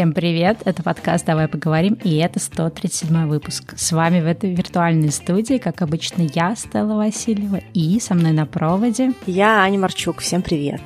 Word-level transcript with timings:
Всем 0.00 0.12
привет! 0.12 0.58
Это 0.64 0.82
подкаст 0.82 1.26
«Давай 1.26 1.48
поговорим» 1.48 1.98
и 2.04 2.16
это 2.18 2.38
137 2.38 3.26
выпуск. 3.26 3.74
С 3.76 3.92
вами 3.92 4.20
в 4.20 4.26
этой 4.26 4.54
виртуальной 4.54 5.10
студии, 5.10 5.58
как 5.58 5.82
обычно, 5.82 6.22
я, 6.32 6.54
Стелла 6.54 6.94
Васильева, 6.94 7.60
и 7.74 7.98
со 8.00 8.14
мной 8.14 8.32
на 8.32 8.46
проводе... 8.46 9.12
Я 9.26 9.62
Аня 9.62 9.78
Марчук. 9.78 10.20
Всем 10.20 10.42
привет! 10.42 10.80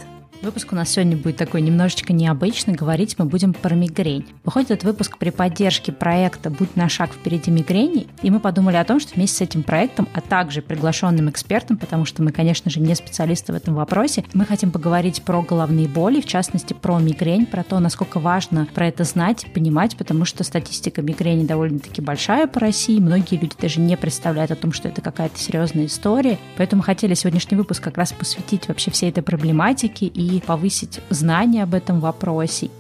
Выпуск 0.45 0.73
у 0.73 0.77
нас 0.77 0.91
сегодня 0.91 1.17
будет 1.17 1.39
такой 1.39 1.63
немножечко 1.63 2.13
необычный. 2.13 2.75
Говорить 2.75 3.19
мы 3.19 3.25
будем 3.25 3.55
про 3.55 3.75
мигрень. 3.75 4.27
Выходит 4.45 4.73
этот 4.73 4.85
выпуск 4.85 5.17
при 5.17 5.31
поддержке 5.31 5.91
проекта 5.91 6.51
«Будь 6.51 6.77
на 6.77 6.91
шаг 6.91 7.15
впереди 7.15 7.51
мигрени», 7.51 8.09
и 8.21 8.31
мы 8.31 8.41
подумали 8.41 8.77
о 8.77 8.85
том, 8.85 9.01
что 9.01 9.15
вместе 9.15 9.39
с 9.39 9.41
этим 9.41 9.63
проектом, 9.63 10.07
а 10.13 10.21
также 10.21 10.61
приглашенным 10.61 11.31
экспертом, 11.31 11.79
потому 11.79 12.05
что 12.05 12.23
мы, 12.23 12.31
конечно 12.31 12.71
же, 12.71 12.81
не 12.81 12.95
специалисты 12.95 13.55
в 13.55 13.57
этом 13.57 13.75
вопросе, 13.75 14.23
мы 14.35 14.45
хотим 14.45 14.71
поговорить 14.71 15.23
про 15.23 15.41
головные 15.41 15.89
боли, 15.89 16.21
в 16.21 16.27
частности, 16.27 16.75
про 16.75 16.99
мигрень, 16.99 17.47
про 17.47 17.65
то, 17.65 17.79
насколько 17.81 18.21
важно 18.21 18.69
про 18.75 18.89
это 18.89 19.05
знать, 19.05 19.47
понимать, 19.55 19.97
потому 19.97 20.27
что 20.27 20.45
статистика 20.45 21.01
мигрени 21.01 21.47
довольно-таки 21.47 22.03
большая 22.03 22.49
по 22.49 22.61
России, 22.61 23.01
многие 23.01 23.37
люди 23.37 23.55
даже 23.59 23.81
не 23.81 23.97
представляют 23.97 24.51
о 24.51 24.57
том, 24.57 24.75
что 24.75 24.89
это 24.89 25.01
какая-то 25.01 25.39
серьезная 25.39 25.87
история, 25.87 26.39
поэтому 26.59 26.83
хотели 26.83 27.15
сегодняшний 27.15 27.57
выпуск 27.57 27.83
как 27.83 27.97
раз 27.97 28.13
посвятить 28.13 28.69
вообще 28.69 28.91
всей 28.91 29.09
этой 29.09 29.23
проблематике 29.23 30.05
и 30.05 30.34
повысить 30.41 31.01
знания 31.11 31.63
об 31.63 31.75
этом 31.75 32.01
вопросе. 32.01 32.71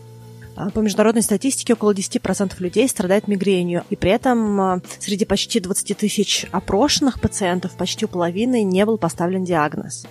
А, 0.56 0.70
по 0.70 0.80
международной 0.80 1.22
статистике 1.22 1.74
около 1.74 1.92
10% 1.92 2.54
людей 2.60 2.88
страдает 2.88 3.28
мигренью, 3.28 3.84
и 3.90 3.96
при 3.96 4.10
этом 4.10 4.60
а, 4.60 4.80
среди 5.00 5.24
почти 5.24 5.60
20 5.60 5.96
тысяч 5.96 6.46
опрошенных 6.52 7.20
пациентов 7.20 7.72
почти 7.72 8.04
у 8.04 8.08
половины 8.08 8.62
не 8.62 8.86
был 8.86 8.98
поставлен 8.98 9.44
диагноз. 9.44 10.06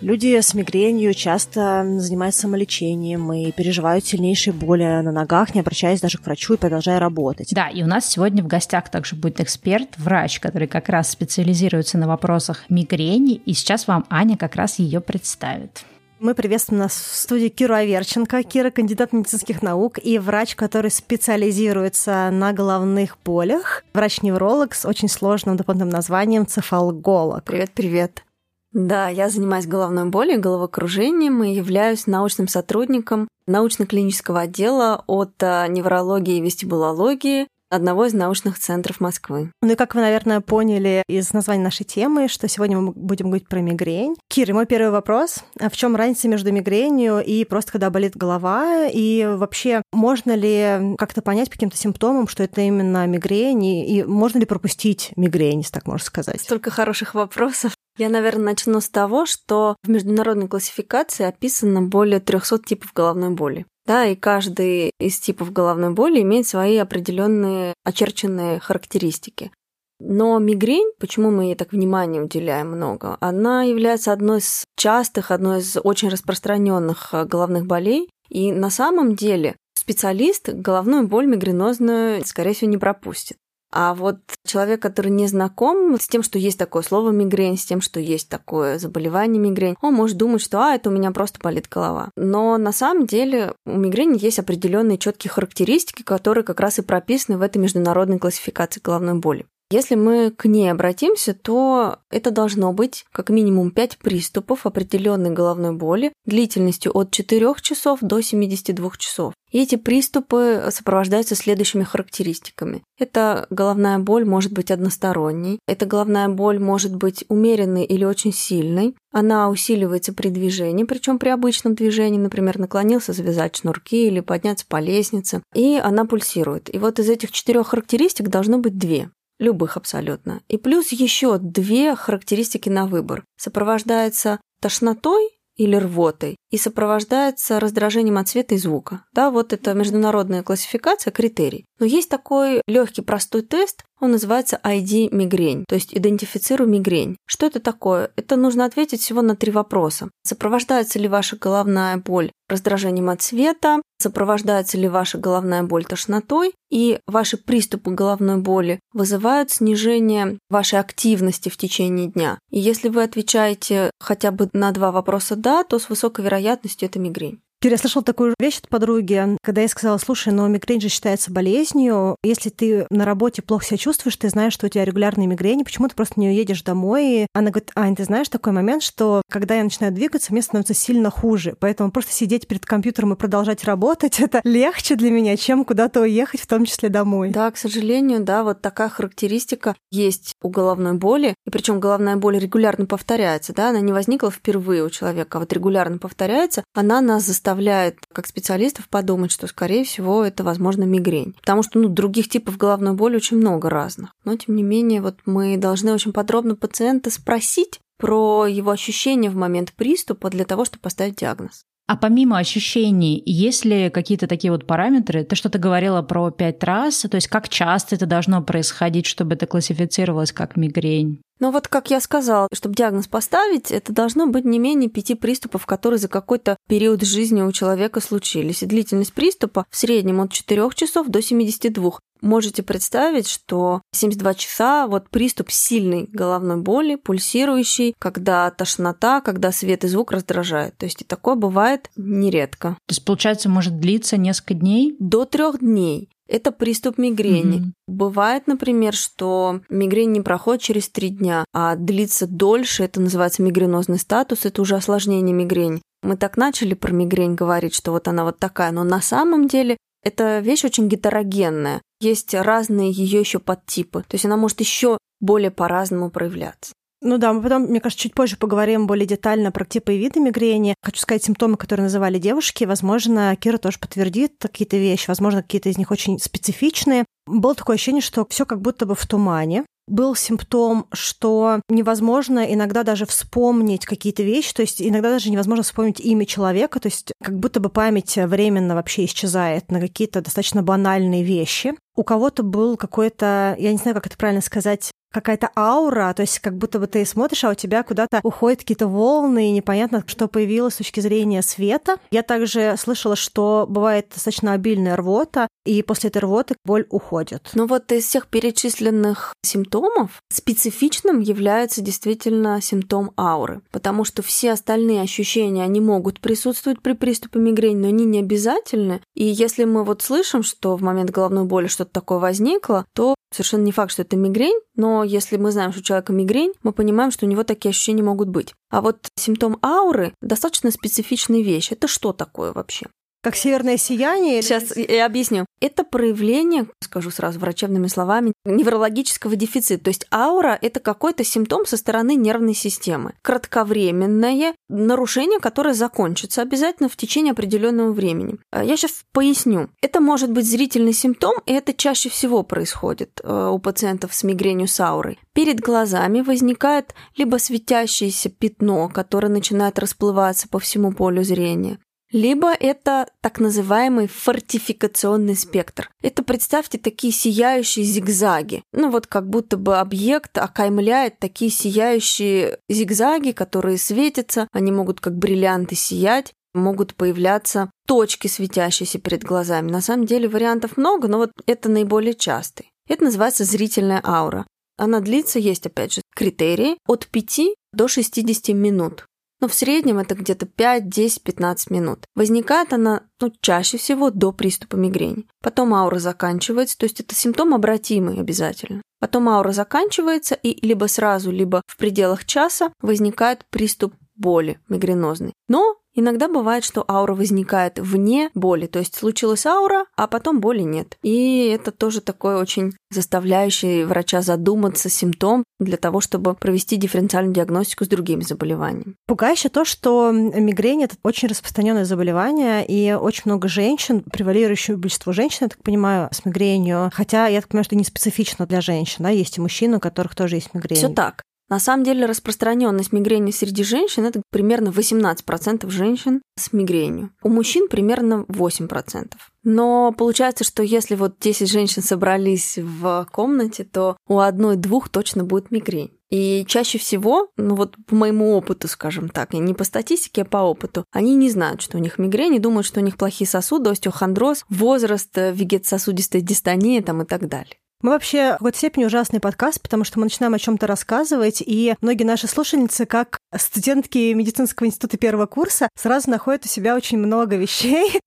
Люди 0.00 0.40
с 0.40 0.54
мигренью 0.54 1.12
часто 1.12 1.84
занимаются 1.98 2.42
самолечением 2.42 3.32
и 3.32 3.50
переживают 3.50 4.06
сильнейшие 4.06 4.54
боли 4.54 4.84
на 4.84 5.10
ногах, 5.10 5.56
не 5.56 5.60
обращаясь 5.60 6.00
даже 6.00 6.18
к 6.18 6.24
врачу 6.24 6.54
и 6.54 6.56
продолжая 6.56 7.00
работать. 7.00 7.52
Да, 7.52 7.68
и 7.68 7.82
у 7.82 7.86
нас 7.86 8.06
сегодня 8.06 8.44
в 8.44 8.46
гостях 8.46 8.90
также 8.90 9.16
будет 9.16 9.40
эксперт, 9.40 9.88
врач, 9.98 10.38
который 10.38 10.68
как 10.68 10.88
раз 10.88 11.10
специализируется 11.10 11.98
на 11.98 12.06
вопросах 12.06 12.64
мигрени, 12.68 13.34
и 13.44 13.54
сейчас 13.54 13.88
вам 13.88 14.06
Аня 14.08 14.36
как 14.36 14.54
раз 14.54 14.78
ее 14.78 15.00
представит. 15.00 15.84
Мы 16.20 16.34
приветствуем 16.34 16.80
нас 16.80 16.92
в 16.94 17.14
студии 17.14 17.46
Киру 17.46 17.74
Аверченко. 17.74 18.42
Кира– 18.42 18.70
кандидат 18.72 19.12
медицинских 19.12 19.62
наук 19.62 20.00
и 20.02 20.18
врач, 20.18 20.56
который 20.56 20.90
специализируется 20.90 22.30
на 22.32 22.52
головных 22.52 23.18
болях. 23.24 23.84
Врач-невролог 23.94 24.74
с 24.74 24.84
очень 24.84 25.08
сложным 25.08 25.56
дополнительным 25.56 25.92
названием 25.92 26.44
цефалголог. 26.44 27.44
Привет-привет. 27.44 28.24
Да, 28.72 29.08
я 29.08 29.30
занимаюсь 29.30 29.68
головной 29.68 30.10
болью, 30.10 30.40
головокружением 30.40 31.44
и 31.44 31.54
являюсь 31.54 32.08
научным 32.08 32.48
сотрудником 32.48 33.28
научно-клинического 33.46 34.40
отдела 34.40 35.04
от 35.06 35.40
а, 35.40 35.68
неврологии 35.68 36.38
и 36.38 36.42
вестибулологии 36.42 37.46
одного 37.70 38.06
из 38.06 38.14
научных 38.14 38.58
центров 38.58 39.00
Москвы. 39.00 39.52
Ну 39.62 39.72
и 39.72 39.76
как 39.76 39.94
вы, 39.94 40.00
наверное, 40.00 40.40
поняли 40.40 41.02
из 41.08 41.32
названия 41.32 41.62
нашей 41.62 41.84
темы, 41.84 42.28
что 42.28 42.48
сегодня 42.48 42.78
мы 42.78 42.92
будем 42.92 43.26
говорить 43.26 43.48
про 43.48 43.60
мигрень. 43.60 44.16
Кира, 44.28 44.54
мой 44.54 44.66
первый 44.66 44.90
вопрос. 44.90 45.44
А 45.60 45.68
в 45.70 45.76
чем 45.76 45.96
разница 45.96 46.28
между 46.28 46.52
мигренью 46.52 47.20
и 47.24 47.44
просто 47.44 47.72
когда 47.72 47.90
болит 47.90 48.16
голова? 48.16 48.86
И 48.86 49.24
вообще, 49.26 49.82
можно 49.92 50.34
ли 50.34 50.96
как-то 50.96 51.22
понять 51.22 51.48
по 51.48 51.54
каким-то 51.54 51.76
симптомам, 51.76 52.28
что 52.28 52.42
это 52.42 52.60
именно 52.60 53.06
мигрень? 53.06 53.64
И, 53.64 53.98
и 53.98 54.04
можно 54.04 54.38
ли 54.38 54.46
пропустить 54.46 55.12
мигрень, 55.16 55.58
если 55.58 55.72
так 55.72 55.86
можно 55.86 56.04
сказать? 56.04 56.40
Столько 56.40 56.70
хороших 56.70 57.14
вопросов. 57.14 57.72
Я, 57.98 58.08
наверное, 58.08 58.44
начну 58.44 58.80
с 58.80 58.88
того, 58.88 59.26
что 59.26 59.76
в 59.82 59.90
международной 59.90 60.46
классификации 60.46 61.26
описано 61.26 61.82
более 61.82 62.20
300 62.20 62.60
типов 62.60 62.92
головной 62.94 63.30
боли. 63.30 63.66
Да, 63.88 64.04
и 64.04 64.14
каждый 64.16 64.92
из 65.00 65.18
типов 65.18 65.50
головной 65.50 65.94
боли 65.94 66.20
имеет 66.20 66.46
свои 66.46 66.76
определенные 66.76 67.72
очерченные 67.84 68.60
характеристики. 68.60 69.50
Но 69.98 70.38
мигрень, 70.38 70.92
почему 71.00 71.30
мы 71.30 71.44
ей 71.44 71.54
так 71.54 71.72
внимание 71.72 72.22
уделяем 72.22 72.68
много, 72.70 73.16
она 73.20 73.62
является 73.62 74.12
одной 74.12 74.40
из 74.40 74.66
частых, 74.76 75.30
одной 75.30 75.60
из 75.60 75.78
очень 75.82 76.10
распространенных 76.10 77.14
э, 77.14 77.24
головных 77.24 77.64
болей. 77.64 78.10
И 78.28 78.52
на 78.52 78.68
самом 78.68 79.16
деле 79.16 79.56
специалист 79.74 80.50
головную 80.50 81.08
боль 81.08 81.26
мигренозную, 81.26 82.22
скорее 82.26 82.52
всего, 82.52 82.70
не 82.70 82.76
пропустит. 82.76 83.38
А 83.70 83.94
вот 83.94 84.18
человек, 84.46 84.80
который 84.80 85.10
не 85.10 85.26
знаком 85.26 85.98
с 86.00 86.08
тем, 86.08 86.22
что 86.22 86.38
есть 86.38 86.58
такое 86.58 86.82
слово 86.82 87.10
мигрень, 87.10 87.58
с 87.58 87.64
тем, 87.64 87.80
что 87.80 88.00
есть 88.00 88.28
такое 88.28 88.78
заболевание 88.78 89.40
мигрень, 89.40 89.76
он 89.82 89.94
может 89.94 90.16
думать, 90.16 90.40
что 90.40 90.60
а, 90.60 90.74
это 90.74 90.88
у 90.88 90.92
меня 90.92 91.10
просто 91.10 91.38
болит 91.42 91.68
голова. 91.68 92.10
Но 92.16 92.56
на 92.56 92.72
самом 92.72 93.06
деле 93.06 93.54
у 93.66 93.76
мигрени 93.76 94.18
есть 94.18 94.38
определенные 94.38 94.98
четкие 94.98 95.30
характеристики, 95.30 96.02
которые 96.02 96.44
как 96.44 96.60
раз 96.60 96.78
и 96.78 96.82
прописаны 96.82 97.38
в 97.38 97.42
этой 97.42 97.58
международной 97.58 98.18
классификации 98.18 98.80
головной 98.80 99.14
боли. 99.14 99.46
Если 99.70 99.96
мы 99.96 100.30
к 100.30 100.46
ней 100.46 100.70
обратимся, 100.70 101.34
то 101.34 101.98
это 102.10 102.30
должно 102.30 102.72
быть 102.72 103.04
как 103.12 103.28
минимум 103.28 103.70
5 103.70 103.98
приступов 103.98 104.64
определенной 104.64 105.28
головной 105.28 105.72
боли 105.72 106.12
длительностью 106.24 106.96
от 106.96 107.10
4 107.10 107.52
часов 107.60 107.98
до 108.00 108.22
72 108.22 108.90
часов. 108.96 109.34
И 109.50 109.60
эти 109.60 109.76
приступы 109.76 110.68
сопровождаются 110.70 111.34
следующими 111.34 111.84
характеристиками. 111.84 112.82
Эта 112.98 113.46
головная 113.50 113.98
боль 113.98 114.24
может 114.24 114.52
быть 114.52 114.70
односторонней, 114.70 115.58
эта 115.66 115.84
головная 115.84 116.30
боль 116.30 116.58
может 116.58 116.96
быть 116.96 117.26
умеренной 117.28 117.84
или 117.84 118.04
очень 118.04 118.32
сильной, 118.32 118.94
она 119.12 119.50
усиливается 119.50 120.14
при 120.14 120.28
движении, 120.28 120.84
причем 120.84 121.18
при 121.18 121.28
обычном 121.28 121.74
движении, 121.74 122.18
например, 122.18 122.58
наклонился 122.58 123.12
завязать 123.12 123.56
шнурки 123.56 124.06
или 124.06 124.20
подняться 124.20 124.64
по 124.66 124.80
лестнице, 124.80 125.42
и 125.54 125.76
она 125.76 126.06
пульсирует. 126.06 126.74
И 126.74 126.78
вот 126.78 126.98
из 126.98 127.08
этих 127.10 127.32
четырех 127.32 127.68
характеристик 127.68 128.28
должно 128.28 128.58
быть 128.58 128.78
две 128.78 129.10
любых 129.38 129.76
абсолютно. 129.76 130.42
И 130.48 130.56
плюс 130.56 130.88
еще 130.88 131.38
две 131.38 131.94
характеристики 131.94 132.68
на 132.68 132.86
выбор. 132.86 133.24
Сопровождается 133.36 134.40
тошнотой 134.60 135.38
или 135.56 135.76
рвотой 135.76 136.36
и 136.50 136.56
сопровождается 136.56 137.60
раздражением 137.60 138.16
от 138.16 138.28
цвета 138.28 138.54
и 138.54 138.58
звука. 138.58 139.04
Да, 139.12 139.30
вот 139.30 139.52
это 139.52 139.74
международная 139.74 140.42
классификация, 140.42 141.10
критерий. 141.10 141.66
Но 141.78 141.86
есть 141.86 142.08
такой 142.08 142.62
легкий 142.66 143.02
простой 143.02 143.42
тест, 143.42 143.84
он 144.00 144.12
называется 144.12 144.60
ID 144.62 145.14
мигрень, 145.14 145.64
то 145.68 145.74
есть 145.74 145.94
идентифицирую 145.94 146.68
мигрень. 146.68 147.16
Что 147.26 147.46
это 147.46 147.60
такое? 147.60 148.10
Это 148.16 148.36
нужно 148.36 148.64
ответить 148.64 149.00
всего 149.00 149.22
на 149.22 149.36
три 149.36 149.50
вопроса. 149.50 150.10
Сопровождается 150.22 150.98
ли 150.98 151.08
ваша 151.08 151.36
головная 151.36 151.96
боль 151.96 152.30
раздражением 152.48 153.10
от 153.10 153.22
цвета? 153.22 153.82
Сопровождается 153.98 154.78
ли 154.78 154.88
ваша 154.88 155.18
головная 155.18 155.62
боль 155.62 155.84
тошнотой? 155.84 156.54
И 156.70 157.00
ваши 157.06 157.36
приступы 157.36 157.90
головной 157.90 158.36
боли 158.38 158.80
вызывают 158.92 159.50
снижение 159.50 160.38
вашей 160.48 160.78
активности 160.78 161.48
в 161.48 161.56
течение 161.56 162.08
дня. 162.08 162.38
И 162.50 162.58
если 162.58 162.88
вы 162.88 163.02
отвечаете 163.02 163.90
хотя 163.98 164.30
бы 164.30 164.48
на 164.52 164.72
два 164.72 164.92
вопроса 164.92 165.34
«да», 165.36 165.64
то 165.64 165.78
с 165.78 165.88
высокой 165.88 166.24
вероятностью 166.24 166.88
это 166.88 166.98
мигрень. 166.98 167.40
Кира, 167.60 167.72
я 167.72 167.78
слышала 167.78 168.04
такую 168.04 168.36
вещь 168.38 168.58
от 168.58 168.68
подруги, 168.68 169.36
когда 169.42 169.62
я 169.62 169.68
сказала, 169.68 169.98
слушай, 169.98 170.32
но 170.32 170.46
мигрень 170.46 170.80
же 170.80 170.88
считается 170.88 171.32
болезнью. 171.32 172.14
Если 172.22 172.50
ты 172.50 172.86
на 172.88 173.04
работе 173.04 173.42
плохо 173.42 173.64
себя 173.64 173.78
чувствуешь, 173.78 174.14
ты 174.14 174.28
знаешь, 174.28 174.52
что 174.52 174.66
у 174.66 174.68
тебя 174.68 174.84
регулярные 174.84 175.26
мигрени, 175.26 175.64
почему 175.64 175.88
ты 175.88 175.96
просто 175.96 176.20
не 176.20 176.28
уедешь 176.28 176.62
домой? 176.62 177.26
Она 177.34 177.50
говорит, 177.50 177.72
Ань, 177.74 177.96
ты 177.96 178.04
знаешь 178.04 178.28
такой 178.28 178.52
момент, 178.52 178.84
что 178.84 179.22
когда 179.28 179.56
я 179.56 179.64
начинаю 179.64 179.92
двигаться, 179.92 180.32
мне 180.32 180.40
становится 180.40 180.72
сильно 180.72 181.10
хуже. 181.10 181.56
Поэтому 181.58 181.90
просто 181.90 182.12
сидеть 182.12 182.46
перед 182.46 182.64
компьютером 182.64 183.14
и 183.14 183.16
продолжать 183.16 183.64
работать, 183.64 184.20
это 184.20 184.40
легче 184.44 184.94
для 184.94 185.10
меня, 185.10 185.36
чем 185.36 185.64
куда-то 185.64 186.02
уехать, 186.02 186.40
в 186.40 186.46
том 186.46 186.64
числе 186.64 186.90
домой. 186.90 187.30
Да, 187.30 187.50
к 187.50 187.56
сожалению, 187.56 188.20
да, 188.20 188.44
вот 188.44 188.62
такая 188.62 188.88
характеристика 188.88 189.74
есть 189.90 190.36
у 190.42 190.48
головной 190.48 190.92
боли. 190.92 191.34
И 191.44 191.50
причем 191.50 191.80
головная 191.80 192.14
боль 192.14 192.38
регулярно 192.38 192.86
повторяется, 192.86 193.52
да, 193.52 193.70
она 193.70 193.80
не 193.80 193.92
возникла 193.92 194.30
впервые 194.30 194.84
у 194.84 194.90
человека, 194.90 195.38
а 195.38 195.40
вот 195.40 195.52
регулярно 195.52 195.98
повторяется, 195.98 196.62
она 196.72 197.00
нас 197.00 197.24
заставляет 197.24 197.47
заставляет 197.48 197.98
как 198.12 198.26
специалистов 198.26 198.88
подумать, 198.88 199.30
что, 199.30 199.46
скорее 199.46 199.84
всего, 199.84 200.22
это, 200.22 200.44
возможно, 200.44 200.84
мигрень. 200.84 201.34
Потому 201.40 201.62
что 201.62 201.78
ну, 201.78 201.88
других 201.88 202.28
типов 202.28 202.58
головной 202.58 202.92
боли 202.92 203.16
очень 203.16 203.38
много 203.38 203.70
разных. 203.70 204.10
Но, 204.24 204.36
тем 204.36 204.54
не 204.54 204.62
менее, 204.62 205.00
вот 205.00 205.20
мы 205.24 205.56
должны 205.56 205.94
очень 205.94 206.12
подробно 206.12 206.56
пациента 206.56 207.10
спросить 207.10 207.80
про 207.98 208.46
его 208.46 208.70
ощущения 208.70 209.30
в 209.30 209.34
момент 209.34 209.72
приступа 209.72 210.28
для 210.28 210.44
того, 210.44 210.66
чтобы 210.66 210.82
поставить 210.82 211.16
диагноз. 211.16 211.64
А 211.86 211.96
помимо 211.96 212.36
ощущений, 212.36 213.22
есть 213.24 213.64
ли 213.64 213.88
какие-то 213.88 214.26
такие 214.26 214.52
вот 214.52 214.66
параметры? 214.66 215.24
Ты 215.24 215.34
что-то 215.34 215.58
говорила 215.58 216.02
про 216.02 216.30
пять 216.30 216.62
раз, 216.62 217.00
то 217.00 217.14
есть 217.14 217.28
как 217.28 217.48
часто 217.48 217.94
это 217.94 218.04
должно 218.04 218.42
происходить, 218.42 219.06
чтобы 219.06 219.36
это 219.36 219.46
классифицировалось 219.46 220.32
как 220.32 220.56
мигрень? 220.56 221.22
Но 221.40 221.50
вот, 221.50 221.68
как 221.68 221.90
я 221.90 222.00
сказала, 222.00 222.48
чтобы 222.52 222.74
диагноз 222.74 223.06
поставить, 223.06 223.70
это 223.70 223.92
должно 223.92 224.26
быть 224.26 224.44
не 224.44 224.58
менее 224.58 224.90
пяти 224.90 225.14
приступов, 225.14 225.66
которые 225.66 225.98
за 225.98 226.08
какой-то 226.08 226.56
период 226.68 227.02
жизни 227.02 227.42
у 227.42 227.52
человека 227.52 228.00
случились. 228.00 228.62
И 228.62 228.66
длительность 228.66 229.12
приступа 229.12 229.66
в 229.70 229.76
среднем 229.76 230.20
от 230.20 230.32
4 230.32 230.70
часов 230.74 231.08
до 231.08 231.22
72. 231.22 231.98
Можете 232.20 232.62
представить, 232.62 233.28
что 233.28 233.82
72 233.92 234.34
часа 234.34 234.86
вот 234.88 235.08
приступ 235.08 235.50
сильной 235.50 236.08
головной 236.10 236.56
боли, 236.56 236.96
пульсирующий, 236.96 237.94
когда 237.98 238.50
тошнота, 238.50 239.20
когда 239.20 239.52
свет 239.52 239.84
и 239.84 239.88
звук 239.88 240.10
раздражает. 240.10 240.76
То 240.76 240.86
есть 240.86 241.02
и 241.02 241.04
такое 241.04 241.36
бывает 241.36 241.90
нередко. 241.96 242.70
То 242.86 242.92
есть, 242.92 243.04
получается, 243.04 243.48
может 243.48 243.78
длиться 243.78 244.16
несколько 244.16 244.54
дней? 244.54 244.96
До 244.98 245.24
трех 245.24 245.60
дней. 245.60 246.08
Это 246.28 246.52
приступ 246.52 246.98
мигрени. 246.98 247.58
Mm-hmm. 247.60 247.72
Бывает, 247.86 248.46
например, 248.46 248.92
что 248.92 249.60
мигрень 249.70 250.12
не 250.12 250.20
проходит 250.20 250.62
через 250.62 250.88
три 250.88 251.08
дня, 251.08 251.44
а 251.54 251.74
длится 251.74 252.26
дольше. 252.26 252.84
Это 252.84 253.00
называется 253.00 253.42
мигренозный 253.42 253.98
статус. 253.98 254.44
Это 254.44 254.60
уже 254.60 254.76
осложнение 254.76 255.34
мигрени. 255.34 255.80
Мы 256.02 256.16
так 256.16 256.36
начали 256.36 256.74
про 256.74 256.92
мигрень 256.92 257.34
говорить, 257.34 257.74
что 257.74 257.92
вот 257.92 258.06
она 258.08 258.24
вот 258.24 258.38
такая, 258.38 258.70
но 258.70 258.84
на 258.84 259.00
самом 259.00 259.48
деле 259.48 259.78
это 260.04 260.38
вещь 260.38 260.64
очень 260.64 260.88
гетерогенная. 260.88 261.82
Есть 262.00 262.34
разные 262.34 262.92
ее 262.92 263.20
еще 263.20 263.38
подтипы. 263.38 264.00
То 264.02 264.14
есть 264.14 264.24
она 264.24 264.36
может 264.36 264.60
еще 264.60 264.98
более 265.20 265.50
по-разному 265.50 266.10
проявляться. 266.10 266.72
Ну 267.00 267.18
да, 267.18 267.32
мы 267.32 267.42
потом, 267.42 267.62
мне 267.62 267.80
кажется, 267.80 268.02
чуть 268.02 268.14
позже 268.14 268.36
поговорим 268.36 268.86
более 268.86 269.06
детально 269.06 269.52
про 269.52 269.64
типы 269.64 269.94
и 269.94 269.98
виды 269.98 270.18
мигрени. 270.18 270.74
Хочу 270.82 271.00
сказать, 271.00 271.22
симптомы, 271.22 271.56
которые 271.56 271.84
называли 271.84 272.18
девушки, 272.18 272.64
возможно, 272.64 273.36
Кира 273.36 273.58
тоже 273.58 273.78
подтвердит 273.78 274.34
какие-то 274.40 274.76
вещи, 274.76 275.06
возможно, 275.08 275.42
какие-то 275.42 275.68
из 275.68 275.78
них 275.78 275.90
очень 275.92 276.18
специфичные. 276.18 277.04
Было 277.26 277.54
такое 277.54 277.76
ощущение, 277.76 278.02
что 278.02 278.26
все 278.28 278.44
как 278.44 278.60
будто 278.60 278.84
бы 278.84 278.96
в 278.96 279.06
тумане 279.06 279.64
был 279.88 280.14
симптом, 280.14 280.86
что 280.92 281.60
невозможно 281.68 282.40
иногда 282.40 282.82
даже 282.82 283.06
вспомнить 283.06 283.86
какие-то 283.86 284.22
вещи, 284.22 284.54
то 284.54 284.62
есть 284.62 284.80
иногда 284.80 285.10
даже 285.10 285.30
невозможно 285.30 285.62
вспомнить 285.62 286.00
имя 286.00 286.26
человека, 286.26 286.80
то 286.80 286.88
есть 286.88 287.12
как 287.22 287.38
будто 287.38 287.60
бы 287.60 287.70
память 287.70 288.16
временно 288.16 288.74
вообще 288.74 289.04
исчезает 289.04 289.70
на 289.70 289.80
какие-то 289.80 290.20
достаточно 290.20 290.62
банальные 290.62 291.24
вещи. 291.24 291.74
У 291.98 292.04
кого-то 292.04 292.44
был 292.44 292.76
какой-то, 292.76 293.56
я 293.58 293.72
не 293.72 293.76
знаю, 293.76 293.96
как 293.96 294.06
это 294.06 294.16
правильно 294.16 294.40
сказать, 294.40 294.92
какая-то 295.12 295.50
аура, 295.56 296.12
то 296.14 296.22
есть 296.22 296.38
как 296.38 296.56
будто 296.56 296.78
бы 296.78 296.86
ты 296.86 297.04
смотришь, 297.04 297.44
а 297.44 297.50
у 297.50 297.54
тебя 297.54 297.82
куда-то 297.82 298.20
уходят 298.22 298.60
какие-то 298.60 298.86
волны, 298.86 299.48
и 299.48 299.52
непонятно, 299.52 300.04
что 300.06 300.28
появилось 300.28 300.74
с 300.74 300.78
точки 300.78 301.00
зрения 301.00 301.42
света. 301.42 301.96
Я 302.10 302.22
также 302.22 302.74
слышала, 302.78 303.16
что 303.16 303.66
бывает 303.68 304.08
достаточно 304.14 304.52
обильная 304.52 304.96
рвота, 304.96 305.48
и 305.64 305.82
после 305.82 306.10
этой 306.10 306.18
рвоты 306.18 306.56
боль 306.64 306.86
уходит. 306.90 307.50
Ну 307.54 307.66
вот 307.66 307.90
из 307.92 308.04
всех 308.04 308.28
перечисленных 308.28 309.34
симптомов 309.42 310.22
специфичным 310.30 311.20
является 311.20 311.80
действительно 311.80 312.60
симптом 312.60 313.12
ауры, 313.18 313.62
потому 313.70 314.04
что 314.04 314.22
все 314.22 314.52
остальные 314.52 315.02
ощущения, 315.02 315.64
они 315.64 315.80
могут 315.80 316.20
присутствовать 316.20 316.80
при 316.80 316.92
приступе 316.92 317.38
мигрени, 317.38 317.76
но 317.76 317.88
они 317.88 318.04
не 318.04 318.20
обязательны. 318.20 319.00
И 319.14 319.24
если 319.24 319.64
мы 319.64 319.84
вот 319.84 320.02
слышим, 320.02 320.42
что 320.42 320.76
в 320.76 320.82
момент 320.82 321.10
головной 321.10 321.44
боли 321.44 321.66
что-то 321.88 322.00
такое 322.00 322.18
возникло, 322.18 322.86
то 322.94 323.14
совершенно 323.32 323.62
не 323.62 323.72
факт, 323.72 323.92
что 323.92 324.02
это 324.02 324.16
мигрень, 324.16 324.60
но 324.76 325.04
если 325.04 325.36
мы 325.36 325.50
знаем, 325.50 325.72
что 325.72 325.80
у 325.80 325.84
человека 325.84 326.12
мигрень, 326.12 326.52
мы 326.62 326.72
понимаем, 326.72 327.10
что 327.10 327.26
у 327.26 327.28
него 327.28 327.44
такие 327.44 327.70
ощущения 327.70 328.02
могут 328.02 328.28
быть. 328.28 328.54
А 328.70 328.80
вот 328.80 329.08
симптом 329.16 329.58
ауры 329.62 330.12
достаточно 330.20 330.70
специфичная 330.70 331.42
вещь. 331.42 331.72
Это 331.72 331.88
что 331.88 332.12
такое 332.12 332.52
вообще? 332.52 332.86
Как 333.20 333.34
северное 333.34 333.76
сияние? 333.76 334.42
Сейчас 334.42 334.76
я 334.76 335.06
объясню. 335.06 335.44
Это 335.60 335.82
проявление, 335.82 336.68
скажу 336.80 337.10
сразу 337.10 337.40
врачебными 337.40 337.88
словами, 337.88 338.32
неврологического 338.44 339.34
дефицита. 339.34 339.84
То 339.84 339.88
есть 339.88 340.06
аура– 340.12 340.56
это 340.62 340.78
какой-то 340.78 341.24
симптом 341.24 341.66
со 341.66 341.76
стороны 341.76 342.14
нервной 342.14 342.54
системы. 342.54 343.14
Кратковременное 343.22 344.54
нарушение, 344.68 345.40
которое 345.40 345.74
закончится 345.74 346.42
обязательно 346.42 346.88
в 346.88 346.96
течение 346.96 347.32
определенного 347.32 347.92
времени. 347.92 348.38
А 348.52 348.62
я 348.62 348.76
сейчас 348.76 349.02
поясню. 349.12 349.68
Это 349.82 350.00
может 350.00 350.30
быть 350.30 350.48
зрительный 350.48 350.92
симптом, 350.92 351.34
и 351.44 351.52
это 351.52 351.74
чаще 351.74 352.08
всего 352.08 352.44
происходит 352.44 353.20
э, 353.24 353.48
у 353.52 353.58
пациентов 353.58 354.14
с 354.14 354.22
мигренью 354.22 354.68
с 354.68 354.78
аурой. 354.78 355.18
Перед 355.32 355.60
глазами 355.60 356.20
возникает 356.20 356.94
либо 357.16 357.38
светящееся 357.38 358.28
пятно, 358.28 358.88
которое 358.88 359.28
начинает 359.28 359.78
расплываться 359.78 360.48
по 360.48 360.58
всему 360.58 360.92
полю 360.92 361.24
зрения, 361.24 361.78
либо 362.10 362.52
это 362.52 363.08
так 363.20 363.38
называемый 363.38 364.06
фортификационный 364.06 365.36
спектр. 365.36 365.90
Это, 366.02 366.22
представьте, 366.22 366.78
такие 366.78 367.12
сияющие 367.12 367.84
зигзаги. 367.84 368.62
Ну 368.72 368.90
вот 368.90 369.06
как 369.06 369.28
будто 369.28 369.56
бы 369.56 369.78
объект 369.78 370.36
окаймляет 370.38 371.18
такие 371.18 371.50
сияющие 371.50 372.58
зигзаги, 372.68 373.32
которые 373.32 373.78
светятся, 373.78 374.48
они 374.52 374.72
могут 374.72 375.00
как 375.00 375.16
бриллианты 375.16 375.74
сиять, 375.74 376.32
могут 376.54 376.94
появляться 376.94 377.70
точки, 377.86 378.26
светящиеся 378.26 378.98
перед 378.98 379.22
глазами. 379.22 379.70
На 379.70 379.80
самом 379.80 380.06
деле 380.06 380.28
вариантов 380.28 380.76
много, 380.76 381.08
но 381.08 381.18
вот 381.18 381.32
это 381.46 381.68
наиболее 381.68 382.14
частый. 382.14 382.70
Это 382.88 383.04
называется 383.04 383.44
зрительная 383.44 384.00
аура. 384.04 384.46
Она 384.76 385.00
длится, 385.00 385.38
есть 385.38 385.66
опять 385.66 385.94
же 385.94 386.02
критерии, 386.14 386.78
от 386.86 387.06
5 387.08 387.40
до 387.72 387.88
60 387.88 388.48
минут 388.54 389.07
но 389.40 389.48
в 389.48 389.54
среднем 389.54 389.98
это 389.98 390.14
где-то 390.14 390.46
5, 390.46 390.88
10, 390.88 391.22
15 391.22 391.70
минут. 391.70 392.04
Возникает 392.14 392.72
она 392.72 393.02
ну, 393.20 393.32
чаще 393.40 393.78
всего 393.78 394.10
до 394.10 394.32
приступа 394.32 394.76
мигрени. 394.76 395.26
Потом 395.42 395.74
аура 395.74 395.98
заканчивается, 395.98 396.78
то 396.78 396.84
есть 396.84 397.00
это 397.00 397.14
симптом 397.14 397.54
обратимый 397.54 398.20
обязательно. 398.20 398.82
Потом 399.00 399.28
аура 399.28 399.52
заканчивается, 399.52 400.34
и 400.34 400.64
либо 400.66 400.86
сразу, 400.86 401.30
либо 401.30 401.62
в 401.66 401.76
пределах 401.76 402.24
часа 402.24 402.72
возникает 402.80 403.44
приступ 403.50 403.94
боли 404.16 404.58
мигренозный. 404.68 405.32
Но 405.48 405.77
Иногда 405.98 406.28
бывает, 406.28 406.62
что 406.62 406.84
аура 406.88 407.12
возникает 407.12 407.80
вне 407.80 408.30
боли, 408.32 408.66
то 408.66 408.78
есть 408.78 408.94
случилась 408.94 409.44
аура, 409.46 409.84
а 409.96 410.06
потом 410.06 410.40
боли 410.40 410.62
нет. 410.62 410.96
И 411.02 411.48
это 411.48 411.72
тоже 411.72 412.00
такой 412.00 412.36
очень 412.36 412.72
заставляющий 412.92 413.82
врача 413.82 414.22
задуматься 414.22 414.88
симптом 414.88 415.42
для 415.58 415.76
того, 415.76 416.00
чтобы 416.00 416.34
провести 416.34 416.76
дифференциальную 416.76 417.34
диагностику 417.34 417.84
с 417.84 417.88
другими 417.88 418.22
заболеваниями. 418.22 418.94
Пугающе 419.08 419.48
то, 419.48 419.64
что 419.64 420.12
мигрень– 420.12 420.82
это 420.84 420.94
очень 421.02 421.26
распространенное 421.26 421.84
заболевание, 421.84 422.64
и 422.64 422.92
очень 422.92 423.22
много 423.24 423.48
женщин, 423.48 424.02
превалирующее 424.02 424.76
большинство 424.76 425.12
женщин, 425.12 425.38
я 425.42 425.48
так 425.48 425.62
понимаю, 425.64 426.10
с 426.12 426.24
мигренью, 426.24 426.90
хотя 426.94 427.26
я 427.26 427.40
так 427.40 427.50
понимаю, 427.50 427.64
что 427.64 427.74
не 427.74 427.82
специфично 427.82 428.46
для 428.46 428.60
женщин, 428.60 429.02
да, 429.02 429.10
есть 429.10 429.36
и 429.36 429.40
мужчины, 429.40 429.78
у 429.78 429.80
которых 429.80 430.14
тоже 430.14 430.36
есть 430.36 430.54
мигрень. 430.54 430.78
Все 430.78 430.88
так. 430.90 431.24
На 431.48 431.58
самом 431.58 431.82
деле 431.84 432.04
распространенность 432.04 432.92
мигрени 432.92 433.30
среди 433.30 433.64
женщин 433.64 434.04
это 434.04 434.22
примерно 434.30 434.68
18% 434.68 435.68
женщин 435.70 436.20
с 436.38 436.52
мигренью. 436.52 437.10
У 437.22 437.30
мужчин 437.30 437.68
примерно 437.68 438.26
8%. 438.28 439.12
Но 439.44 439.92
получается, 439.96 440.44
что 440.44 440.62
если 440.62 440.94
вот 440.94 441.18
10 441.20 441.50
женщин 441.50 441.82
собрались 441.82 442.58
в 442.58 443.08
комнате, 443.10 443.64
то 443.64 443.96
у 444.06 444.18
одной-двух 444.18 444.90
точно 444.90 445.24
будет 445.24 445.50
мигрень. 445.50 445.92
И 446.10 446.44
чаще 446.46 446.78
всего, 446.78 447.28
ну 447.36 447.54
вот 447.54 447.76
по 447.86 447.94
моему 447.94 448.34
опыту, 448.34 448.66
скажем 448.68 449.08
так, 449.08 449.34
не 449.34 449.54
по 449.54 449.64
статистике, 449.64 450.22
а 450.22 450.24
по 450.24 450.38
опыту, 450.38 450.84
они 450.90 451.14
не 451.14 451.30
знают, 451.30 451.60
что 451.60 451.76
у 451.76 451.80
них 451.80 451.98
мигрень, 451.98 452.34
и 452.34 452.38
думают, 452.38 452.66
что 452.66 452.80
у 452.80 452.82
них 452.82 452.96
плохие 452.96 453.28
сосуды, 453.28 453.70
остеохондроз, 453.70 454.44
возраст, 454.48 455.14
вегетососудистая 455.16 456.22
дистония 456.22 456.82
там 456.82 457.02
и 457.02 457.06
так 457.06 457.28
далее. 457.28 457.56
Мы 457.80 457.90
вообще 457.90 458.30
в 458.30 458.38
какой-то 458.38 458.58
степени 458.58 458.84
ужасный 458.86 459.20
подкаст, 459.20 459.62
потому 459.62 459.84
что 459.84 460.00
мы 460.00 460.06
начинаем 460.06 460.34
о 460.34 460.38
чем-то 460.40 460.66
рассказывать, 460.66 461.40
и 461.46 461.76
многие 461.80 462.02
наши 462.02 462.26
слушательницы, 462.26 462.86
как 462.86 463.20
студентки 463.36 464.12
медицинского 464.14 464.66
института 464.66 464.96
первого 464.96 465.26
курса, 465.26 465.68
сразу 465.76 466.10
находят 466.10 466.44
у 466.44 466.48
себя 466.48 466.74
очень 466.74 466.98
много 466.98 467.36
вещей. 467.36 468.00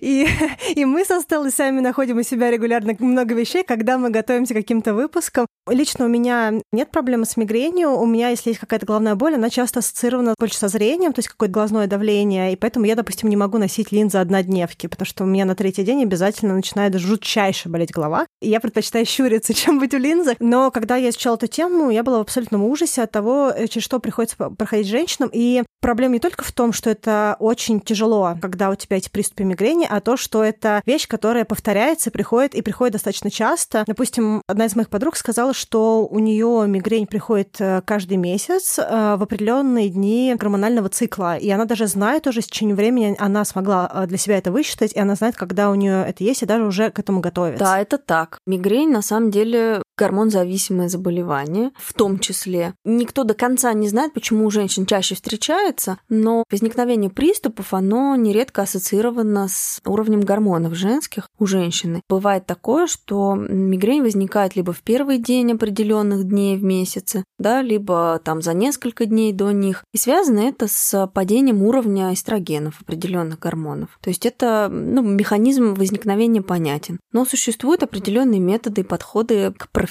И, 0.00 0.26
и 0.74 0.84
мы 0.84 1.04
со 1.04 1.20
Стеллой 1.20 1.50
сами 1.50 1.80
находим 1.80 2.18
у 2.18 2.22
себя 2.22 2.50
регулярно 2.50 2.94
много 2.98 3.34
вещей, 3.34 3.64
когда 3.64 3.96
мы 3.96 4.10
готовимся 4.10 4.52
к 4.52 4.58
каким-то 4.58 4.92
выпускам. 4.92 5.46
Лично 5.68 6.04
у 6.04 6.08
меня 6.08 6.54
нет 6.72 6.90
проблемы 6.90 7.24
с 7.24 7.36
мигренью. 7.36 7.92
У 7.92 8.04
меня, 8.04 8.28
если 8.28 8.50
есть 8.50 8.60
какая-то 8.60 8.84
головная 8.84 9.14
боль, 9.14 9.36
она 9.36 9.48
часто 9.48 9.78
ассоциирована 9.78 10.34
больше 10.38 10.58
со 10.58 10.68
зрением, 10.68 11.12
то 11.12 11.20
есть 11.20 11.28
какое-то 11.28 11.54
глазное 11.54 11.86
давление, 11.86 12.52
и 12.52 12.56
поэтому 12.56 12.84
я, 12.84 12.96
допустим, 12.96 13.30
не 13.30 13.36
могу 13.36 13.56
носить 13.58 13.92
линзы 13.92 14.18
однодневки, 14.18 14.88
потому 14.88 15.06
что 15.06 15.24
у 15.24 15.26
меня 15.26 15.44
на 15.44 15.54
третий 15.54 15.84
день 15.84 16.02
обязательно 16.02 16.54
начинает 16.54 16.94
жутчайше 16.94 17.68
болеть 17.78 17.92
голова. 17.92 18.26
И 18.40 18.48
я 18.48 18.60
предпочитаю 18.60 19.06
щуриться, 19.06 19.54
чем 19.54 19.78
быть 19.78 19.94
в 19.94 19.98
линзах. 19.98 20.36
Но 20.40 20.70
когда 20.70 20.96
я 20.96 21.10
изучала 21.10 21.36
эту 21.36 21.46
тему, 21.46 21.90
я 21.90 22.02
была 22.02 22.18
в 22.18 22.22
абсолютном 22.22 22.64
ужасе 22.64 23.02
от 23.02 23.12
того, 23.12 23.52
э, 23.54 23.68
через 23.68 23.84
что 23.84 24.00
приходится 24.00 24.36
проходить 24.36 24.88
женщинам. 24.88 25.30
И 25.32 25.62
проблема 25.80 26.14
не 26.14 26.20
только 26.20 26.44
в 26.44 26.52
том, 26.52 26.72
что 26.72 26.90
это 26.90 27.36
очень 27.38 27.80
тяжело, 27.80 28.36
когда 28.42 28.70
у 28.70 28.74
тебя 28.74 28.96
эти 28.96 29.08
приступы 29.08 29.44
мигрени, 29.44 29.86
а 29.88 30.00
то, 30.00 30.16
что 30.16 30.42
это 30.42 30.82
вещь, 30.84 31.06
которая 31.06 31.44
повторяется, 31.44 32.10
приходит 32.10 32.54
и 32.54 32.62
приходит 32.62 32.94
достаточно 32.94 33.30
часто. 33.30 33.84
Допустим, 33.86 34.42
одна 34.48 34.66
из 34.66 34.74
моих 34.74 34.88
подруг 34.88 35.16
сказала, 35.16 35.54
что 35.54 36.06
у 36.06 36.18
нее 36.18 36.64
мигрень 36.66 37.06
приходит 37.06 37.56
э, 37.60 37.82
каждый 37.84 38.16
месяц 38.16 38.78
э, 38.78 39.16
в 39.16 39.22
определенные 39.22 39.88
дни 39.88 40.34
гормонального 40.36 40.88
цикла. 40.88 41.36
И 41.36 41.48
она 41.50 41.64
даже 41.64 41.86
знает 41.86 42.26
уже, 42.26 42.42
с 42.42 42.46
течением 42.46 42.76
времени 42.76 43.14
она 43.18 43.44
смогла 43.44 44.06
для 44.06 44.18
себя 44.18 44.36
это 44.36 44.50
высчитать, 44.50 44.92
и 44.92 44.98
она 44.98 45.14
знает, 45.14 45.36
когда 45.36 45.70
у 45.70 45.74
нее 45.74 46.04
это 46.06 46.24
есть, 46.24 46.42
и 46.42 46.46
даже 46.46 46.64
уже 46.64 46.90
к 46.90 46.98
этому 46.98 47.20
готовится. 47.20 47.64
Да, 47.68 47.80
это 47.80 47.98
так. 47.98 48.38
Мигрень 48.46 48.90
на 48.90 49.02
самом 49.02 49.30
деле 49.30 49.82
гормонзависимое 49.98 50.88
заболевание, 50.88 51.72
в 51.76 51.92
том 51.92 52.18
числе. 52.18 52.74
Никто 52.84 53.24
до 53.24 53.34
конца 53.34 53.72
не 53.72 53.88
знает, 53.88 54.14
почему 54.14 54.46
у 54.46 54.50
женщин 54.50 54.86
чаще 54.86 55.14
встречается, 55.14 55.98
но 56.08 56.44
возникновение 56.50 57.10
приступов, 57.10 57.74
оно 57.74 58.14
нередко 58.16 58.62
ассоциировано 58.62 59.48
с 59.48 59.80
уровнем 59.84 60.20
гормонов 60.20 60.74
женских 60.74 61.28
у 61.38 61.46
женщины. 61.46 62.00
Бывает 62.08 62.46
такое, 62.46 62.86
что 62.86 63.34
мигрень 63.34 64.02
возникает 64.02 64.56
либо 64.56 64.72
в 64.72 64.82
первый 64.82 65.18
день 65.18 65.52
определенных 65.52 66.24
дней 66.24 66.56
в 66.56 66.62
месяце, 66.62 67.24
да, 67.38 67.60
либо 67.60 68.20
там 68.24 68.40
за 68.40 68.54
несколько 68.54 69.06
дней 69.06 69.32
до 69.32 69.50
них. 69.50 69.84
И 69.92 69.98
связано 69.98 70.40
это 70.40 70.68
с 70.68 71.06
падением 71.12 71.62
уровня 71.62 72.12
эстрогенов, 72.14 72.80
определенных 72.80 73.38
гормонов. 73.40 73.98
То 74.00 74.10
есть 74.10 74.26
это 74.26 74.68
ну, 74.70 75.02
механизм 75.02 75.74
возникновения 75.74 76.42
понятен. 76.42 77.00
Но 77.12 77.24
существуют 77.24 77.82
определенные 77.82 78.40
методы 78.40 78.82
и 78.82 78.84
подходы 78.84 79.52
к 79.52 79.70
профилактике 79.70 79.87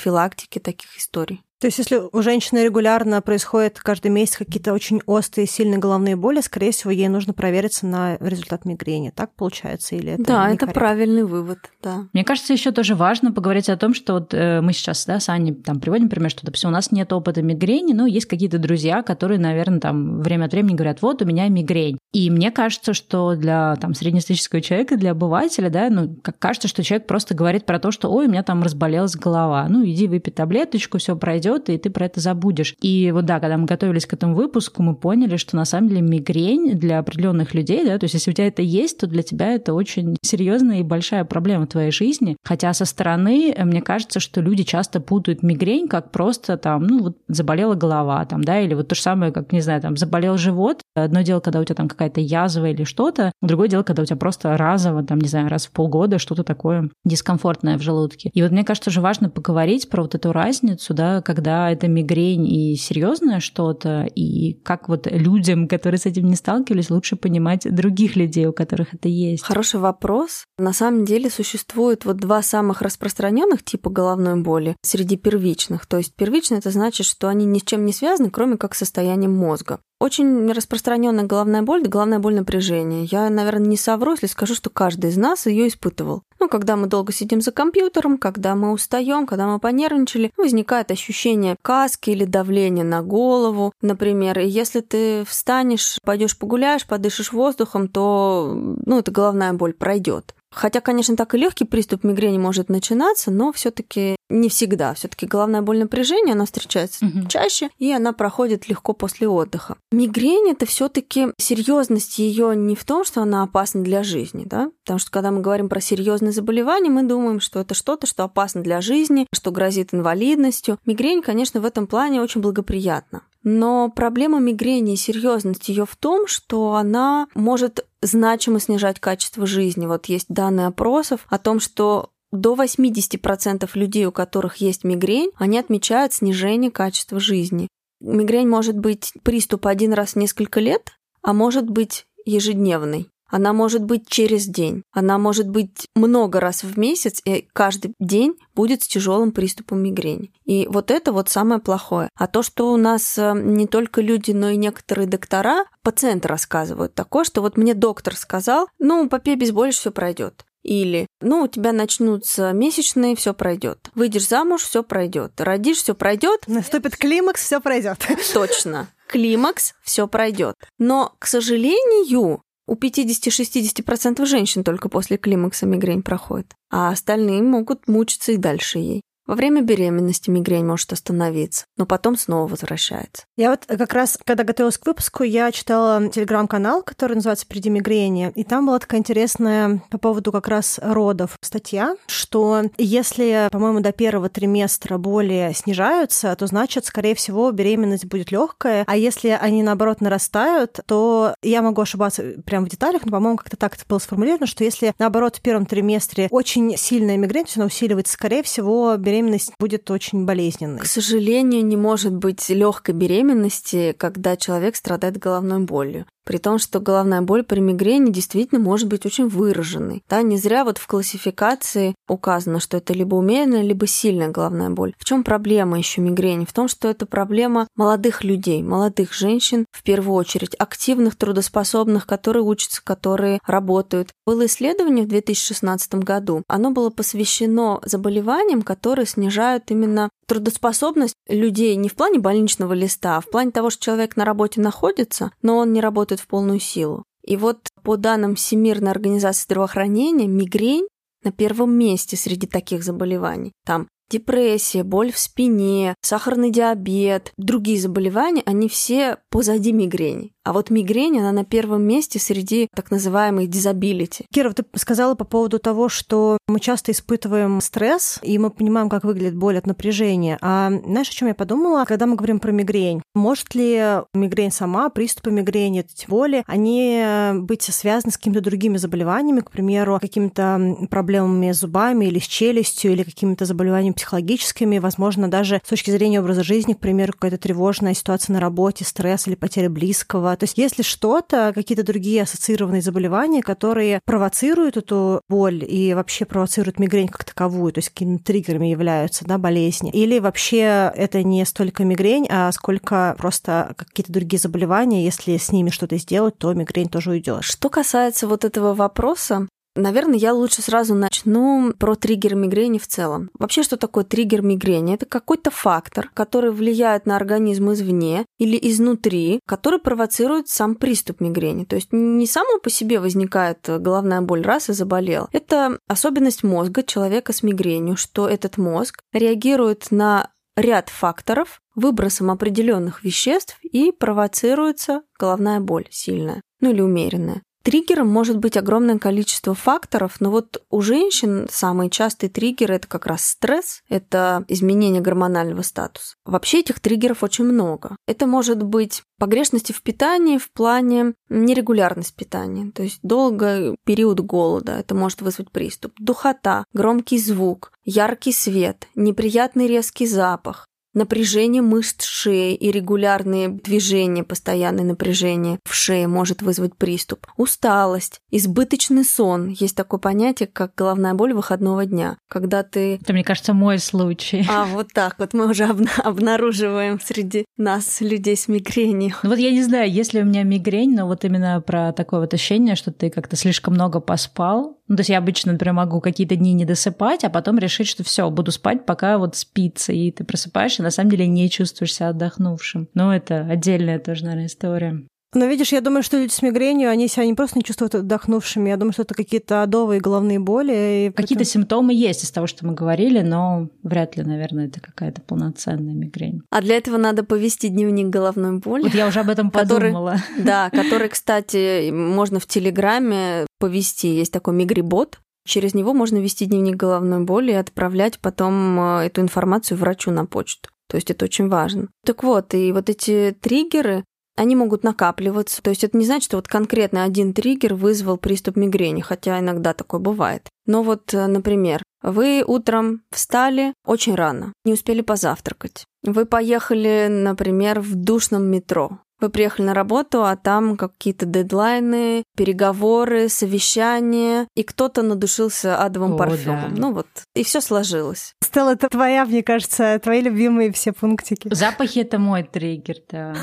таких 0.59 0.97
историй. 0.97 1.43
То 1.59 1.65
есть, 1.65 1.79
если 1.79 1.99
у 2.11 2.21
женщины 2.21 2.59
регулярно 2.59 3.19
происходят 3.21 3.79
каждый 3.79 4.11
месяц 4.11 4.37
какие-то 4.37 4.73
очень 4.73 5.01
острые, 5.07 5.47
сильные 5.47 5.79
головные 5.79 6.15
боли, 6.15 6.39
скорее 6.41 6.71
всего, 6.71 6.91
ей 6.91 7.07
нужно 7.07 7.33
провериться 7.33 7.87
на 7.87 8.17
результат 8.19 8.65
мигрени. 8.65 9.11
Так 9.15 9.33
получается 9.33 9.95
или 9.95 10.13
это? 10.13 10.23
Да, 10.23 10.49
это 10.51 10.67
правильный 10.67 11.23
вывод, 11.23 11.57
да. 11.81 12.07
Мне 12.13 12.23
кажется, 12.23 12.53
еще 12.53 12.71
тоже 12.71 12.93
важно 12.93 13.31
поговорить 13.31 13.69
о 13.69 13.77
том, 13.77 13.95
что 13.95 14.13
вот 14.13 14.35
э, 14.35 14.61
мы 14.61 14.71
сейчас, 14.73 15.05
да, 15.07 15.19
с 15.19 15.29
Аней 15.29 15.55
там 15.55 15.79
приводим 15.79 16.09
пример, 16.09 16.29
что, 16.29 16.45
допустим, 16.45 16.69
у 16.69 16.73
нас 16.73 16.91
нет 16.91 17.11
опыта 17.11 17.41
мигрени, 17.41 17.93
но 17.93 18.05
есть 18.05 18.27
какие-то 18.27 18.59
друзья, 18.59 19.01
которые, 19.01 19.39
наверное, 19.39 19.79
там 19.79 20.21
время 20.21 20.45
от 20.45 20.51
времени 20.51 20.75
говорят, 20.75 21.01
вот 21.01 21.23
у 21.23 21.25
меня 21.25 21.47
мигрень. 21.47 21.97
И 22.13 22.29
мне 22.29 22.51
кажется, 22.51 22.93
что 22.93 23.35
для 23.35 23.75
там 23.77 23.95
среднестатистического 23.95 24.61
человека, 24.61 24.95
для 24.95 25.11
обывателя, 25.11 25.71
да, 25.71 25.89
ну, 25.89 26.15
как 26.21 26.37
кажется, 26.37 26.67
что 26.67 26.83
человек 26.83 27.07
просто 27.07 27.33
говорит 27.33 27.65
про 27.65 27.79
то, 27.79 27.89
что, 27.89 28.11
ой, 28.11 28.27
у 28.27 28.29
меня 28.29 28.43
там 28.43 28.61
разболелась 28.61 29.15
голова. 29.15 29.67
Ну, 29.67 29.83
иди 29.83 30.07
выпей 30.07 30.31
таблеточку, 30.31 30.99
все 30.99 31.15
пройдет 31.15 31.46
пройдет, 31.47 31.69
и 31.69 31.77
ты 31.77 31.89
про 31.89 32.05
это 32.05 32.19
забудешь. 32.19 32.75
И 32.81 33.11
вот 33.11 33.25
да, 33.25 33.39
когда 33.39 33.57
мы 33.57 33.65
готовились 33.65 34.05
к 34.05 34.13
этому 34.13 34.35
выпуску, 34.35 34.83
мы 34.83 34.95
поняли, 34.95 35.37
что 35.37 35.55
на 35.55 35.65
самом 35.65 35.89
деле 35.89 36.01
мигрень 36.01 36.77
для 36.77 36.99
определенных 36.99 37.53
людей, 37.53 37.85
да, 37.85 37.97
то 37.97 38.05
есть 38.05 38.13
если 38.15 38.31
у 38.31 38.33
тебя 38.33 38.47
это 38.47 38.61
есть, 38.61 38.99
то 38.99 39.07
для 39.07 39.23
тебя 39.23 39.53
это 39.53 39.73
очень 39.73 40.17
серьезная 40.21 40.79
и 40.79 40.83
большая 40.83 41.23
проблема 41.25 41.65
в 41.65 41.69
твоей 41.69 41.91
жизни. 41.91 42.37
Хотя 42.43 42.73
со 42.73 42.85
стороны, 42.85 43.53
э, 43.55 43.65
мне 43.65 43.81
кажется, 43.81 44.19
что 44.19 44.41
люди 44.41 44.63
часто 44.63 44.99
путают 44.99 45.43
мигрень 45.43 45.87
как 45.87 46.11
просто 46.11 46.57
там, 46.57 46.83
ну 46.83 47.03
вот 47.03 47.17
заболела 47.27 47.75
голова 47.75 48.25
там, 48.25 48.43
да, 48.43 48.59
или 48.59 48.73
вот 48.73 48.87
то 48.87 48.95
же 48.95 49.01
самое, 49.01 49.31
как, 49.31 49.51
не 49.51 49.61
знаю, 49.61 49.81
там 49.81 49.97
заболел 49.97 50.37
живот. 50.37 50.81
Одно 50.95 51.21
дело, 51.21 51.39
когда 51.39 51.59
у 51.59 51.63
тебя 51.63 51.75
там 51.75 51.87
какая-то 51.87 52.19
язва 52.19 52.69
или 52.69 52.83
что-то, 52.83 53.31
другое 53.41 53.67
дело, 53.67 53.83
когда 53.83 54.01
у 54.01 54.05
тебя 54.05 54.17
просто 54.17 54.57
разово, 54.57 55.03
там, 55.03 55.19
не 55.19 55.27
знаю, 55.27 55.49
раз 55.49 55.67
в 55.67 55.71
полгода 55.71 56.19
что-то 56.19 56.43
такое 56.43 56.89
дискомфортное 57.05 57.77
в 57.77 57.81
желудке. 57.81 58.29
И 58.33 58.41
вот 58.41 58.51
мне 58.51 58.63
кажется, 58.63 58.91
же 58.91 59.01
важно 59.01 59.29
поговорить 59.29 59.89
про 59.89 60.01
вот 60.01 60.15
эту 60.15 60.31
разницу, 60.31 60.93
да, 60.93 61.21
как 61.21 61.36
когда 61.37 61.69
это 61.69 61.87
мигрень 61.87 62.51
и 62.51 62.75
серьезное 62.75 63.39
что-то, 63.39 64.07
и 64.15 64.53
как 64.63 64.89
вот 64.89 65.05
людям, 65.05 65.67
которые 65.67 65.99
с 65.99 66.07
этим 66.07 66.25
не 66.25 66.35
сталкивались, 66.35 66.89
лучше 66.89 67.15
понимать 67.15 67.71
других 67.71 68.15
людей, 68.15 68.47
у 68.47 68.53
которых 68.53 68.95
это 68.95 69.07
есть? 69.07 69.43
Хороший 69.43 69.79
вопрос. 69.79 70.45
На 70.57 70.73
самом 70.73 71.05
деле 71.05 71.29
существует 71.29 72.05
вот 72.05 72.17
два 72.17 72.41
самых 72.41 72.81
распространенных 72.81 73.63
типа 73.63 73.91
головной 73.91 74.41
боли 74.41 74.75
среди 74.81 75.15
первичных. 75.15 75.85
То 75.85 75.97
есть 75.97 76.15
первичный 76.15 76.57
это 76.57 76.71
значит, 76.71 77.05
что 77.05 77.27
они 77.27 77.45
ни 77.45 77.59
с 77.59 77.63
чем 77.63 77.85
не 77.85 77.93
связаны, 77.93 78.31
кроме 78.31 78.57
как 78.57 78.73
состоянием 78.73 79.35
мозга. 79.35 79.79
Очень 79.99 80.51
распространенная 80.51 81.25
головная 81.25 81.63
боль, 81.63 81.81
да 81.81 81.89
головная 81.89 82.19
боль 82.19 82.35
напряжения. 82.35 83.05
Я, 83.05 83.29
наверное, 83.31 83.67
не 83.67 83.77
совру, 83.77 84.11
если 84.11 84.27
скажу, 84.27 84.53
что 84.53 84.69
каждый 84.69 85.09
из 85.09 85.17
нас 85.17 85.47
ее 85.47 85.67
испытывал. 85.67 86.21
Ну, 86.39 86.47
когда 86.49 86.75
мы 86.75 86.85
долго 86.85 87.11
сидим 87.11 87.41
за 87.41 87.51
компьютером, 87.51 88.19
когда 88.19 88.53
мы 88.53 88.71
устаем, 88.73 89.25
когда 89.25 89.47
мы 89.47 89.59
понервничали, 89.59 90.31
возникает 90.37 90.91
ощущение 90.91 91.55
каски 91.63 92.11
или 92.11 92.25
давления 92.25 92.83
на 92.83 93.01
голову, 93.01 93.73
например. 93.81 94.37
И 94.37 94.47
если 94.47 94.81
ты 94.81 95.25
встанешь, 95.25 95.97
пойдешь 96.03 96.37
погуляешь, 96.37 96.85
подышишь 96.85 97.31
воздухом, 97.31 97.87
то 97.87 98.53
ну, 98.55 98.99
эта 98.99 99.11
головная 99.11 99.53
боль 99.53 99.73
пройдет. 99.73 100.35
Хотя, 100.57 100.81
конечно, 100.81 101.15
так 101.15 101.35
и 101.35 101.37
легкий 101.37 101.65
приступ 101.65 102.03
мигрени 102.03 102.39
может 102.39 102.67
начинаться, 102.67 103.29
но 103.29 103.51
все-таки 103.51 104.15
не 104.27 104.49
всегда. 104.49 104.95
Все-таки 104.95 105.27
головная 105.27 105.61
боль 105.61 105.77
напряжения, 105.77 106.33
она 106.33 106.45
встречается 106.45 107.05
угу. 107.05 107.27
чаще, 107.27 107.69
и 107.77 107.91
она 107.91 108.11
проходит 108.11 108.67
легко 108.67 108.93
после 108.93 109.27
отдыха. 109.27 109.77
Мигрень 109.91 110.49
это 110.49 110.65
все-таки 110.65 111.27
серьезность 111.37 112.17
ее 112.17 112.55
не 112.55 112.75
в 112.75 112.83
том, 112.85 113.05
что 113.05 113.21
она 113.21 113.43
опасна 113.43 113.83
для 113.83 114.01
жизни, 114.01 114.45
да? 114.45 114.71
Потому 114.83 114.97
что 114.97 115.11
когда 115.11 115.29
мы 115.29 115.41
говорим 115.41 115.69
про 115.69 115.79
серьезные 115.79 116.31
заболевания, 116.31 116.89
мы 116.89 117.03
думаем, 117.03 117.39
что 117.39 117.59
это 117.59 117.75
что-то, 117.75 118.07
что 118.07 118.23
опасно 118.23 118.63
для 118.63 118.81
жизни, 118.81 119.27
что 119.31 119.51
грозит 119.51 119.93
инвалидностью. 119.93 120.79
Мигрень, 120.87 121.21
конечно, 121.21 121.61
в 121.61 121.65
этом 121.65 121.85
плане 121.85 122.19
очень 122.19 122.41
благоприятна. 122.41 123.21
Но 123.43 123.89
проблема 123.89 124.39
мигрени 124.39 124.93
и 124.93 124.97
серьезность 124.97 125.69
ее 125.69 125.85
в 125.85 125.95
том, 125.95 126.27
что 126.27 126.73
она 126.73 127.27
может 127.33 127.85
значимо 128.07 128.59
снижать 128.59 128.99
качество 128.99 129.45
жизни. 129.45 129.85
Вот 129.85 130.07
есть 130.07 130.27
данные 130.29 130.67
опросов 130.67 131.25
о 131.29 131.37
том, 131.37 131.59
что 131.59 132.09
до 132.31 132.55
80% 132.55 133.69
людей, 133.75 134.05
у 134.05 134.11
которых 134.11 134.57
есть 134.57 134.83
мигрень, 134.83 135.31
они 135.37 135.59
отмечают 135.59 136.13
снижение 136.13 136.71
качества 136.71 137.19
жизни. 137.19 137.67
Мигрень 137.99 138.47
может 138.47 138.77
быть 138.77 139.13
приступ 139.23 139.67
один 139.67 139.93
раз 139.93 140.13
в 140.13 140.15
несколько 140.17 140.59
лет, 140.59 140.91
а 141.21 141.33
может 141.33 141.69
быть 141.69 142.05
ежедневный. 142.25 143.09
Она 143.29 143.53
может 143.53 143.83
быть 143.83 144.07
через 144.07 144.45
день. 144.45 144.83
Она 144.91 145.17
может 145.17 145.49
быть 145.49 145.87
много 145.95 146.39
раз 146.39 146.63
в 146.63 146.77
месяц, 146.77 147.21
и 147.25 147.47
каждый 147.53 147.93
день 147.99 148.35
будет 148.55 148.83
с 148.83 148.87
тяжелым 148.87 149.31
приступом 149.31 149.81
мигрени. 149.81 150.31
И 150.45 150.67
вот 150.69 150.91
это 150.91 151.11
вот 151.11 151.29
самое 151.29 151.59
плохое. 151.59 152.09
А 152.15 152.27
то, 152.27 152.41
что 152.43 152.71
у 152.71 152.77
нас 152.77 153.17
э, 153.17 153.33
не 153.35 153.67
только 153.67 154.01
люди, 154.01 154.31
но 154.31 154.49
и 154.49 154.57
некоторые 154.57 155.07
доктора, 155.07 155.65
пациенты 155.83 156.27
рассказывают 156.27 156.93
такое, 156.93 157.23
что 157.23 157.41
вот 157.41 157.57
мне 157.57 157.73
доктор 157.73 158.15
сказал, 158.15 158.67
ну, 158.79 159.07
попей 159.09 159.33
обезболивающее, 159.35 159.79
все 159.79 159.91
пройдет. 159.91 160.45
Или, 160.67 161.07
ну, 161.21 161.43
у 161.43 161.47
тебя 161.47 161.71
начнутся 161.71 162.51
месячные, 162.51 163.15
все 163.15 163.33
пройдет. 163.33 163.89
Выйдешь 163.95 164.27
замуж, 164.27 164.63
все 164.63 164.83
пройдет. 164.83 165.39
Родишь, 165.39 165.77
все 165.77 165.95
пройдет. 165.95 166.43
Наступит 166.47 166.97
климакс, 166.97 167.41
все 167.41 167.61
пройдет. 167.61 168.05
Точно. 168.33 168.87
Климакс, 169.07 169.75
все 169.81 170.07
пройдет. 170.09 170.55
Но, 170.77 171.15
к 171.19 171.27
сожалению, 171.27 172.41
у 172.67 172.75
50-60% 172.75 174.25
женщин 174.25 174.63
только 174.63 174.89
после 174.89 175.17
климакса 175.17 175.65
мигрень 175.65 176.03
проходит, 176.03 176.53
а 176.69 176.89
остальные 176.89 177.41
могут 177.41 177.87
мучиться 177.87 178.33
и 178.33 178.37
дальше 178.37 178.79
ей. 178.79 179.01
Во 179.27 179.35
время 179.35 179.61
беременности 179.61 180.29
мигрень 180.29 180.65
может 180.65 180.93
остановиться, 180.93 181.65
но 181.75 181.85
потом 181.85 182.15
снова 182.15 182.47
возвращается. 182.47 183.25
Я 183.35 183.49
вот 183.49 183.65
как 183.67 183.93
раз, 183.93 184.17
когда 184.23 184.45
готовилась 184.45 184.77
к 184.77 184.85
выпуску, 184.87 185.23
я 185.23 185.51
читала 185.51 186.07
телеграм-канал, 186.07 186.81
который 186.81 187.15
называется 187.15 187.45
«Приди 187.45 187.69
мигрени», 187.69 188.31
и 188.35 188.45
там 188.45 188.67
была 188.67 188.79
такая 188.79 189.01
интересная 189.01 189.83
по 189.89 189.97
поводу 189.97 190.31
как 190.31 190.47
раз 190.47 190.79
родов 190.81 191.35
статья, 191.41 191.97
что 192.07 192.61
если, 192.77 193.49
по-моему, 193.51 193.81
до 193.81 193.91
первого 193.91 194.29
триместра 194.29 194.97
боли 194.97 195.51
снижаются, 195.53 196.33
то 196.37 196.47
значит, 196.47 196.85
скорее 196.85 197.13
всего, 197.13 197.51
беременность 197.51 198.05
будет 198.05 198.31
легкая, 198.31 198.85
а 198.87 198.95
если 198.95 199.29
они, 199.29 199.61
наоборот, 199.61 199.99
нарастают, 199.99 200.79
то 200.85 201.35
я 201.41 201.61
могу 201.61 201.81
ошибаться 201.81 202.23
прямо 202.45 202.65
в 202.65 202.69
деталях, 202.69 203.03
но, 203.03 203.11
по-моему, 203.11 203.35
как-то 203.35 203.57
так 203.57 203.75
это 203.75 203.83
было 203.89 203.99
сформулировано, 203.99 204.47
что 204.47 204.63
если, 204.63 204.93
наоборот, 204.99 205.35
в 205.35 205.41
первом 205.41 205.65
триместре 205.65 206.29
очень 206.31 206.77
сильная 206.77 207.17
мигрень, 207.17 207.43
то 207.43 207.51
она 207.57 207.65
усиливается, 207.65 208.13
скорее 208.13 208.41
всего, 208.41 208.95
беременность 208.95 209.16
беременность 209.17 209.53
будет 209.59 209.89
очень 209.89 210.25
болезненной. 210.25 210.79
К 210.79 210.85
сожалению, 210.85 211.65
не 211.65 211.77
может 211.77 212.13
быть 212.13 212.47
легкой 212.49 212.93
беременности, 212.93 213.95
когда 213.97 214.37
человек 214.37 214.75
страдает 214.75 215.17
головной 215.17 215.59
болью. 215.59 216.05
При 216.27 216.39
том, 216.39 216.59
что 216.59 216.81
головная 216.81 217.21
боль 217.21 217.43
при 217.43 217.61
мигрени 217.61 218.11
действительно 218.11 218.59
может 218.59 218.89
быть 218.89 219.05
очень 219.05 219.29
выраженной. 219.29 220.03
Да, 220.09 220.21
не 220.21 220.37
зря 220.37 220.65
вот 220.65 220.77
в 220.77 220.85
классификации 220.85 221.95
указано, 222.09 222.59
что 222.59 222.75
это 222.75 222.91
либо 222.91 223.15
умеренная, 223.15 223.61
либо 223.61 223.87
сильная 223.87 224.27
головная 224.27 224.69
боль. 224.69 224.93
В 224.97 225.05
чем 225.05 225.23
проблема 225.23 225.77
еще 225.77 226.01
мигрени? 226.01 226.43
В 226.43 226.51
том, 226.51 226.67
что 226.67 226.89
это 226.89 227.05
проблема 227.05 227.69
молодых 227.77 228.25
людей, 228.25 228.61
молодых 228.61 229.13
женщин, 229.13 229.65
в 229.71 229.83
первую 229.83 230.15
очередь, 230.15 230.53
активных, 230.59 231.15
трудоспособных, 231.15 232.05
которые 232.05 232.43
учатся, 232.43 232.81
которые 232.83 233.39
работают. 233.47 234.09
Было 234.25 234.47
исследование 234.47 235.05
в 235.05 235.07
2016 235.07 235.95
году. 235.95 236.43
Оно 236.49 236.71
было 236.71 236.89
посвящено 236.89 237.79
заболеваниям, 237.85 238.63
которые 238.63 239.05
снижают 239.05 239.71
именно 239.71 240.09
трудоспособность 240.27 241.15
людей 241.27 241.75
не 241.75 241.89
в 241.89 241.95
плане 241.95 242.19
больничного 242.19 242.73
листа, 242.73 243.17
а 243.17 243.21
в 243.21 243.29
плане 243.29 243.51
того, 243.51 243.69
что 243.69 243.85
человек 243.85 244.17
на 244.17 244.25
работе 244.25 244.61
находится, 244.61 245.31
но 245.41 245.57
он 245.57 245.71
не 245.71 245.81
работает 245.81 246.16
в 246.19 246.27
полную 246.27 246.59
силу. 246.59 247.03
И 247.23 247.35
вот 247.35 247.67
по 247.83 247.97
данным 247.97 248.35
Всемирной 248.35 248.91
организации 248.91 249.43
здравоохранения, 249.43 250.27
мигрень 250.27 250.87
на 251.23 251.31
первом 251.31 251.73
месте 251.77 252.15
среди 252.15 252.47
таких 252.47 252.83
заболеваний. 252.83 253.51
Там 253.65 253.87
депрессия, 254.09 254.83
боль 254.83 255.11
в 255.11 255.17
спине, 255.19 255.95
сахарный 256.01 256.51
диабет, 256.51 257.33
другие 257.37 257.79
заболевания, 257.79 258.43
они 258.45 258.69
все 258.69 259.17
позади 259.29 259.73
мигрени. 259.73 260.31
А 260.47 260.53
вот 260.53 260.69
мигрень, 260.69 261.19
она 261.19 261.33
на 261.33 261.43
первом 261.43 261.83
месте 261.83 262.19
среди 262.19 262.69
так 262.73 262.89
называемых 262.89 263.49
дизабилити. 263.49 264.23
Кира, 264.31 264.53
ты 264.53 264.63
сказала 264.75 265.13
по 265.13 265.25
поводу 265.25 265.59
того, 265.59 265.89
что 265.89 266.37
мы 266.47 266.61
часто 266.61 266.93
испытываем 266.93 267.59
стресс, 267.59 268.17
и 268.21 268.37
мы 268.37 268.49
понимаем, 268.49 268.87
как 268.87 269.03
выглядит 269.03 269.35
боль 269.35 269.57
от 269.57 269.67
напряжения. 269.67 270.37
А 270.39 270.71
знаешь, 270.85 271.09
о 271.09 271.11
чем 271.11 271.27
я 271.27 271.35
подумала, 271.35 271.83
когда 271.83 272.05
мы 272.05 272.15
говорим 272.15 272.39
про 272.39 272.53
мигрень? 272.53 273.01
Может 273.13 273.55
ли 273.55 273.97
мигрень 274.13 274.51
сама, 274.51 274.87
приступы 274.89 275.31
мигрени, 275.31 275.81
эти 275.81 276.07
боли, 276.07 276.45
они 276.47 277.03
быть 277.33 277.63
связаны 277.63 278.13
с 278.13 278.17
какими-то 278.17 278.39
другими 278.39 278.77
заболеваниями, 278.77 279.41
к 279.41 279.51
примеру, 279.51 279.97
какими-то 279.99 280.77
проблемами 280.89 281.51
с 281.51 281.59
зубами 281.59 282.05
или 282.05 282.19
с 282.19 282.25
челюстью, 282.25 282.93
или 282.93 283.03
какими-то 283.03 283.43
заболеваниями 283.43 283.95
психологическими, 283.95 284.77
возможно, 284.77 285.29
даже 285.29 285.59
с 285.65 285.67
точки 285.67 285.91
зрения 285.91 286.21
образа 286.21 286.43
жизни, 286.43 286.71
к 286.71 286.79
примеру, 286.79 287.11
какая-то 287.11 287.37
тревожная 287.37 287.93
ситуация 287.93 288.33
на 288.33 288.39
работе, 288.39 288.85
стресс 288.85 289.27
или 289.27 289.35
потеря 289.35 289.69
близкого. 289.69 290.36
То 290.37 290.43
есть 290.45 290.57
если 290.57 290.81
что-то, 290.81 291.51
какие-то 291.53 291.83
другие 291.83 292.23
ассоциированные 292.23 292.81
заболевания, 292.81 293.41
которые 293.41 294.01
провоцируют 294.05 294.77
эту 294.77 295.21
боль 295.29 295.63
и 295.67 295.93
вообще 295.93 296.25
провоцируют 296.25 296.79
мигрень 296.79 297.07
как 297.07 297.23
таковую, 297.23 297.73
то 297.73 297.79
есть 297.79 297.89
какими-то 297.89 298.23
триггерами 298.23 298.67
являются, 298.67 299.25
да, 299.25 299.37
болезни, 299.37 299.91
или 299.91 300.19
вообще 300.19 300.91
это 300.95 301.23
не 301.23 301.45
столько 301.45 301.83
мигрень, 301.83 302.27
а 302.29 302.51
сколько 302.51 303.15
просто 303.17 303.75
какие-то 303.77 304.11
другие 304.11 304.39
заболевания, 304.39 305.03
если 305.03 305.37
с 305.37 305.51
ними 305.51 305.69
что-то 305.69 305.97
сделать, 305.97 306.37
то 306.37 306.53
мигрень 306.53 306.89
тоже 306.89 307.11
уйдет. 307.11 307.43
Что 307.43 307.69
касается 307.69 308.27
вот 308.27 308.45
этого 308.45 308.73
вопроса, 308.73 309.47
Наверное, 309.77 310.17
я 310.17 310.33
лучше 310.33 310.61
сразу 310.61 310.95
начну 310.95 311.71
про 311.77 311.95
триггер 311.95 312.35
мигрени 312.35 312.79
в 312.79 312.87
целом. 312.87 313.29
Вообще, 313.37 313.61
что 313.61 313.77
такое 313.77 314.03
триггер 314.03 314.41
мигрени? 314.41 314.95
Это 314.95 315.05
какой-то 315.05 315.51
фактор, 315.51 316.09
который 316.13 316.51
влияет 316.51 317.05
на 317.05 317.15
организм 317.15 317.71
извне 317.71 318.25
или 318.39 318.57
изнутри, 318.69 319.39
который 319.47 319.79
провоцирует 319.79 320.49
сам 320.49 320.75
приступ 320.75 321.21
мигрени. 321.21 321.63
То 321.63 321.75
есть 321.75 321.89
не 321.91 322.25
само 322.25 322.59
по 322.59 322.71
себе 322.71 322.99
возникает 322.99 323.59
головная 323.67 324.21
боль 324.21 324.41
раз 324.41 324.69
и 324.69 324.73
заболел. 324.73 325.29
Это 325.31 325.77
особенность 325.87 326.43
мозга 326.43 326.81
человека 326.81 327.31
с 327.31 327.43
мигренью, 327.43 327.97
что 327.97 328.27
этот 328.27 328.57
мозг 328.57 329.01
реагирует 329.13 329.91
на 329.91 330.31
ряд 330.55 330.89
факторов 330.89 331.61
выбросом 331.75 332.31
определенных 332.31 333.03
веществ 333.03 333.59
и 333.61 333.91
провоцируется 333.91 335.03
головная 335.19 335.59
боль 335.59 335.85
сильная, 335.91 336.41
ну 336.59 336.71
или 336.71 336.81
умеренная. 336.81 337.43
Триггером 337.67 338.07
может 338.07 338.37
быть 338.37 338.55
огромное 338.55 338.97
количество 338.97 339.53
факторов, 339.53 340.21
но 340.21 340.31
вот 340.31 340.63
у 340.69 340.79
женщин 340.79 341.47
самый 341.51 341.89
частый 341.89 342.29
триггер 342.29 342.71
это 342.71 342.87
как 342.87 343.05
раз 343.05 343.25
стресс, 343.25 343.81
это 343.89 344.45
изменение 344.47 345.01
гормонального 345.01 345.63
статуса. 345.63 346.15
Вообще 346.23 346.61
этих 346.61 346.79
триггеров 346.79 347.23
очень 347.23 347.43
много. 347.43 347.97
Это 348.07 348.25
может 348.25 348.63
быть 348.63 349.03
погрешности 349.19 349.73
в 349.73 349.81
питании 349.81 350.37
в 350.37 350.49
плане 350.53 351.13
нерегулярность 351.27 352.15
питания, 352.15 352.71
то 352.71 352.83
есть 352.83 352.99
долгий 353.03 353.75
период 353.83 354.21
голода, 354.21 354.73
это 354.73 354.95
может 354.95 355.21
вызвать 355.21 355.51
приступ, 355.51 355.91
духота, 355.99 356.63
громкий 356.71 357.17
звук, 357.17 357.73
яркий 357.83 358.31
свет, 358.31 358.87
неприятный 358.95 359.67
резкий 359.67 360.07
запах, 360.07 360.66
Напряжение 360.97 361.61
мышц 361.61 362.05
шеи 362.05 362.55
и 362.55 362.71
регулярные 362.71 363.49
движения, 363.49 364.23
постоянное 364.23 364.83
напряжение 364.83 365.59
в 365.63 365.75
шее 365.75 366.07
может 366.07 366.41
вызвать 366.41 366.75
приступ. 366.75 367.27
Усталость, 367.37 368.19
избыточный 368.31 369.05
сон. 369.05 369.49
Есть 369.49 369.75
такое 369.75 369.99
понятие, 369.99 370.47
как 370.51 370.73
головная 370.73 371.13
боль 371.13 371.33
выходного 371.33 371.85
дня. 371.85 372.17
Когда 372.27 372.63
ты... 372.63 372.95
Это, 372.95 373.13
мне 373.13 373.23
кажется, 373.23 373.53
мой 373.53 373.77
случай. 373.77 374.43
А, 374.49 374.65
вот 374.65 374.87
так 374.91 375.19
вот 375.19 375.35
мы 375.35 375.47
уже 375.47 375.65
обнаруживаем 376.03 376.99
среди 376.99 377.45
нас 377.57 378.01
людей 378.01 378.35
с 378.35 378.47
мигренью. 378.47 379.13
Ну 379.21 379.29
вот 379.29 379.37
я 379.37 379.51
не 379.51 379.61
знаю, 379.61 379.91
если 379.91 380.21
у 380.21 380.25
меня 380.25 380.41
мигрень, 380.41 380.95
но 380.95 381.05
вот 381.05 381.23
именно 381.25 381.61
про 381.61 381.93
такое 381.93 382.21
вот 382.21 382.33
ощущение, 382.33 382.73
что 382.73 382.91
ты 382.91 383.11
как-то 383.11 383.35
слишком 383.35 383.75
много 383.75 383.99
поспал, 383.99 384.76
ну, 384.87 384.95
то 384.95 385.01
есть 385.01 385.09
я 385.09 385.17
обычно, 385.17 385.51
например, 385.53 385.73
могу 385.73 385.99
какие-то 385.99 386.35
дни 386.35 386.53
не 386.53 386.65
досыпать, 386.65 387.23
а 387.23 387.29
потом 387.29 387.57
решить, 387.57 387.87
что 387.87 388.03
все, 388.03 388.29
буду 388.29 388.51
спать, 388.51 388.85
пока 388.85 389.17
вот 389.17 389.35
спится, 389.35 389.91
и 389.91 390.11
ты 390.11 390.23
просыпаешься, 390.23 390.83
на 390.83 390.91
самом 390.91 391.11
деле 391.11 391.27
не 391.27 391.49
чувствуешь 391.49 391.93
себя 391.93 392.09
отдохнувшим. 392.09 392.87
Но 392.93 393.13
это 393.13 393.41
отдельная 393.41 393.99
тоже, 393.99 394.23
наверное, 394.23 394.47
история. 394.47 395.03
Но 395.33 395.45
видишь, 395.45 395.73
я 395.73 395.81
думаю, 395.81 396.03
что 396.03 396.17
люди 396.17 396.31
с 396.31 396.41
мигренью, 396.41 396.89
они 396.89 397.07
себя 397.07 397.25
не 397.25 397.33
просто 397.33 397.59
не 397.59 397.63
чувствуют 397.63 397.95
отдохнувшими, 397.95 398.69
я 398.69 398.77
думаю, 398.77 398.93
что 398.93 399.01
это 399.01 399.13
какие-то 399.13 399.61
адовые 399.61 399.99
головные 399.99 400.39
боли. 400.39 401.11
Какие-то 401.15 401.43
симптомы 401.43 401.93
есть 401.93 402.23
из 402.23 402.31
того, 402.31 402.47
что 402.47 402.65
мы 402.65 402.73
говорили, 402.73 403.21
но 403.21 403.69
вряд 403.83 404.15
ли, 404.15 404.23
наверное, 404.23 404.67
это 404.67 404.79
какая-то 404.79 405.21
полноценная 405.21 405.93
мигрень. 405.93 406.41
А 406.49 406.61
для 406.61 406.77
этого 406.77 406.97
надо 406.97 407.23
повести 407.23 407.67
дневник 407.67 408.07
головной 408.07 408.59
боли. 408.59 408.83
Вот 408.83 408.93
я 408.93 409.07
уже 409.07 409.19
об 409.19 409.29
этом 409.29 409.51
подумала. 409.51 410.17
Который, 410.17 410.45
да, 410.45 410.69
который, 410.71 411.09
кстати, 411.09 411.91
можно 411.91 412.39
в 412.39 412.45
Телеграме 412.45 413.45
повести. 413.59 414.07
Есть 414.07 414.31
такой 414.31 414.53
мигрибот, 414.53 415.19
Через 415.47 415.73
него 415.73 415.93
можно 415.93 416.17
вести 416.17 416.45
дневник 416.45 416.75
головной 416.75 417.23
боли 417.23 417.51
и 417.51 417.55
отправлять 417.55 418.19
потом 418.19 418.79
э, 418.79 419.05
эту 419.05 419.21
информацию 419.21 419.77
врачу 419.77 420.11
на 420.11 420.25
почту. 420.25 420.69
То 420.89 420.95
есть 420.95 421.09
это 421.09 421.25
очень 421.25 421.47
важно. 421.47 421.87
Так 422.05 422.23
вот, 422.23 422.53
и 422.53 422.71
вот 422.73 422.89
эти 422.89 423.35
триггеры, 423.41 424.03
они 424.37 424.55
могут 424.55 424.83
накапливаться. 424.83 425.61
То 425.61 425.71
есть 425.71 425.83
это 425.83 425.97
не 425.97 426.05
значит, 426.05 426.25
что 426.25 426.37
вот 426.37 426.47
конкретно 426.47 427.03
один 427.03 427.33
триггер 427.33 427.73
вызвал 427.73 428.17
приступ 428.17 428.55
мигрени, 428.55 429.01
хотя 429.01 429.39
иногда 429.39 429.73
такое 429.73 429.99
бывает. 429.99 430.47
Но 430.65 430.83
вот, 430.83 431.13
э, 431.13 431.27
например, 431.27 431.83
вы 432.01 432.43
утром 432.45 433.01
встали 433.11 433.73
очень 433.85 434.15
рано, 434.15 434.53
не 434.63 434.73
успели 434.73 435.01
позавтракать. 435.01 435.85
Вы 436.03 436.25
поехали, 436.25 437.07
например, 437.09 437.79
в 437.79 437.95
душном 437.95 438.45
метро. 438.45 438.99
Вы 439.19 439.29
приехали 439.29 439.65
на 439.65 439.73
работу, 439.73 440.23
а 440.23 440.35
там 440.35 440.77
какие-то 440.77 441.25
дедлайны, 441.25 442.23
переговоры, 442.35 443.29
совещания, 443.29 444.47
и 444.55 444.63
кто-то 444.63 445.01
надушился 445.01 445.77
адовым 445.77 446.13
О, 446.13 446.17
парфюмом. 446.17 446.75
Да. 446.75 446.81
Ну 446.81 446.93
вот, 446.93 447.07
и 447.35 447.43
все 447.43 447.59
сложилось. 447.61 448.33
Стелла, 448.43 448.73
это 448.73 448.89
твоя, 448.89 449.25
мне 449.25 449.41
кажется, 449.41 449.99
твои 450.03 450.21
любимые 450.21 450.71
все 450.71 450.91
пунктики. 450.91 451.49
Запахи— 451.51 451.99
это 452.01 452.19
мой 452.19 452.43
триггер, 452.43 452.97
да. 453.09 453.33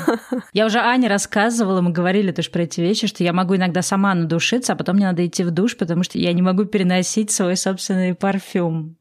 Я 0.53 0.65
уже 0.65 0.79
Ане 0.79 1.09
рассказывала, 1.09 1.81
мы 1.81 1.91
говорили 1.91 2.31
тоже 2.31 2.49
про 2.51 2.63
эти 2.63 2.79
вещи, 2.79 3.07
что 3.07 3.23
я 3.23 3.33
могу 3.33 3.57
иногда 3.57 3.81
сама 3.81 4.13
надушиться, 4.13 4.73
а 4.73 4.75
потом 4.77 4.95
мне 4.95 5.05
надо 5.05 5.25
идти 5.25 5.43
в 5.43 5.51
душ, 5.51 5.75
потому 5.75 6.03
что 6.03 6.17
я 6.17 6.31
не 6.31 6.41
могу 6.41 6.63
переносить 6.65 7.31
свой 7.31 7.57
собственный 7.57 8.15
парфюм. 8.15 8.95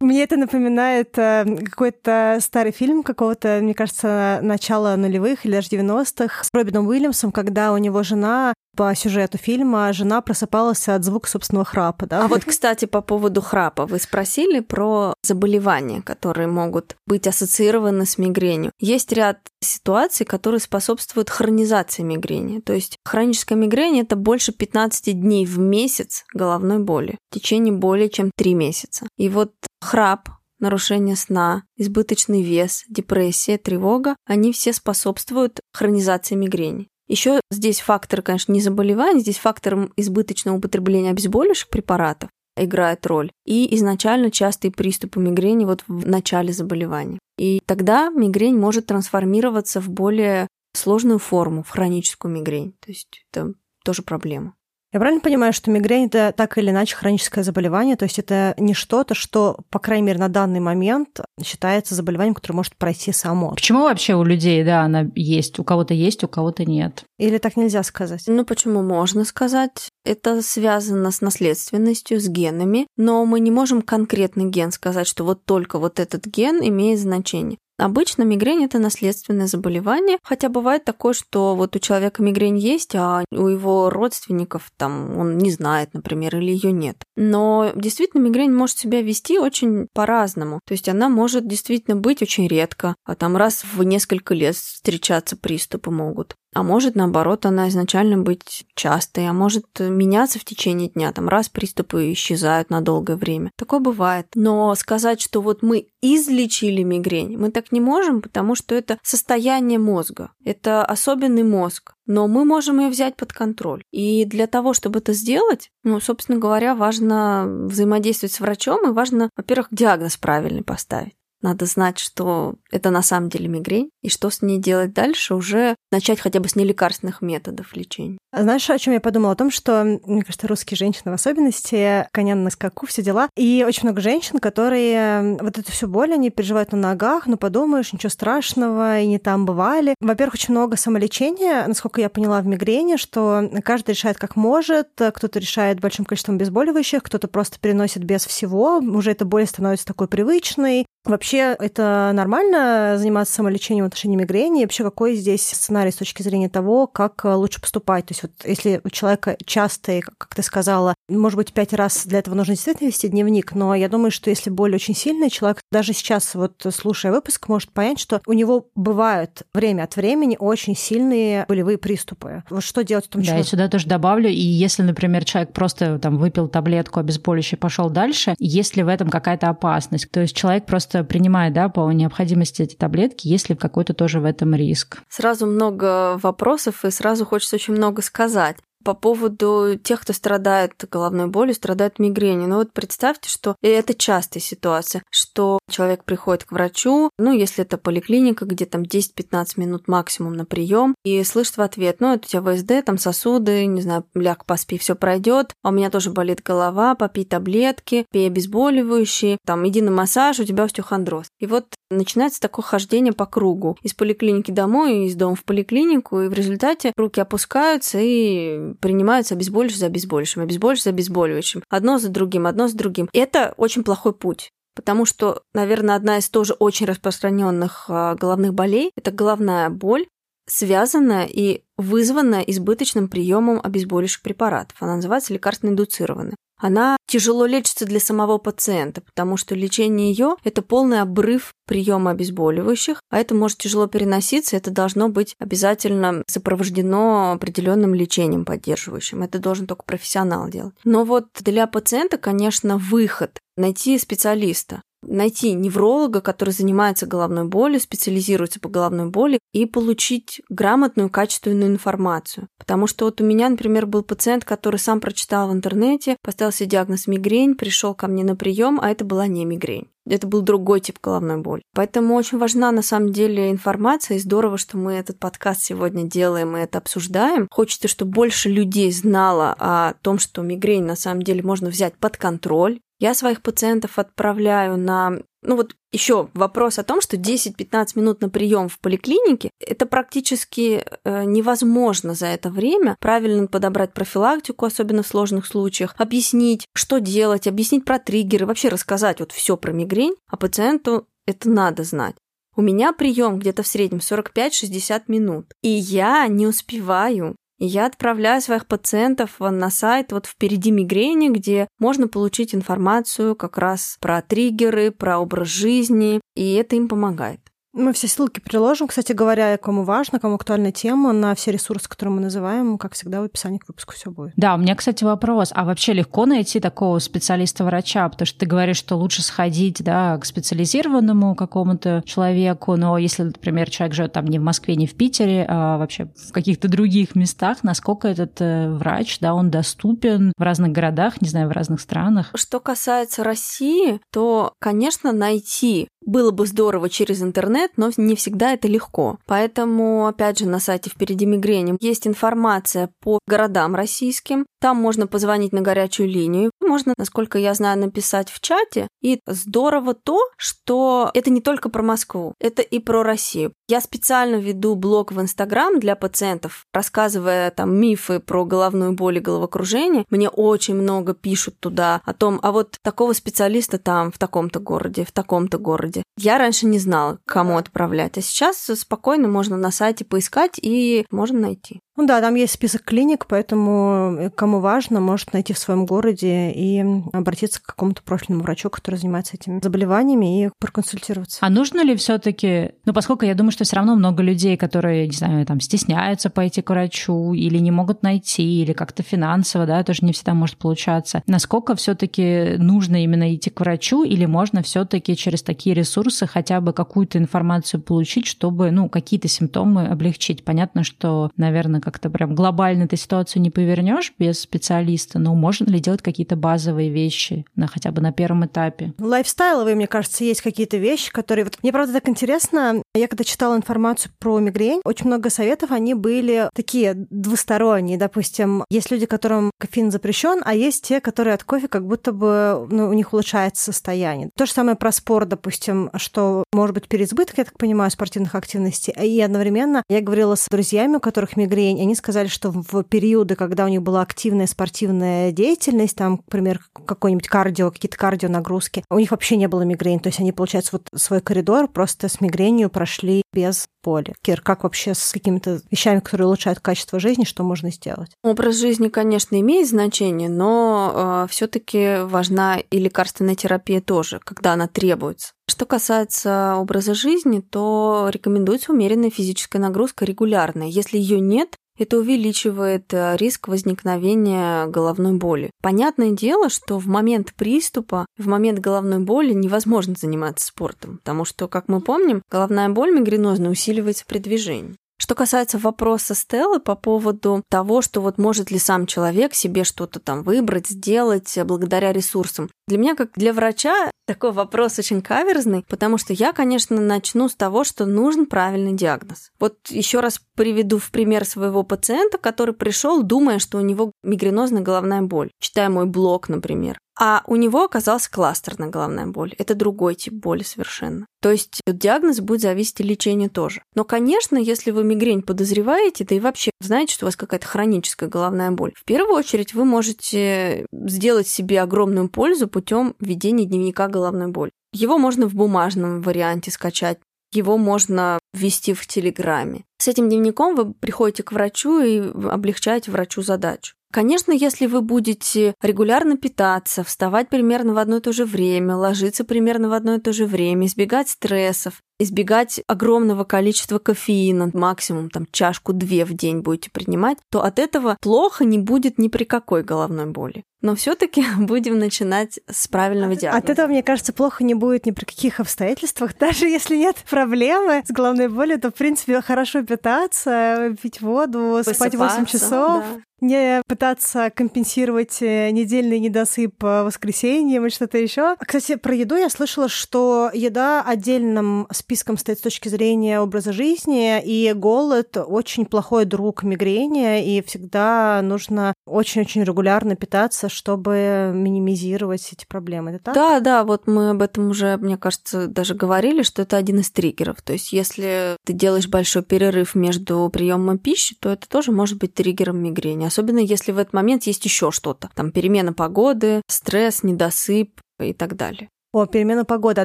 Мне 0.00 0.22
это 0.22 0.36
напоминает 0.38 1.18
э, 1.18 1.44
какой-то 1.64 2.38
старый 2.40 2.72
фильм 2.72 3.02
какого-то, 3.02 3.60
мне 3.60 3.74
кажется, 3.74 4.40
начала 4.42 4.96
нулевых 4.96 5.44
или 5.44 5.52
даже 5.52 5.68
90-х 5.68 6.44
с 6.44 6.48
Робином 6.54 6.86
Уильямсом, 6.86 7.32
когда 7.32 7.72
у 7.72 7.76
него 7.76 8.02
жена 8.02 8.54
по 8.76 8.94
сюжету 8.94 9.36
фильма 9.36 9.92
жена 9.92 10.22
просыпалась 10.22 10.88
от 10.88 11.04
звука 11.04 11.28
собственного 11.28 11.66
храпа. 11.66 12.06
Да? 12.06 12.24
А 12.24 12.28
вот, 12.28 12.44
кстати, 12.46 12.86
по 12.86 13.02
поводу 13.02 13.42
храпа. 13.42 13.84
Вы 13.84 13.98
спросили 13.98 14.60
про 14.60 15.12
заболевания, 15.22 16.00
которые 16.00 16.46
могут 16.46 16.96
быть 17.06 17.26
ассоциированы 17.26 18.06
с 18.06 18.16
мигренью. 18.16 18.72
Есть 18.78 19.12
ряд 19.12 19.38
ситуаций, 19.62 20.24
которые 20.24 20.60
способствуют 20.60 21.28
хронизации 21.28 22.02
мигрени. 22.02 22.60
То 22.60 22.72
есть 22.72 22.96
хроническая 23.04 23.58
мигрень– 23.58 24.00
это 24.00 24.16
больше 24.16 24.52
15 24.52 25.20
дней 25.20 25.44
в 25.44 25.58
месяц 25.58 26.24
головной 26.32 26.78
боли 26.78 27.18
в 27.30 27.34
течение 27.34 27.74
более 27.74 28.08
чем 28.08 28.30
3 28.36 28.54
месяца. 28.54 29.06
И 29.18 29.28
вот 29.28 29.52
храп, 29.80 30.28
нарушение 30.58 31.16
сна, 31.16 31.64
избыточный 31.76 32.42
вес, 32.42 32.84
депрессия, 32.88 33.58
тревога, 33.58 34.16
они 34.26 34.52
все 34.52 34.72
способствуют 34.72 35.60
хронизации 35.72 36.34
мигрени. 36.34 36.88
Еще 37.08 37.40
здесь 37.50 37.80
фактор, 37.80 38.22
конечно, 38.22 38.52
не 38.52 38.60
заболевания, 38.60 39.20
здесь 39.20 39.38
фактор 39.38 39.90
избыточного 39.96 40.58
употребления 40.58 41.10
обезболивающих 41.10 41.68
препаратов 41.68 42.30
играет 42.56 43.06
роль. 43.06 43.32
И 43.44 43.74
изначально 43.76 44.30
частые 44.30 44.70
приступы 44.70 45.18
мигрени 45.20 45.64
вот 45.64 45.82
в 45.88 46.06
начале 46.06 46.52
заболевания. 46.52 47.18
И 47.38 47.60
тогда 47.66 48.10
мигрень 48.10 48.56
может 48.56 48.86
трансформироваться 48.86 49.80
в 49.80 49.88
более 49.88 50.46
сложную 50.74 51.18
форму, 51.18 51.62
в 51.62 51.70
хроническую 51.70 52.32
мигрень. 52.32 52.72
То 52.80 52.90
есть 52.90 53.24
это 53.32 53.54
тоже 53.84 54.02
проблема. 54.02 54.54
Я 54.92 54.98
правильно 54.98 55.20
понимаю, 55.20 55.52
что 55.52 55.70
мигрень 55.70 56.06
это 56.06 56.34
так 56.36 56.58
или 56.58 56.70
иначе 56.70 56.96
хроническое 56.96 57.44
заболевание, 57.44 57.94
то 57.94 58.04
есть 58.04 58.18
это 58.18 58.54
не 58.58 58.74
что-то, 58.74 59.14
что, 59.14 59.58
по 59.70 59.78
крайней 59.78 60.06
мере, 60.06 60.18
на 60.18 60.28
данный 60.28 60.58
момент 60.58 61.20
считается 61.42 61.94
заболеванием, 61.94 62.34
которое 62.34 62.56
может 62.56 62.74
пройти 62.76 63.12
само. 63.12 63.52
Почему 63.52 63.82
вообще 63.82 64.16
у 64.16 64.24
людей, 64.24 64.64
да, 64.64 64.82
она 64.82 65.08
есть? 65.14 65.60
У 65.60 65.64
кого-то 65.64 65.94
есть, 65.94 66.24
у 66.24 66.28
кого-то 66.28 66.64
нет. 66.64 67.04
Или 67.18 67.38
так 67.38 67.56
нельзя 67.56 67.84
сказать? 67.84 68.24
Ну, 68.26 68.44
почему 68.44 68.82
можно 68.82 69.24
сказать? 69.24 69.90
Это 70.04 70.42
связано 70.42 71.12
с 71.12 71.20
наследственностью, 71.20 72.20
с 72.20 72.28
генами, 72.28 72.88
но 72.96 73.24
мы 73.26 73.38
не 73.38 73.52
можем 73.52 73.82
конкретный 73.82 74.50
ген 74.50 74.72
сказать, 74.72 75.06
что 75.06 75.22
вот 75.24 75.44
только 75.44 75.78
вот 75.78 76.00
этот 76.00 76.26
ген 76.26 76.60
имеет 76.62 76.98
значение. 76.98 77.58
Обычно 77.80 78.24
мигрень– 78.24 78.64
это 78.66 78.78
наследственное 78.78 79.46
заболевание, 79.46 80.18
хотя 80.22 80.50
бывает 80.50 80.84
такое, 80.84 81.14
что 81.14 81.54
вот 81.56 81.74
у 81.74 81.78
человека 81.78 82.22
мигрень 82.22 82.58
есть, 82.58 82.94
а 82.94 83.24
у 83.30 83.46
его 83.46 83.88
родственников 83.88 84.70
там 84.76 85.16
он 85.16 85.38
не 85.38 85.50
знает, 85.50 85.94
например, 85.94 86.36
или 86.36 86.52
ее 86.52 86.72
нет. 86.72 86.96
Но 87.16 87.72
действительно 87.74 88.20
мигрень 88.20 88.52
может 88.52 88.76
себя 88.78 89.00
вести 89.00 89.38
очень 89.38 89.88
по-разному. 89.94 90.60
То 90.66 90.72
есть 90.72 90.88
она 90.90 91.08
может 91.08 91.48
действительно 91.48 91.96
быть 91.96 92.20
очень 92.20 92.46
редко, 92.46 92.94
а 93.04 93.14
там 93.14 93.36
раз 93.36 93.64
в 93.64 93.82
несколько 93.82 94.34
лет 94.34 94.56
встречаться 94.56 95.36
приступы 95.36 95.90
могут. 95.90 96.36
А 96.52 96.62
может, 96.62 96.96
наоборот, 96.96 97.46
она 97.46 97.68
изначально 97.68 98.18
быть 98.18 98.66
частой, 98.74 99.28
а 99.28 99.32
может 99.32 99.66
меняться 99.78 100.38
в 100.38 100.44
течение 100.44 100.88
дня. 100.88 101.12
Там 101.12 101.28
раз 101.28 101.48
приступы 101.48 102.12
исчезают 102.12 102.70
на 102.70 102.80
долгое 102.80 103.16
время. 103.16 103.50
Такое 103.56 103.80
бывает. 103.80 104.26
Но 104.34 104.74
сказать, 104.74 105.20
что 105.20 105.40
вот 105.40 105.62
мы 105.62 105.86
излечили 106.02 106.82
мигрень, 106.82 107.36
мы 107.38 107.50
так 107.50 107.72
не 107.72 107.80
можем, 107.80 108.22
потому 108.22 108.54
что 108.54 108.74
это 108.74 108.98
состояние 109.02 109.78
мозга. 109.78 110.32
Это 110.44 110.84
особенный 110.84 111.44
мозг. 111.44 111.94
Но 112.06 112.26
мы 112.26 112.44
можем 112.44 112.80
ее 112.80 112.88
взять 112.88 113.16
под 113.16 113.32
контроль. 113.32 113.84
И 113.92 114.24
для 114.24 114.48
того, 114.48 114.74
чтобы 114.74 114.98
это 114.98 115.12
сделать, 115.12 115.70
ну, 115.84 116.00
собственно 116.00 116.38
говоря, 116.38 116.74
важно 116.74 117.44
взаимодействовать 117.46 118.32
с 118.32 118.40
врачом 118.40 118.88
и 118.88 118.92
важно, 118.92 119.30
во-первых, 119.36 119.68
диагноз 119.70 120.16
правильный 120.16 120.64
поставить. 120.64 121.14
Надо 121.42 121.66
знать, 121.66 121.98
что 121.98 122.54
это 122.70 122.90
на 122.90 123.02
самом 123.02 123.30
деле 123.30 123.48
мигрень, 123.48 123.90
и 124.02 124.08
что 124.08 124.30
с 124.30 124.42
ней 124.42 124.58
делать 124.58 124.92
дальше, 124.92 125.34
уже 125.34 125.74
начать 125.90 126.20
хотя 126.20 126.40
бы 126.40 126.48
с 126.48 126.56
нелекарственных 126.56 127.22
методов 127.22 127.74
лечения. 127.74 128.18
А 128.32 128.42
знаешь, 128.42 128.68
о 128.70 128.78
чем 128.78 128.94
я 128.94 129.00
подумала? 129.00 129.32
О 129.32 129.36
том, 129.36 129.50
что, 129.50 129.82
мне 130.04 130.22
кажется, 130.22 130.46
русские 130.46 130.76
женщины 130.76 131.10
в 131.10 131.14
особенности, 131.14 132.06
коня 132.12 132.34
на 132.34 132.50
скаку, 132.50 132.86
все 132.86 133.02
дела. 133.02 133.28
И 133.36 133.64
очень 133.66 133.84
много 133.84 134.00
женщин, 134.00 134.38
которые 134.38 135.36
вот 135.40 135.58
эту 135.58 135.72
всю 135.72 135.88
боль, 135.88 136.12
они 136.12 136.30
переживают 136.30 136.72
на 136.72 136.78
ногах, 136.78 137.26
ну 137.26 137.36
подумаешь, 137.36 137.92
ничего 137.92 138.10
страшного, 138.10 139.00
и 139.00 139.06
не 139.06 139.18
там 139.18 139.46
бывали. 139.46 139.94
Во-первых, 140.00 140.34
очень 140.34 140.54
много 140.54 140.76
самолечения, 140.76 141.66
насколько 141.66 142.00
я 142.00 142.08
поняла 142.08 142.40
в 142.40 142.46
мигрени, 142.46 142.96
что 142.96 143.50
каждый 143.64 143.92
решает 143.92 144.18
как 144.18 144.36
может, 144.36 144.88
кто-то 144.94 145.38
решает 145.38 145.80
большим 145.80 146.04
количеством 146.04 146.36
обезболивающих, 146.36 147.02
кто-то 147.02 147.28
просто 147.28 147.58
переносит 147.58 148.04
без 148.04 148.24
всего, 148.26 148.78
уже 148.78 149.10
эта 149.10 149.24
боль 149.24 149.46
становится 149.46 149.86
такой 149.86 150.06
привычной, 150.06 150.86
Вообще, 151.04 151.56
это 151.58 152.10
нормально 152.14 152.96
заниматься 152.98 153.34
самолечением 153.34 153.84
в 153.84 153.88
отношении 153.88 154.16
мигрени? 154.16 154.60
И 154.60 154.64
вообще, 154.64 154.84
какой 154.84 155.14
здесь 155.14 155.42
сценарий 155.42 155.92
с 155.92 155.96
точки 155.96 156.22
зрения 156.22 156.50
того, 156.50 156.86
как 156.86 157.24
э, 157.24 157.32
лучше 157.32 157.60
поступать? 157.60 158.06
То 158.06 158.12
есть 158.12 158.22
вот 158.22 158.32
если 158.44 158.80
у 158.84 158.90
человека 158.90 159.36
часто, 159.46 160.00
как 160.00 160.34
ты 160.34 160.42
сказала, 160.42 160.94
может 161.08 161.36
быть, 161.36 161.54
пять 161.54 161.72
раз 161.72 162.06
для 162.06 162.18
этого 162.18 162.34
нужно 162.34 162.54
действительно 162.54 162.88
вести 162.88 163.08
дневник, 163.08 163.54
но 163.54 163.74
я 163.74 163.88
думаю, 163.88 164.10
что 164.10 164.28
если 164.28 164.50
боль 164.50 164.74
очень 164.74 164.94
сильная, 164.94 165.30
человек 165.30 165.60
даже 165.72 165.94
сейчас, 165.94 166.34
вот 166.34 166.66
слушая 166.70 167.12
выпуск, 167.12 167.48
может 167.48 167.70
понять, 167.70 167.98
что 167.98 168.20
у 168.26 168.34
него 168.34 168.68
бывают 168.74 169.44
время 169.54 169.84
от 169.84 169.96
времени 169.96 170.36
очень 170.38 170.76
сильные 170.76 171.46
болевые 171.48 171.78
приступы. 171.78 172.44
Вот 172.50 172.62
что 172.62 172.84
делать 172.84 173.06
в 173.06 173.08
том 173.08 173.22
числе? 173.22 173.34
Да, 173.34 173.38
я 173.38 173.44
сюда 173.44 173.68
тоже 173.68 173.86
добавлю. 173.86 174.28
И 174.28 174.34
если, 174.34 174.82
например, 174.82 175.24
человек 175.24 175.54
просто 175.54 175.98
там 175.98 176.18
выпил 176.18 176.48
таблетку 176.48 177.00
обезболивающее, 177.00 177.56
пошел 177.56 177.88
дальше, 177.88 178.34
есть 178.38 178.76
ли 178.76 178.82
в 178.82 178.88
этом 178.88 179.08
какая-то 179.08 179.48
опасность? 179.48 180.10
То 180.10 180.20
есть 180.20 180.36
человек 180.36 180.66
просто 180.66 180.89
просто 180.90 181.04
принимает, 181.04 181.52
да, 181.52 181.68
по 181.68 181.90
необходимости 181.92 182.62
эти 182.62 182.74
таблетки, 182.74 183.28
есть 183.28 183.48
ли 183.48 183.56
какой-то 183.56 183.94
тоже 183.94 184.20
в 184.20 184.24
этом 184.24 184.54
риск? 184.54 184.98
Сразу 185.08 185.46
много 185.46 186.18
вопросов, 186.18 186.84
и 186.84 186.90
сразу 186.90 187.24
хочется 187.24 187.56
очень 187.56 187.74
много 187.74 188.02
сказать 188.02 188.56
по 188.84 188.94
поводу 188.94 189.78
тех, 189.82 190.00
кто 190.00 190.12
страдает 190.12 190.72
головной 190.90 191.28
болью, 191.28 191.54
страдает 191.54 191.98
мигренью. 191.98 192.48
Ну 192.48 192.56
вот 192.56 192.72
представьте, 192.72 193.28
что 193.28 193.56
это 193.62 193.94
частая 193.94 194.42
ситуация, 194.42 195.02
что 195.10 195.58
человек 195.70 196.04
приходит 196.04 196.44
к 196.44 196.52
врачу, 196.52 197.10
ну 197.18 197.32
если 197.32 197.64
это 197.64 197.78
поликлиника, 197.78 198.44
где 198.44 198.66
там 198.66 198.82
10-15 198.82 199.44
минут 199.56 199.88
максимум 199.88 200.34
на 200.34 200.44
прием, 200.44 200.94
и 201.04 201.22
слышит 201.24 201.56
в 201.56 201.62
ответ, 201.62 201.96
ну 202.00 202.14
это 202.14 202.26
у 202.26 202.28
тебя 202.28 202.54
ВСД, 202.54 202.84
там 202.84 202.98
сосуды, 202.98 203.66
не 203.66 203.82
знаю, 203.82 204.04
ляг, 204.14 204.44
поспи, 204.44 204.78
все 204.78 204.94
пройдет, 204.94 205.52
а 205.62 205.68
у 205.68 205.72
меня 205.72 205.90
тоже 205.90 206.10
болит 206.10 206.42
голова, 206.42 206.94
попей 206.94 207.24
таблетки, 207.24 208.06
пей 208.10 208.26
обезболивающие, 208.26 209.38
там 209.44 209.66
иди 209.68 209.82
на 209.82 209.90
массаж, 209.90 210.40
у 210.40 210.44
тебя 210.44 210.64
остеохондроз. 210.64 211.28
И 211.38 211.46
вот 211.46 211.66
начинается 211.90 212.40
такое 212.40 212.64
хождение 212.64 213.12
по 213.12 213.26
кругу. 213.26 213.76
Из 213.82 213.94
поликлиники 213.94 214.50
домой, 214.50 215.06
из 215.06 215.14
дома 215.14 215.34
в 215.34 215.44
поликлинику, 215.44 216.20
и 216.20 216.28
в 216.28 216.32
результате 216.32 216.92
руки 216.96 217.20
опускаются 217.20 217.98
и 218.00 218.74
принимаются 218.80 219.34
обезболивающие 219.34 219.80
за 219.80 219.86
обезболивающим, 219.86 220.42
обезболивающие 220.42 220.84
за 220.84 220.90
обезболивающим, 220.90 221.62
одно 221.68 221.98
за 221.98 222.08
другим, 222.08 222.46
одно 222.46 222.68
за 222.68 222.76
другим. 222.76 223.08
Это 223.12 223.54
очень 223.56 223.84
плохой 223.84 224.14
путь. 224.14 224.50
Потому 224.74 225.04
что, 225.04 225.42
наверное, 225.52 225.96
одна 225.96 226.18
из 226.18 226.28
тоже 226.28 226.54
очень 226.54 226.86
распространенных 226.86 227.86
а, 227.88 228.14
головных 228.14 228.54
болей– 228.54 228.92
это 228.96 229.10
головная 229.10 229.68
боль, 229.68 230.06
связанная 230.50 231.26
и 231.26 231.62
вызванная 231.76 232.42
избыточным 232.42 233.08
приемом 233.08 233.60
обезболивающих 233.62 234.22
препаратов. 234.22 234.76
Она 234.80 234.96
называется 234.96 235.32
лекарственно-индуцированная 235.32 236.34
она 236.60 236.96
тяжело 237.06 237.46
лечится 237.46 237.86
для 237.86 237.98
самого 238.00 238.38
пациента, 238.38 239.00
потому 239.00 239.36
что 239.36 239.54
лечение 239.54 240.10
ее– 240.10 240.36
это 240.44 240.62
полный 240.62 241.00
обрыв 241.00 241.54
приема 241.66 242.10
обезболивающих, 242.12 243.00
а 243.10 243.18
это 243.18 243.34
может 243.34 243.58
тяжело 243.58 243.86
переноситься, 243.86 244.56
это 244.56 244.70
должно 244.70 245.08
быть 245.08 245.34
обязательно 245.38 246.22
сопровождено 246.26 247.32
определенным 247.32 247.94
лечением 247.94 248.44
поддерживающим. 248.44 249.22
Это 249.22 249.38
должен 249.38 249.66
только 249.66 249.84
профессионал 249.84 250.48
делать. 250.48 250.74
Но 250.84 251.04
вот 251.04 251.28
для 251.40 251.66
пациента, 251.66 252.18
конечно, 252.18 252.76
выход– 252.76 253.38
найти 253.56 253.98
специалиста, 253.98 254.82
найти 255.02 255.52
невролога, 255.52 256.20
который 256.20 256.50
занимается 256.50 257.06
головной 257.06 257.44
болью, 257.44 257.80
специализируется 257.80 258.60
по 258.60 258.68
головной 258.68 259.10
боли, 259.10 259.38
и 259.52 259.66
получить 259.66 260.40
грамотную, 260.48 261.10
качественную 261.10 261.70
информацию. 261.70 262.48
Потому 262.58 262.86
что 262.86 263.06
вот 263.06 263.20
у 263.20 263.24
меня, 263.24 263.48
например, 263.48 263.86
был 263.86 264.02
пациент, 264.02 264.44
который 264.44 264.76
сам 264.76 265.00
прочитал 265.00 265.48
в 265.48 265.52
интернете, 265.52 266.16
поставил 266.22 266.52
себе 266.52 266.68
диагноз 266.68 267.06
мигрень, 267.06 267.54
пришел 267.54 267.94
ко 267.94 268.06
мне 268.06 268.24
на 268.24 268.36
прием, 268.36 268.78
а 268.80 268.90
это 268.90 269.04
была 269.04 269.26
не 269.26 269.44
мигрень. 269.44 269.88
Это 270.06 270.26
был 270.26 270.40
другой 270.40 270.80
тип 270.80 270.98
головной 271.02 271.38
боли. 271.38 271.62
Поэтому 271.74 272.14
очень 272.14 272.38
важна 272.38 272.72
на 272.72 272.82
самом 272.82 273.12
деле 273.12 273.50
информация, 273.50 274.16
и 274.16 274.20
здорово, 274.20 274.58
что 274.58 274.76
мы 274.76 274.94
этот 274.94 275.18
подкаст 275.18 275.62
сегодня 275.62 276.04
делаем 276.04 276.56
и 276.56 276.60
это 276.60 276.78
обсуждаем. 276.78 277.48
Хочется, 277.50 277.86
чтобы 277.86 278.12
больше 278.12 278.48
людей 278.48 278.90
знало 278.92 279.54
о 279.58 279.94
том, 280.02 280.18
что 280.18 280.42
мигрень 280.42 280.84
на 280.84 280.96
самом 280.96 281.22
деле 281.22 281.42
можно 281.42 281.68
взять 281.68 281.94
под 281.96 282.16
контроль, 282.16 282.80
я 283.00 283.14
своих 283.14 283.42
пациентов 283.42 283.98
отправляю 283.98 284.76
на... 284.76 285.18
Ну 285.42 285.56
вот 285.56 285.74
еще 285.90 286.28
вопрос 286.34 286.78
о 286.78 286.84
том, 286.84 287.00
что 287.00 287.16
10-15 287.16 287.86
минут 287.94 288.20
на 288.20 288.28
прием 288.28 288.68
в 288.68 288.78
поликлинике 288.78 289.50
это 289.58 289.86
практически 289.86 290.84
э, 291.04 291.24
невозможно 291.24 292.12
за 292.14 292.26
это 292.26 292.50
время 292.50 292.96
правильно 293.00 293.46
подобрать 293.46 293.94
профилактику, 293.94 294.66
особенно 294.66 295.02
в 295.02 295.06
сложных 295.06 295.46
случаях, 295.46 295.94
объяснить, 295.96 296.66
что 296.74 297.00
делать, 297.00 297.46
объяснить 297.46 297.86
про 297.86 297.98
триггеры, 297.98 298.44
вообще 298.44 298.68
рассказать 298.68 299.20
вот 299.20 299.32
все 299.32 299.56
про 299.56 299.72
мигрень, 299.72 300.14
а 300.28 300.36
пациенту 300.36 301.08
это 301.26 301.48
надо 301.48 301.84
знать. 301.84 302.16
У 302.54 302.62
меня 302.62 302.92
прием 302.92 303.38
где-то 303.38 303.62
в 303.62 303.66
среднем 303.66 303.98
45-60 304.00 305.04
минут, 305.08 305.54
и 305.62 305.70
я 305.70 306.26
не 306.26 306.46
успеваю 306.46 307.36
я 307.66 307.86
отправляю 307.86 308.40
своих 308.40 308.66
пациентов 308.66 309.38
на 309.38 309.70
сайт 309.70 310.12
вот 310.12 310.26
впереди 310.26 310.70
мигрени, 310.70 311.28
где 311.28 311.68
можно 311.78 312.08
получить 312.08 312.54
информацию 312.54 313.36
как 313.36 313.58
раз 313.58 313.98
про 314.00 314.22
триггеры, 314.22 314.90
про 314.90 315.18
образ 315.18 315.48
жизни, 315.48 316.20
и 316.34 316.54
это 316.54 316.76
им 316.76 316.88
помогает. 316.88 317.40
Мы 317.72 317.92
все 317.92 318.08
ссылки 318.08 318.40
приложим, 318.40 318.88
кстати 318.88 319.12
говоря, 319.12 319.56
кому 319.56 319.84
важно, 319.84 320.18
кому 320.18 320.34
актуальна 320.34 320.72
тема, 320.72 321.12
на 321.12 321.34
все 321.36 321.52
ресурсы, 321.52 321.88
которые 321.88 322.14
мы 322.14 322.20
называем, 322.20 322.78
как 322.78 322.94
всегда, 322.94 323.20
в 323.20 323.24
описании 323.24 323.58
к 323.58 323.68
выпуску 323.68 323.92
все 323.94 324.10
будет. 324.10 324.32
Да, 324.36 324.54
у 324.54 324.58
меня, 324.58 324.74
кстати, 324.74 325.04
вопрос. 325.04 325.52
А 325.54 325.64
вообще 325.64 325.92
легко 325.92 326.26
найти 326.26 326.58
такого 326.58 326.98
специалиста-врача? 326.98 328.08
Потому 328.08 328.26
что 328.26 328.40
ты 328.40 328.46
говоришь, 328.46 328.76
что 328.76 328.96
лучше 328.96 329.22
сходить 329.22 329.82
да, 329.84 330.18
к 330.18 330.24
специализированному 330.24 331.36
какому-то 331.36 332.02
человеку, 332.06 332.74
но 332.74 332.98
если, 332.98 333.24
например, 333.24 333.70
человек 333.70 333.94
живет 333.94 334.12
там 334.14 334.26
не 334.26 334.40
в 334.40 334.42
Москве, 334.42 334.74
не 334.74 334.88
в 334.88 334.94
Питере, 334.94 335.46
а 335.48 335.78
вообще 335.78 336.10
в 336.16 336.32
каких-то 336.32 336.68
других 336.68 337.14
местах, 337.14 337.58
насколько 337.62 338.08
этот 338.08 338.40
э, 338.40 338.68
врач, 338.68 339.20
да, 339.20 339.32
он 339.32 339.50
доступен 339.50 340.32
в 340.36 340.42
разных 340.42 340.72
городах, 340.72 341.22
не 341.22 341.28
знаю, 341.28 341.48
в 341.48 341.52
разных 341.52 341.80
странах? 341.80 342.30
Что 342.34 342.58
касается 342.58 343.22
России, 343.22 344.00
то, 344.10 344.54
конечно, 344.58 345.12
найти 345.12 345.88
было 346.04 346.30
бы 346.30 346.46
здорово 346.46 346.88
через 346.88 347.22
интернет, 347.22 347.72
но 347.76 347.90
не 347.96 348.16
всегда 348.16 348.52
это 348.52 348.68
легко. 348.68 349.18
Поэтому, 349.26 350.06
опять 350.06 350.38
же, 350.38 350.46
на 350.46 350.60
сайте 350.60 350.90
«Впереди 350.90 351.26
мигрени» 351.26 351.76
есть 351.80 352.06
информация 352.06 352.90
по 353.00 353.18
городам 353.26 353.74
российским. 353.74 354.46
Там 354.60 354.76
можно 354.76 355.06
позвонить 355.06 355.52
на 355.52 355.60
горячую 355.60 356.08
линию. 356.08 356.50
Можно, 356.60 356.94
насколько 356.96 357.38
я 357.38 357.54
знаю, 357.54 357.78
написать 357.78 358.30
в 358.30 358.40
чате. 358.40 358.88
И 359.02 359.20
здорово 359.26 359.94
то, 359.94 360.20
что 360.36 361.10
это 361.14 361.30
не 361.30 361.40
только 361.40 361.68
про 361.68 361.82
Москву, 361.82 362.34
это 362.40 362.62
и 362.62 362.78
про 362.78 363.02
Россию. 363.02 363.52
Я 363.68 363.80
специально 363.80 364.36
веду 364.36 364.74
блог 364.74 365.12
в 365.12 365.20
Инстаграм 365.20 365.78
для 365.78 365.96
пациентов, 365.96 366.66
рассказывая 366.72 367.50
там 367.50 367.74
мифы 367.74 368.20
про 368.20 368.44
головную 368.44 368.92
боль 368.92 369.18
и 369.18 369.20
головокружение. 369.20 370.04
Мне 370.10 370.28
очень 370.28 370.74
много 370.74 371.14
пишут 371.14 371.58
туда 371.60 372.02
о 372.04 372.12
том, 372.12 372.38
а 372.42 372.52
вот 372.52 372.76
такого 372.82 373.12
специалиста 373.12 373.78
там 373.78 374.12
в 374.12 374.18
таком-то 374.18 374.60
городе, 374.60 375.04
в 375.04 375.12
таком-то 375.12 375.58
городе 375.58 375.89
городе. 375.90 376.02
Я 376.16 376.38
раньше 376.38 376.66
не 376.66 376.78
знала, 376.78 377.18
кому 377.24 377.56
отправлять, 377.56 378.18
а 378.18 378.20
сейчас 378.20 378.58
спокойно 378.58 379.28
можно 379.28 379.56
на 379.56 379.70
сайте 379.70 380.04
поискать 380.04 380.58
и 380.60 381.06
можно 381.10 381.40
найти. 381.40 381.80
Ну 381.96 382.06
да, 382.06 382.20
там 382.20 382.34
есть 382.34 382.52
список 382.52 382.84
клиник, 382.84 383.26
поэтому 383.26 384.16
э, 384.18 384.30
кому 384.30 384.60
важно, 384.60 385.00
может 385.00 385.32
найти 385.32 385.52
в 385.52 385.58
своем 385.58 385.86
городе 385.86 386.50
и 386.50 386.84
обратиться 387.12 387.60
к 387.60 387.66
какому-то 387.66 388.02
профильному 388.02 388.44
врачу, 388.44 388.70
который 388.70 388.96
занимается 388.96 389.36
этими 389.36 389.60
заболеваниями, 389.62 390.44
и 390.44 390.50
проконсультироваться. 390.58 391.38
А 391.42 391.50
нужно 391.50 391.82
ли 391.82 391.96
все-таки, 391.96 392.72
ну, 392.84 392.92
поскольку 392.92 393.24
я 393.24 393.34
думаю, 393.34 393.50
что 393.50 393.64
все 393.64 393.76
равно 393.76 393.96
много 393.96 394.22
людей, 394.22 394.56
которые, 394.56 395.08
не 395.08 395.16
знаю, 395.16 395.44
там 395.44 395.60
стесняются 395.60 396.30
пойти 396.30 396.62
к 396.62 396.70
врачу 396.70 397.34
или 397.34 397.58
не 397.58 397.72
могут 397.72 398.02
найти, 398.02 398.62
или 398.62 398.72
как-то 398.72 399.02
финансово, 399.02 399.66
да, 399.66 399.82
тоже 399.82 400.04
не 400.04 400.12
всегда 400.12 400.34
может 400.34 400.56
получаться. 400.56 401.22
Насколько 401.26 401.74
все-таки 401.74 402.54
нужно 402.56 403.02
именно 403.02 403.34
идти 403.34 403.50
к 403.50 403.60
врачу, 403.60 404.04
или 404.04 404.26
можно 404.26 404.62
все-таки 404.62 405.16
через 405.16 405.42
такие 405.42 405.74
ресурсы 405.74 406.26
хотя 406.26 406.60
бы 406.60 406.72
какую-то 406.72 407.18
информацию 407.18 407.82
получить, 407.82 408.26
чтобы, 408.26 408.70
ну, 408.70 408.88
какие-то 408.88 409.26
симптомы 409.26 409.88
облегчить? 409.88 410.44
Понятно, 410.44 410.84
что, 410.84 411.30
наверное, 411.36 411.79
как-то 411.80 412.10
прям 412.10 412.34
глобально 412.34 412.88
ты 412.88 412.96
ситуацию 412.96 413.42
не 413.42 413.50
повернешь 413.50 414.12
без 414.18 414.40
специалиста, 414.40 415.18
но 415.18 415.34
можно 415.34 415.64
ли 415.70 415.80
делать 415.80 416.02
какие-то 416.02 416.36
базовые 416.36 416.90
вещи 416.90 417.44
на 417.56 417.66
хотя 417.66 417.90
бы 417.90 418.00
на 418.00 418.12
первом 418.12 418.46
этапе? 418.46 418.92
Лайфстайловые, 418.98 419.76
мне 419.76 419.86
кажется, 419.86 420.24
есть 420.24 420.42
какие-то 420.42 420.76
вещи, 420.76 421.10
которые... 421.10 421.44
Вот 421.44 421.58
мне, 421.62 421.72
правда, 421.72 421.94
так 421.94 422.08
интересно, 422.08 422.82
я 422.94 423.08
когда 423.08 423.24
читала 423.24 423.56
информацию 423.56 424.12
про 424.18 424.38
мигрень, 424.38 424.80
очень 424.84 425.06
много 425.06 425.30
советов, 425.30 425.70
они 425.70 425.94
были 425.94 426.50
такие 426.54 426.94
двусторонние. 427.10 427.98
Допустим, 427.98 428.64
есть 428.70 428.90
люди, 428.90 429.06
которым 429.06 429.50
кофеин 429.58 429.90
запрещен, 429.90 430.42
а 430.44 430.54
есть 430.54 430.84
те, 430.84 431.00
которые 431.00 431.34
от 431.34 431.44
кофе 431.44 431.68
как 431.68 431.86
будто 431.86 432.12
бы 432.12 432.66
ну, 432.70 432.88
у 432.88 432.92
них 432.92 433.12
улучшается 433.12 433.64
состояние. 433.64 434.30
То 434.36 434.46
же 434.46 434.52
самое 434.52 434.76
про 434.76 434.92
спорт, 434.92 435.28
допустим, 435.28 435.90
что 435.96 436.44
может 436.52 436.74
быть 436.74 436.88
переизбыток, 436.88 437.38
я 437.38 437.44
так 437.44 437.58
понимаю, 437.58 437.90
спортивных 437.90 438.34
активностей. 438.34 438.94
И 439.00 439.20
одновременно 439.20 439.82
я 439.88 440.00
говорила 440.00 440.34
с 440.34 440.46
друзьями, 440.50 440.96
у 440.96 441.00
которых 441.00 441.36
мигрень, 441.36 441.69
и 441.72 441.82
они 441.82 441.94
сказали, 441.94 442.28
что 442.28 442.50
в 442.50 442.82
периоды, 442.84 443.36
когда 443.36 443.64
у 443.64 443.68
них 443.68 443.82
была 443.82 444.02
активная 444.02 444.46
спортивная 444.46 445.32
деятельность, 445.32 445.96
там, 445.96 446.22
например, 446.26 446.60
какой-нибудь 446.72 447.28
кардио, 447.28 447.70
какие-то 447.70 447.96
кардио 447.96 448.28
нагрузки, 448.28 448.84
у 448.90 448.98
них 448.98 449.10
вообще 449.10 449.36
не 449.36 449.48
было 449.48 449.62
мигрень. 449.62 450.00
То 450.00 450.08
есть 450.08 450.20
они, 450.20 450.32
получается, 450.32 450.70
вот 450.72 450.88
свой 450.94 451.20
коридор 451.20 451.68
просто 451.68 452.08
с 452.08 452.20
мигренью 452.20 452.70
прошли 452.70 453.22
без 453.32 453.68
боли. 453.82 454.14
Кир, 454.22 454.40
как 454.40 454.64
вообще 454.64 454.94
с 454.94 455.12
какими-то 455.12 455.60
вещами, 455.70 456.00
которые 456.00 456.26
улучшают 456.26 456.60
качество 456.60 457.00
жизни, 457.00 457.24
что 457.24 457.42
можно 457.42 457.70
сделать? 457.70 458.10
Образ 458.22 458.56
жизни, 458.56 458.88
конечно, 458.88 459.38
имеет 459.40 459.68
значение, 459.68 460.28
но 460.28 461.24
э, 461.24 461.26
все-таки 461.30 462.02
важна 462.02 462.58
и 462.58 462.78
лекарственная 462.78 463.34
терапия 463.34 463.80
тоже, 463.80 464.20
когда 464.22 464.52
она 464.52 464.66
требуется. 464.66 465.32
Что 465.50 465.66
касается 465.66 466.54
образа 466.58 466.94
жизни, 466.94 467.40
то 467.40 468.08
рекомендуется 468.12 468.70
умеренная 468.70 469.10
физическая 469.10 469.60
нагрузка 469.60 470.04
регулярная. 470.04 470.68
Если 470.68 470.96
ее 470.96 471.18
нет, 471.18 471.56
это 471.76 471.98
увеличивает 471.98 472.94
э, 472.94 473.16
риск 473.16 473.48
возникновения 473.48 474.66
головной 474.66 475.14
боли. 475.14 475.50
Понятное 475.60 476.12
дело, 476.12 476.50
что 476.50 476.78
в 476.78 476.86
момент 476.86 477.34
приступа, 477.34 478.06
в 478.16 478.28
момент 478.28 478.60
головной 478.60 479.00
боли 479.00 479.32
невозможно 479.32 479.96
заниматься 479.98 480.46
спортом, 480.46 480.98
потому 480.98 481.24
что, 481.24 481.48
как 481.48 481.66
мы 481.66 481.80
помним, 481.80 482.22
головная 482.30 482.68
боль 482.68 482.92
мигренозная 482.96 483.50
усиливается 483.50 484.04
при 484.06 484.18
движении. 484.18 484.76
Что 485.00 485.14
касается 485.14 485.58
вопроса 485.58 486.14
Стеллы 486.14 486.60
по 486.60 486.76
поводу 486.76 487.42
того, 487.48 487.80
что 487.80 488.02
вот 488.02 488.18
может 488.18 488.50
ли 488.52 488.58
сам 488.60 488.86
человек 488.86 489.34
себе 489.34 489.64
что-то 489.64 489.98
там 489.98 490.22
выбрать, 490.22 490.68
сделать 490.68 491.36
э, 491.36 491.44
благодаря 491.44 491.92
ресурсам. 491.92 492.50
Для 492.68 492.78
меня, 492.78 492.94
как 492.94 493.10
для 493.16 493.32
врача, 493.32 493.89
такой 494.10 494.32
вопрос 494.32 494.76
очень 494.76 495.02
каверзный, 495.02 495.64
потому 495.68 495.96
что 495.96 496.12
я, 496.12 496.32
конечно, 496.32 496.80
начну 496.80 497.28
с 497.28 497.36
того, 497.36 497.62
что 497.62 497.86
нужен 497.86 498.26
правильный 498.26 498.72
диагноз. 498.72 499.30
Вот 499.38 499.54
еще 499.68 500.00
раз 500.00 500.20
приведу 500.34 500.78
в 500.78 500.90
пример 500.90 501.24
своего 501.24 501.62
пациента, 501.62 502.18
который 502.18 502.52
пришел, 502.52 503.04
думая, 503.04 503.38
что 503.38 503.58
у 503.58 503.60
него 503.60 503.92
мигренозная 504.02 504.62
головная 504.62 505.02
боль. 505.02 505.30
Читая 505.38 505.68
мой 505.68 505.86
блог, 505.86 506.28
например. 506.28 506.80
А 507.02 507.22
у 507.26 507.36
него 507.36 507.64
оказался 507.64 508.10
кластерная 508.10 508.68
головная 508.68 509.06
боль. 509.06 509.34
Это 509.38 509.54
другой 509.54 509.94
тип 509.94 510.12
боли 510.12 510.42
совершенно. 510.42 511.06
То 511.22 511.30
есть 511.30 511.62
диагноз 511.66 512.20
будет 512.20 512.42
зависеть 512.42 512.80
от 512.80 512.86
лечения 512.86 513.30
тоже. 513.30 513.62
Но, 513.74 513.84
конечно, 513.84 514.36
если 514.36 514.70
вы 514.70 514.84
мигрень 514.84 515.22
подозреваете, 515.22 516.04
да 516.04 516.14
и 516.14 516.20
вообще 516.20 516.50
знаете, 516.60 516.92
что 516.92 517.06
у 517.06 517.08
вас 517.08 517.16
какая-то 517.16 517.46
хроническая 517.46 518.06
головная 518.06 518.50
боль, 518.50 518.72
в 518.76 518.84
первую 518.84 519.16
очередь 519.16 519.54
вы 519.54 519.64
можете 519.64 520.66
сделать 520.72 521.26
себе 521.26 521.62
огромную 521.62 522.10
пользу 522.10 522.48
путем 522.48 522.94
ведения 523.00 523.46
дневника 523.46 523.88
головной 523.88 524.28
боли. 524.28 524.52
Его 524.74 524.98
можно 524.98 525.26
в 525.26 525.34
бумажном 525.34 526.02
варианте 526.02 526.50
скачать, 526.50 526.98
его 527.32 527.56
можно 527.56 528.18
ввести 528.34 528.74
в 528.74 528.86
Телеграме. 528.86 529.64
С 529.78 529.88
этим 529.88 530.08
дневником 530.08 530.54
вы 530.54 530.74
приходите 530.74 531.22
к 531.22 531.32
врачу 531.32 531.80
и 531.80 531.98
облегчаете 532.28 532.90
врачу 532.90 533.22
задачу. 533.22 533.74
Конечно, 533.92 534.30
если 534.32 534.66
вы 534.66 534.82
будете 534.82 535.54
регулярно 535.60 536.16
питаться, 536.16 536.84
вставать 536.84 537.28
примерно 537.28 537.74
в 537.74 537.78
одно 537.78 537.96
и 537.96 538.00
то 538.00 538.12
же 538.12 538.24
время, 538.24 538.76
ложиться 538.76 539.24
примерно 539.24 539.68
в 539.68 539.72
одно 539.72 539.94
и 539.96 540.00
то 540.00 540.12
же 540.12 540.26
время, 540.26 540.66
избегать 540.66 541.08
стрессов, 541.08 541.82
избегать 542.00 542.60
огромного 542.66 543.24
количества 543.24 543.78
кофеина, 543.78 544.50
максимум 544.52 545.10
там 545.10 545.26
чашку-две 545.30 546.04
в 546.04 546.14
день 546.14 546.40
будете 546.40 546.70
принимать, 546.70 547.18
то 547.30 547.42
от 547.42 547.58
этого 547.58 547.96
плохо 548.00 548.44
не 548.44 548.58
будет 548.58 548.98
ни 548.98 549.08
при 549.08 549.24
какой 549.24 549.62
головной 549.62 550.06
боли. 550.06 550.42
Но 550.62 550.74
все-таки 550.74 551.24
будем 551.38 551.78
начинать 551.78 552.40
с 552.48 552.68
правильного 552.68 553.14
диагноза. 553.16 553.44
От 553.44 553.50
этого, 553.50 553.68
мне 553.68 553.82
кажется, 553.82 554.12
плохо 554.12 554.44
не 554.44 554.54
будет 554.54 554.86
ни 554.86 554.90
при 554.90 555.04
каких 555.04 555.40
обстоятельствах. 555.40 556.16
Даже 556.18 556.46
если 556.46 556.76
нет 556.76 556.96
проблемы 557.08 557.82
с 557.86 557.90
головной 557.90 558.28
болью, 558.28 558.60
то, 558.60 558.70
в 558.70 558.74
принципе, 558.74 559.20
хорошо 559.20 559.62
питаться, 559.62 560.74
пить 560.82 561.00
воду, 561.00 561.60
спать 561.62 561.94
8 561.94 562.26
часов. 562.26 562.84
Да 562.84 563.02
не 563.20 563.62
пытаться 563.66 564.30
компенсировать 564.34 565.18
э, 565.20 565.50
недельный 565.50 565.98
недосып 565.98 566.56
по 566.56 566.84
воскресеньям 566.84 567.66
и 567.66 567.70
что-то 567.70 567.98
еще. 567.98 568.36
Кстати, 568.38 568.76
про 568.76 568.94
еду 568.94 569.16
я 569.16 569.28
слышала, 569.28 569.68
что 569.68 570.30
еда 570.32 570.82
отдельным 570.82 571.66
списком 571.70 571.89
стоит 571.96 572.38
с 572.38 572.42
точки 572.42 572.68
зрения 572.68 573.20
образа 573.20 573.52
жизни, 573.52 574.22
и 574.22 574.52
голод 574.54 575.16
очень 575.16 575.66
плохой 575.66 576.04
друг 576.04 576.42
мигрени, 576.42 577.24
и 577.24 577.42
всегда 577.42 578.20
нужно 578.22 578.74
очень-очень 578.86 579.44
регулярно 579.44 579.96
питаться, 579.96 580.48
чтобы 580.48 581.32
минимизировать 581.34 582.32
эти 582.32 582.46
проблемы. 582.46 582.90
Это 582.92 583.04
так? 583.04 583.14
Да, 583.14 583.40
да, 583.40 583.64
вот 583.64 583.86
мы 583.86 584.10
об 584.10 584.22
этом 584.22 584.50
уже, 584.50 584.76
мне 584.76 584.96
кажется, 584.96 585.46
даже 585.46 585.74
говорили, 585.74 586.22
что 586.22 586.42
это 586.42 586.56
один 586.56 586.80
из 586.80 586.90
триггеров. 586.90 587.42
То 587.42 587.52
есть, 587.52 587.72
если 587.72 588.36
ты 588.44 588.52
делаешь 588.52 588.88
большой 588.88 589.22
перерыв 589.22 589.74
между 589.74 590.28
приемом 590.32 590.78
пищи, 590.78 591.16
то 591.20 591.30
это 591.30 591.48
тоже 591.48 591.72
может 591.72 591.98
быть 591.98 592.14
триггером 592.14 592.62
мигрени. 592.62 593.04
Особенно 593.04 593.38
если 593.38 593.72
в 593.72 593.78
этот 593.78 593.92
момент 593.92 594.24
есть 594.24 594.44
еще 594.44 594.70
что-то. 594.70 595.10
Там 595.14 595.32
перемена 595.32 595.72
погоды, 595.72 596.42
стресс, 596.48 597.02
недосып 597.02 597.80
и 597.98 598.12
так 598.12 598.36
далее. 598.36 598.68
О, 598.92 599.06
перемена 599.06 599.44
погоды. 599.44 599.80
А 599.80 599.84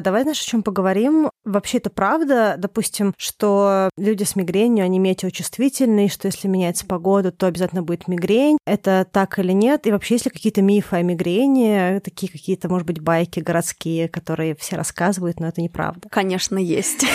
давай, 0.00 0.22
знаешь, 0.22 0.40
о 0.40 0.46
чем 0.46 0.64
поговорим? 0.64 1.30
Вообще 1.44 1.78
это 1.78 1.90
правда, 1.90 2.56
допустим, 2.58 3.14
что 3.16 3.88
люди 3.96 4.24
с 4.24 4.34
мигренью, 4.34 4.84
они 4.84 4.98
метеочувствительные, 4.98 6.08
что 6.08 6.26
если 6.26 6.48
меняется 6.48 6.86
погода, 6.86 7.30
то 7.30 7.46
обязательно 7.46 7.84
будет 7.84 8.08
мигрень. 8.08 8.58
Это 8.66 9.06
так 9.10 9.38
или 9.38 9.52
нет? 9.52 9.86
И 9.86 9.92
вообще, 9.92 10.14
есть 10.14 10.24
ли 10.24 10.32
какие-то 10.32 10.60
мифы 10.60 10.96
о 10.96 11.02
мигрени, 11.02 12.00
такие 12.00 12.30
какие-то, 12.32 12.68
может 12.68 12.86
быть, 12.86 13.00
байки 13.00 13.38
городские, 13.38 14.08
которые 14.08 14.56
все 14.56 14.74
рассказывают, 14.74 15.38
но 15.38 15.46
это 15.46 15.60
неправда? 15.60 16.08
Конечно, 16.10 16.58
есть. 16.58 17.06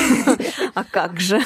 А 0.73 0.85
как 0.85 1.19
же? 1.19 1.41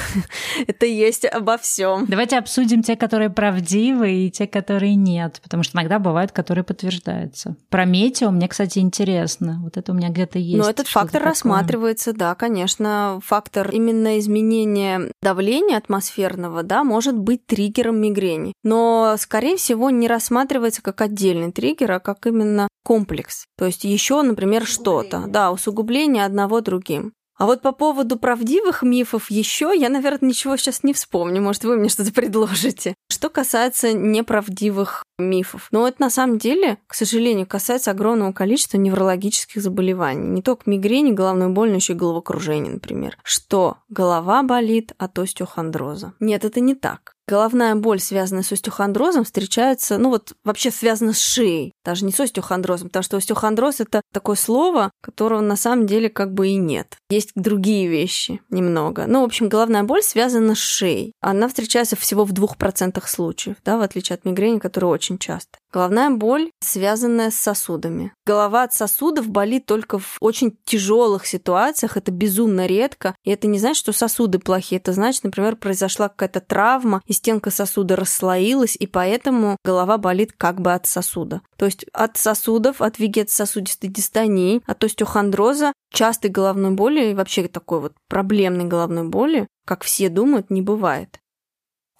Это 0.68 0.86
есть 0.86 1.24
обо 1.24 1.58
всем. 1.58 2.06
Давайте 2.06 2.38
обсудим 2.38 2.82
те, 2.82 2.94
которые 2.94 3.28
правдивы, 3.28 4.26
и 4.26 4.30
те, 4.30 4.46
которые 4.46 4.94
нет, 4.94 5.40
потому 5.42 5.64
что 5.64 5.76
иногда 5.76 5.98
бывают, 5.98 6.30
которые 6.30 6.62
подтверждаются. 6.62 7.56
Про 7.68 7.86
метео 7.86 8.30
мне, 8.30 8.46
кстати, 8.46 8.78
интересно. 8.78 9.58
Вот 9.64 9.76
это 9.76 9.90
у 9.90 9.96
меня 9.96 10.10
где-то 10.10 10.35
есть. 10.38 10.62
Но 10.62 10.68
этот 10.68 10.88
фактор 10.88 11.20
такое. 11.20 11.28
рассматривается, 11.30 12.12
да, 12.12 12.34
конечно 12.34 12.56
конечно, 12.56 13.20
фактор 13.24 13.70
именно 13.70 14.18
изменения 14.18 15.12
давления 15.22 15.76
атмосферного, 15.76 16.62
да, 16.62 16.84
может 16.84 17.16
быть 17.16 17.46
триггером 17.46 18.00
мигрени. 18.00 18.52
Но, 18.62 19.16
скорее 19.18 19.56
всего, 19.56 19.90
не 19.90 20.08
рассматривается 20.08 20.82
как 20.82 21.00
отдельный 21.00 21.52
триггер, 21.52 21.92
а 21.92 22.00
как 22.00 22.26
именно 22.26 22.68
комплекс. 22.82 23.44
То 23.58 23.66
есть 23.66 23.84
еще, 23.84 24.22
например, 24.22 24.64
что-то, 24.64 25.24
да, 25.26 25.52
усугубление 25.52 26.24
одного 26.24 26.60
другим. 26.60 27.12
А 27.38 27.44
вот 27.44 27.60
по 27.60 27.72
поводу 27.72 28.16
правдивых 28.18 28.82
мифов 28.82 29.30
еще 29.30 29.72
я, 29.76 29.90
наверное, 29.90 30.30
ничего 30.30 30.56
сейчас 30.56 30.82
не 30.82 30.94
вспомню. 30.94 31.42
Может, 31.42 31.64
вы 31.64 31.76
мне 31.76 31.90
что-то 31.90 32.12
предложите. 32.12 32.94
Что 33.10 33.28
касается 33.28 33.92
неправдивых 33.92 35.04
мифов. 35.18 35.68
Но 35.70 35.86
это 35.86 36.00
на 36.00 36.10
самом 36.10 36.38
деле, 36.38 36.78
к 36.86 36.94
сожалению, 36.94 37.46
касается 37.46 37.90
огромного 37.90 38.32
количества 38.32 38.76
неврологических 38.76 39.62
заболеваний. 39.62 40.28
Не 40.28 40.42
только 40.42 40.68
мигрени, 40.68 41.12
головной 41.12 41.48
боли, 41.48 41.70
но 41.70 41.76
еще 41.76 41.94
и 41.94 41.96
головокружение, 41.96 42.72
например. 42.72 43.18
Что 43.22 43.78
голова 43.88 44.42
болит 44.42 44.92
от 44.98 45.18
остеохондроза. 45.18 46.12
Нет, 46.20 46.44
это 46.44 46.60
не 46.60 46.74
так. 46.74 47.16
Головная 47.28 47.74
боль, 47.74 47.98
связанная 47.98 48.44
с 48.44 48.52
остеохондрозом, 48.52 49.24
встречается, 49.24 49.98
ну 49.98 50.10
вот 50.10 50.34
вообще 50.44 50.70
связана 50.70 51.12
с 51.12 51.18
шеей, 51.18 51.72
даже 51.84 52.04
не 52.04 52.12
с 52.12 52.20
остеохондрозом, 52.20 52.88
потому 52.88 53.02
что 53.02 53.16
остеохондроз 53.16 53.80
это 53.80 54.00
такое 54.12 54.36
слово, 54.36 54.92
которого 55.02 55.40
на 55.40 55.56
самом 55.56 55.88
деле 55.88 56.08
как 56.08 56.32
бы 56.32 56.46
и 56.48 56.54
нет. 56.54 56.98
Есть 57.10 57.32
другие 57.34 57.88
вещи 57.88 58.40
немного. 58.48 59.06
Ну, 59.08 59.22
в 59.22 59.24
общем, 59.24 59.48
головная 59.48 59.82
боль 59.82 60.04
связана 60.04 60.54
с 60.54 60.58
шеей. 60.58 61.14
Она 61.20 61.48
встречается 61.48 61.96
всего 61.96 62.24
в 62.24 62.30
двух 62.30 62.56
процентах 62.56 63.08
случаев, 63.08 63.56
да, 63.64 63.76
в 63.76 63.82
отличие 63.82 64.14
от 64.14 64.24
мигрени, 64.24 64.60
которая 64.60 64.92
очень 65.06 65.18
часто. 65.18 65.58
Головная 65.72 66.10
боль, 66.10 66.50
связанная 66.60 67.30
с 67.30 67.36
сосудами. 67.36 68.12
Голова 68.24 68.64
от 68.64 68.72
сосудов 68.72 69.28
болит 69.28 69.66
только 69.66 69.98
в 69.98 70.16
очень 70.20 70.56
тяжелых 70.64 71.26
ситуациях. 71.26 71.96
Это 71.96 72.10
безумно 72.10 72.66
редко. 72.66 73.14
И 73.24 73.30
это 73.30 73.46
не 73.46 73.58
значит, 73.58 73.76
что 73.76 73.92
сосуды 73.92 74.38
плохие. 74.38 74.80
Это 74.80 74.92
значит, 74.92 75.24
например, 75.24 75.56
произошла 75.56 76.08
какая-то 76.08 76.40
травма, 76.40 77.02
и 77.06 77.12
стенка 77.12 77.50
сосуда 77.50 77.94
расслоилась, 77.96 78.76
и 78.78 78.86
поэтому 78.86 79.56
голова 79.64 79.98
болит 79.98 80.32
как 80.36 80.60
бы 80.60 80.72
от 80.72 80.86
сосуда. 80.86 81.42
То 81.56 81.66
есть 81.66 81.84
от 81.92 82.16
сосудов, 82.16 82.80
от 82.80 82.98
вегетососудистой 82.98 83.90
дистонии, 83.90 84.62
от 84.66 84.82
остеохондроза, 84.82 85.72
частой 85.92 86.30
головной 86.30 86.72
боли 86.72 87.10
и 87.10 87.14
вообще 87.14 87.48
такой 87.48 87.80
вот 87.80 87.92
проблемной 88.08 88.64
головной 88.64 89.04
боли, 89.04 89.46
как 89.66 89.84
все 89.84 90.08
думают, 90.08 90.50
не 90.50 90.62
бывает. 90.62 91.20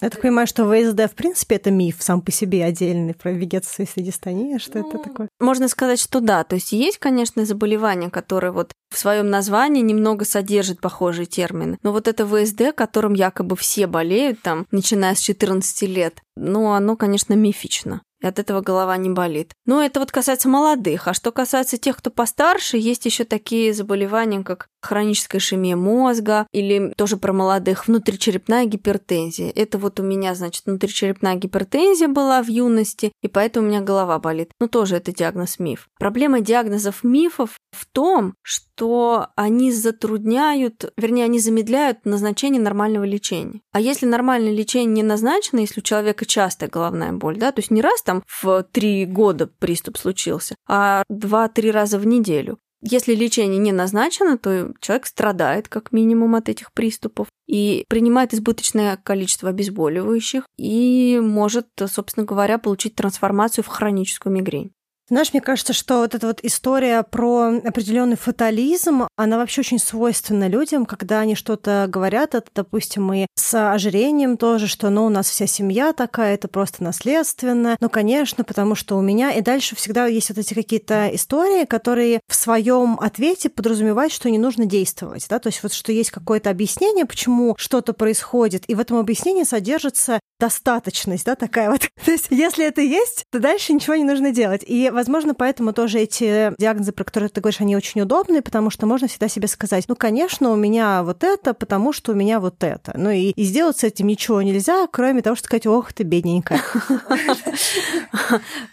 Я 0.03 0.11
так 0.11 0.21
понимаю, 0.21 0.47
что 0.47 0.65
ВСД, 0.65 1.11
в 1.11 1.15
принципе, 1.15 1.57
это 1.57 1.71
миф 1.71 1.97
сам 2.01 2.21
по 2.21 2.31
себе 2.31 2.65
отдельный 2.65 3.15
про 3.15 3.33
вегетацию 3.33 3.89
и 3.95 4.03
дистонию, 4.03 4.61
что 4.61 4.79
ну, 4.79 4.89
это 4.89 4.99
такое? 4.99 5.29
Можно 5.41 5.69
сказать, 5.69 5.99
что 5.99 6.21
да. 6.21 6.45
То 6.45 6.57
есть 6.57 6.73
есть, 6.73 6.99
конечно, 6.99 7.47
заболевания, 7.47 8.11
которые 8.11 8.53
вот 8.53 8.73
в 8.91 8.99
своем 8.99 9.31
названии 9.31 9.81
немного 9.81 10.27
содержат 10.27 10.81
похожие 10.81 11.25
термины. 11.25 11.79
Но 11.83 11.93
вот 11.93 12.09
это 12.09 12.27
ВСД, 12.27 12.75
которым 12.75 13.15
якобы 13.15 13.57
все 13.57 13.87
болеют, 13.87 14.43
там, 14.43 14.67
начиная 14.71 15.15
с 15.15 15.21
14 15.21 15.83
лет, 15.89 16.21
ну, 16.37 16.73
оно, 16.73 16.97
конечно, 16.97 17.33
мифично 17.33 18.03
и 18.23 18.27
от 18.27 18.39
этого 18.39 18.61
голова 18.61 18.97
не 18.97 19.11
болит. 19.11 19.53
Но 19.67 19.83
это 19.83 20.01
вот 20.01 20.11
касается 20.11 20.49
молодых. 20.49 21.09
А 21.09 21.15
что 21.15 21.33
касается 21.33 21.77
тех, 21.77 21.97
кто 21.97 22.11
постарше, 22.11 22.79
есть 22.79 23.05
еще 23.05 23.25
такие 23.25 23.75
заболевания, 23.75 24.43
как 24.43 24.69
хроническая 24.87 25.41
ишемия 25.41 25.77
мозга 25.77 26.47
или 26.53 26.93
тоже 26.97 27.17
про 27.17 27.33
молодых 27.33 27.89
внутричерепная 27.89 28.65
гипертензия. 28.65 29.53
Это 29.55 29.79
вот 29.79 30.01
у 30.01 30.03
меня, 30.03 30.35
значит, 30.35 30.65
внутричерепная 30.67 31.37
гипертензия 31.37 32.09
была 32.09 32.43
в 32.43 32.49
юности, 32.49 33.13
и 33.23 33.29
поэтому 33.29 33.67
у 33.67 33.71
меня 33.71 33.81
голова 33.81 34.19
болит. 34.19 34.51
Ну, 34.61 34.69
тоже 34.69 34.97
это 34.97 35.13
диагноз 35.13 35.59
миф. 35.59 35.89
Проблема 35.99 36.41
диагнозов 36.41 37.05
мифов 37.05 37.59
в 37.73 37.87
том, 37.87 38.35
что 38.43 39.29
они 39.37 39.73
затрудняют, 39.73 40.93
вернее, 40.97 41.25
они 41.25 41.39
замедляют 41.39 42.05
назначение 42.05 42.61
нормального 42.61 43.05
лечения. 43.05 43.61
А 43.73 43.81
если 43.81 44.07
нормальное 44.07 44.53
лечение 44.53 44.87
не 44.87 45.03
назначено, 45.03 45.61
если 45.61 45.81
у 45.81 45.83
человека 45.83 46.25
частая 46.25 46.69
головная 46.69 47.13
боль, 47.13 47.37
да, 47.37 47.53
то 47.53 47.61
есть 47.61 47.71
не 47.71 47.83
раз 47.83 48.03
там 48.03 48.23
в 48.27 48.65
три 48.73 49.05
года 49.07 49.47
приступ 49.47 49.99
случился, 49.99 50.57
а 50.69 51.05
два-три 51.09 51.71
раза 51.71 51.99
в 51.99 52.07
неделю, 52.07 52.59
если 52.87 53.15
лечение 53.15 53.59
не 53.59 53.73
назначено, 53.73 54.39
то 54.39 54.73
человек 54.81 55.07
страдает 55.07 55.69
как 55.69 55.93
минимум 55.93 56.37
от 56.37 56.49
этих 56.49 56.73
приступов 56.73 57.27
и 57.47 57.85
принимает 57.89 58.33
избыточное 58.33 58.97
количество 58.97 59.51
обезболивающих 59.51 60.45
и 60.57 61.19
может, 61.21 61.67
собственно 61.87 62.25
говоря, 62.25 62.59
получить 62.59 62.95
трансформацию 62.95 63.65
в 63.65 63.69
хроническую 63.69 64.33
мигрень. 64.33 64.73
Знаешь, 65.09 65.33
мне 65.33 65.41
кажется, 65.41 65.73
что 65.73 65.99
вот 65.99 66.17
эта 66.17 66.27
вот 66.27 66.41
история 66.43 67.05
про 67.05 67.59
определенный 67.65 68.17
фатализм, 68.17 69.07
она 69.15 69.39
вообще 69.39 69.61
очень 69.61 69.79
свойственна 69.79 70.49
людям, 70.49 70.85
когда 70.85 71.21
они 71.21 71.37
что-то 71.37 71.87
говорят, 71.89 72.35
это, 72.35 72.51
допустим, 72.53 73.13
и 73.13 73.27
с 73.37 73.73
ожирением 73.73 74.37
тоже, 74.37 74.67
что, 74.67 74.91
ну, 74.91 75.07
у 75.07 75.09
нас 75.09 75.31
вся 75.31 75.47
семья 75.47 75.93
такая, 75.93 76.35
это 76.35 76.49
просто 76.49 76.83
наследственно. 76.83 77.77
Ну, 77.79 77.89
конечно, 77.89 78.43
потому 78.43 78.75
что 78.75 78.97
у 78.97 79.01
меня... 79.01 79.31
И 79.31 79.43
дальше 79.43 79.77
всегда 79.77 80.07
есть 80.07 80.31
вот 80.31 80.39
эти 80.39 80.55
какие-то 80.55 81.15
истории, 81.15 81.67
которые 81.67 82.21
в 82.29 82.35
своем 82.35 82.99
ответе 82.99 83.49
подразумевают, 83.49 84.13
что 84.13 84.29
не 84.29 84.39
нужно 84.39 84.67
действовать, 84.67 85.27
да, 85.29 85.39
то 85.39 85.49
есть 85.49 85.63
вот 85.63 85.73
что 85.73 85.93
есть 85.93 86.11
какое-то 86.11 86.51
объяснение, 86.51 87.07
почему 87.07 87.55
что-то 87.59 87.93
происходит, 87.93 88.65
и 88.67 88.75
в 88.75 88.81
этом 88.81 88.97
объяснении 88.97 89.45
содержится 89.45 90.19
достаточность, 90.39 91.25
да, 91.25 91.35
такая 91.35 91.71
вот. 91.71 91.81
То 92.05 92.11
есть 92.11 92.27
если 92.31 92.67
это 92.67 92.81
есть, 92.81 93.25
то 93.31 93.39
дальше 93.39 93.73
ничего 93.73 93.95
не 93.97 94.05
нужно 94.05 94.33
делать. 94.33 94.63
И 94.67 94.91
возможно, 94.97 95.35
поэтому 95.35 95.73
тоже 95.73 96.01
эти 96.01 96.53
диагнозы, 96.59 96.91
про 96.91 97.05
которые 97.05 97.29
ты 97.29 97.41
говоришь, 97.41 97.61
они 97.61 97.77
очень 97.77 98.01
удобные, 98.01 98.43
потому 98.43 98.71
что 98.71 98.87
можно 98.87 99.07
всегда 99.07 99.29
себе 99.29 99.47
сказать, 99.47 99.85
ну, 99.87 99.95
конечно, 99.95 100.51
у 100.51 100.57
меня 100.57 101.05
вот 101.05 101.23
это, 101.23 101.55
потому 101.55 101.93
что 101.93 102.13
у 102.13 102.15
меня 102.15 102.41
вот 102.41 102.65
это. 102.65 102.93
Ну, 102.97 103.11
и, 103.11 103.31
и 103.31 103.45
сделать 103.45 103.79
с 103.79 103.85
этим 103.85 104.09
ничего 104.09 104.43
нельзя, 104.43 104.87
кроме 104.91 105.23
того, 105.23 105.37
что 105.37 105.47
сказать, 105.47 105.67
ох, 105.67 105.93
ты 105.93 106.03
бедненькая. 106.03 106.61